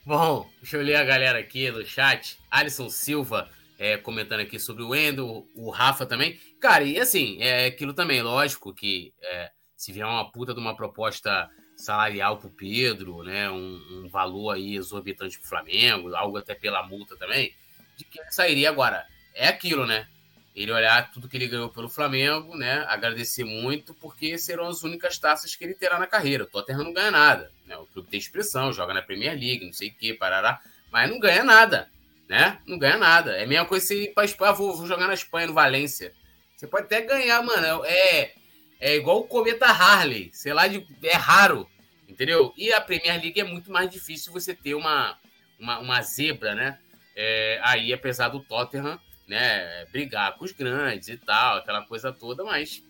[0.04, 2.40] Bom, deixa eu ler a galera aqui no chat.
[2.50, 3.48] Alisson Silva
[3.78, 6.40] é, comentando aqui sobre o Wendel, o Rafa também.
[6.60, 10.76] Cara, e assim, é aquilo também, lógico que é, se vier uma puta de uma
[10.76, 11.50] proposta
[11.82, 13.50] salarial pro Pedro, né?
[13.50, 17.54] Um, um valor aí exorbitante pro Flamengo, algo até pela multa também,
[17.98, 19.06] de que ele sairia agora.
[19.34, 20.08] É aquilo, né?
[20.56, 22.86] Ele olhar tudo que ele ganhou pelo Flamengo, né?
[22.88, 26.44] Agradecer muito, porque serão as únicas taças que ele terá na carreira.
[26.44, 27.52] O Tottenham não ganha nada.
[27.66, 27.78] Né?
[27.78, 30.60] O clube tem expressão, joga na Premier League, não sei o que, parará,
[30.92, 31.90] mas não ganha nada,
[32.28, 32.60] né?
[32.68, 33.32] Não ganha nada.
[33.38, 36.14] É a mesma coisa se ir pra Espanha, vou, vou jogar na Espanha, no Valência.
[36.56, 37.86] Você pode até ganhar, mano.
[37.86, 38.34] É,
[38.82, 41.66] é igual o Cometa Harley, sei lá, de, é raro,
[42.12, 42.54] entendeu?
[42.58, 45.18] E a Premier League é muito mais difícil você ter uma,
[45.60, 46.78] uma, uma zebra, né?
[47.16, 52.44] É, aí, apesar do Tottenham, né, brigar com os grandes e tal, aquela coisa toda,
[52.44, 52.84] mas,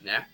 [0.00, 0.26] né,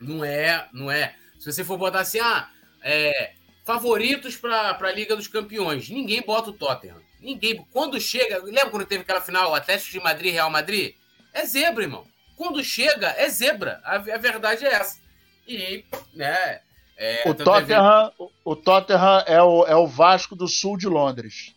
[0.00, 1.14] não é, não é.
[1.38, 2.50] Se você for botar assim, ah,
[2.82, 3.32] é,
[3.64, 7.00] favoritos para a Liga dos Campeões, ninguém bota o Tottenham.
[7.20, 7.64] Ninguém.
[7.72, 10.94] Quando chega, lembra quando teve aquela final Atlético de Madrid Real Madrid?
[11.32, 12.04] É zebra, irmão.
[12.36, 13.80] Quando chega, é zebra.
[13.84, 15.00] A, a verdade é essa.
[15.46, 16.60] E, né,
[16.96, 18.12] é, o, Tottenham,
[18.44, 21.54] o Tottenham é o, é o Vasco do sul de Londres.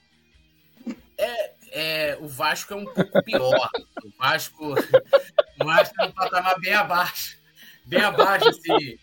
[1.18, 3.70] É, é, o Vasco é um pouco pior.
[4.04, 7.38] o Vasco, o Vasco é um patamar bem abaixo.
[7.86, 8.98] Bem abaixo, assim,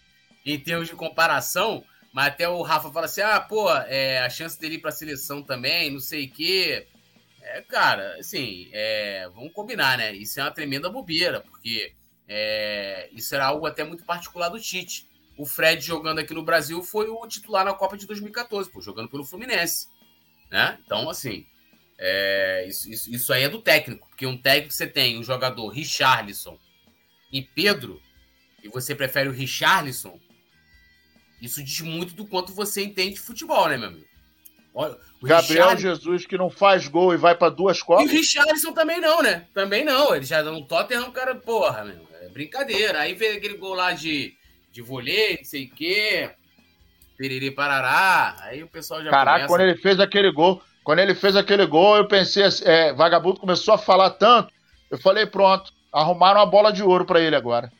[0.45, 1.85] em termos de comparação.
[2.13, 4.93] Mas até o Rafa fala assim: ah, pô, é, a chance dele ir para a
[4.93, 6.87] seleção também, não sei o quê.
[7.41, 10.13] É, cara, assim, é, vamos combinar, né?
[10.13, 11.95] Isso é uma tremenda bobeira, porque
[12.29, 15.07] é, isso era algo até muito particular do Tite.
[15.37, 19.09] O Fred jogando aqui no Brasil foi o titular na Copa de 2014, pô, jogando
[19.09, 19.89] pelo Fluminense.
[20.51, 20.79] Né?
[20.85, 21.47] Então, assim,
[21.99, 25.69] é, isso, isso, isso, aí é do técnico, porque um técnico você tem o jogador
[25.69, 26.59] Richarlison
[27.33, 28.01] e Pedro,
[28.63, 30.21] e você prefere o Richarlison,
[31.41, 34.13] isso diz muito do quanto você entende de futebol, né, meu amigo?
[34.75, 38.05] Olha, Gabriel Jesus que não faz gol e vai para duas copas.
[38.05, 39.47] E o Richarlison também não, né?
[39.53, 40.15] Também não.
[40.15, 42.09] Ele já no Tottenham, cara, porra, meu.
[42.23, 43.01] É brincadeira.
[43.01, 44.35] Aí veio aquele gol lá de,
[44.73, 46.31] de vôlei, não sei o quê.
[47.17, 48.37] Periri parará.
[48.41, 49.49] Aí o pessoal já Caraca, começa...
[49.49, 53.39] quando ele fez aquele gol, quando ele fez aquele gol, eu pensei, assim, é, vagabundo
[53.39, 54.53] começou a falar tanto,
[54.91, 57.71] eu falei, pronto, arrumaram uma bola de ouro para ele agora.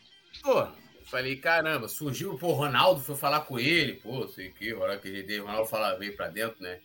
[0.43, 0.69] Pô,
[1.07, 5.09] falei, caramba, surgiu, pô, o Ronaldo foi falar com ele, pô, sei que, hora que
[5.09, 6.79] ele deu, o Ronaldo fala, veio pra dentro, né?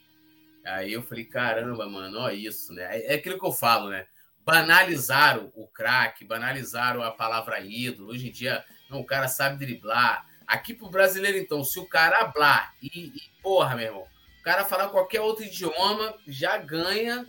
[0.66, 2.98] Aí eu falei, caramba, mano, ó isso, né?
[2.98, 4.06] É, é aquilo que eu falo, né?
[4.46, 8.12] Banalizaram o craque, banalizaram a palavra ídolo.
[8.12, 10.26] Hoje em dia, não, o cara sabe driblar.
[10.46, 14.08] Aqui pro brasileiro, então, se o cara hablar e, e porra, meu irmão,
[14.48, 17.28] cara falar qualquer outro idioma já ganha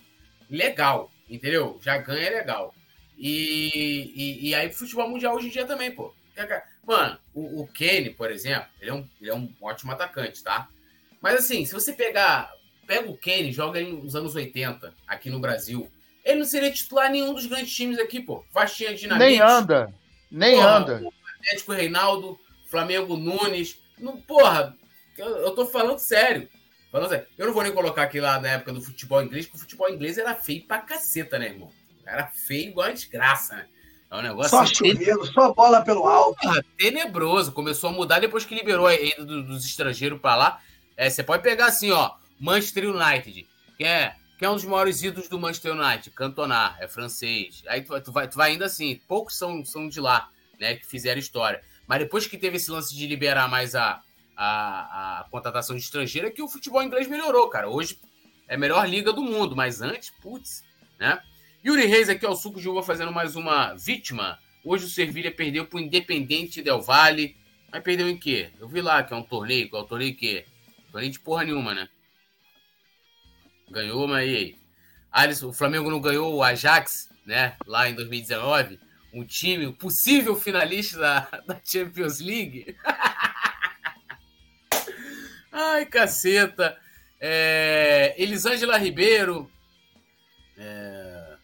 [0.49, 1.77] legal, entendeu?
[1.83, 2.73] Já ganha legal.
[3.19, 6.15] E, e, e aí, futebol mundial hoje em dia também, pô.
[6.87, 10.69] Mano, o, o Kenny, por exemplo, ele é, um, ele é um ótimo atacante, tá?
[11.21, 12.53] Mas assim, se você pegar.
[12.87, 15.91] Pega o Kenny, joga ele nos anos 80, aqui no Brasil.
[16.25, 18.45] Ele não seria titular nenhum dos grandes times aqui, pô.
[18.51, 19.29] Vastinha Dinamite.
[19.29, 19.93] Nem anda.
[20.31, 21.03] Nem porra, anda.
[21.40, 23.78] Atlético Reinaldo, Flamengo Nunes.
[23.98, 24.77] Não, porra,
[25.16, 26.48] eu, eu tô falando sério.
[26.90, 29.59] Falando assim, eu não vou nem colocar aqui lá na época do futebol inglês, porque
[29.59, 31.70] o futebol inglês era feio pra caceta, né, irmão?
[32.06, 33.66] Era feio igual a desgraça, né?
[34.10, 36.40] É um negócio só chuveiro, só bola pelo alto.
[36.40, 37.52] Porra, tenebroso.
[37.52, 40.60] Começou a mudar depois que liberou a ida dos estrangeiros pra lá.
[40.97, 43.47] É, você pode pegar assim, ó, Manchester United,
[43.77, 47.62] que é, que é um dos maiores ídolos do Manchester United, Cantona, é francês.
[47.69, 50.87] Aí tu, tu, vai, tu vai ainda assim, poucos são, são de lá, né, que
[50.87, 51.63] fizeram história.
[51.87, 54.01] Mas depois que teve esse lance de liberar mais a,
[54.37, 57.69] a, a contratação de estrangeira que o futebol inglês melhorou, cara.
[57.69, 57.99] Hoje
[58.47, 60.65] é a melhor liga do mundo, mas antes, putz,
[60.99, 61.21] né?
[61.65, 64.39] Yuri Reis aqui ao suco de uva fazendo mais uma vítima.
[64.65, 67.37] Hoje o Servilha perdeu para o Independente Del Valle.
[67.71, 68.51] Mas perdeu em quê?
[68.59, 69.69] Eu vi lá que é um torneio.
[69.69, 70.45] Qual é o torneio que?
[70.91, 71.89] Torneio de porra nenhuma, né?
[73.71, 74.57] Ganhou, mas e aí?
[75.11, 77.57] Alisson, o Flamengo não ganhou o Ajax, né?
[77.67, 78.79] Lá em 2019.
[79.13, 82.77] Um time, possível finalista da, da Champions League.
[85.51, 86.79] Ai, caceta.
[87.21, 89.51] É, Elisângela Ribeiro.
[90.57, 91.37] É,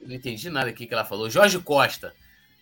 [0.00, 1.30] não entendi nada aqui que ela falou.
[1.30, 2.14] Jorge Costa,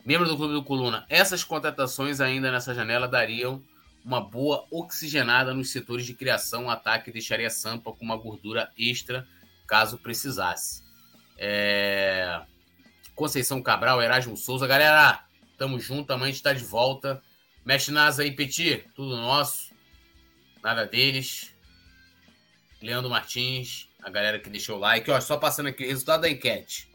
[0.04, 1.06] membro do Clube do Coluna.
[1.08, 3.62] Essas contratações ainda nessa janela dariam
[4.04, 9.26] uma boa oxigenada nos setores de criação, ataque e deixaria Sampa com uma gordura extra
[9.66, 10.82] caso precisasse.
[11.36, 12.40] É...
[13.18, 14.64] Conceição Cabral, Erasmo Souza.
[14.64, 15.24] Galera,
[15.58, 17.20] tamo junto, amanhã a gente tá de volta.
[17.64, 19.74] Mexe nas aí, Petit, tudo nosso.
[20.62, 21.52] Nada deles.
[22.80, 25.10] Leandro Martins, a galera que deixou o like.
[25.10, 26.88] Ó, só passando aqui o resultado da enquete.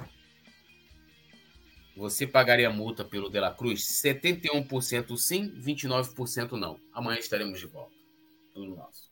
[1.97, 3.81] Você pagaria multa pelo De La Cruz?
[3.81, 6.79] 71% sim, 29% não.
[6.93, 7.93] Amanhã estaremos de volta.
[8.53, 9.11] Tudo nosso.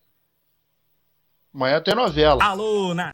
[1.54, 2.42] Amanhã tem novela.
[2.42, 3.14] Alô, na...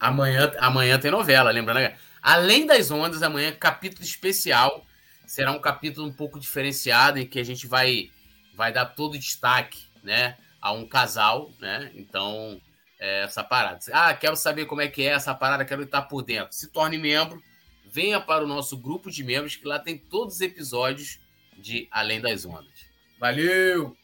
[0.00, 1.80] Amanhã, amanhã tem novela, lembrando.
[1.80, 1.98] Né?
[2.22, 4.84] Além das ondas, amanhã capítulo especial.
[5.26, 8.10] Será um capítulo um pouco diferenciado em que a gente vai,
[8.54, 11.90] vai dar todo destaque, né, a um casal, né?
[11.94, 12.60] Então,
[12.98, 13.78] é essa parada.
[13.92, 16.52] Ah, quero saber como é que é essa parada, quero estar por dentro.
[16.52, 17.40] Se torne membro,
[17.86, 21.18] venha para o nosso grupo de membros, que lá tem todos os episódios
[21.56, 22.90] de Além das Ondas.
[23.18, 23.96] Valeu!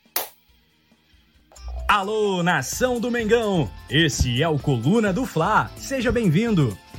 [1.89, 3.71] Alô, nação do Mengão!
[3.89, 5.71] Esse é o Coluna do Fla.
[5.77, 6.77] Seja bem-vindo!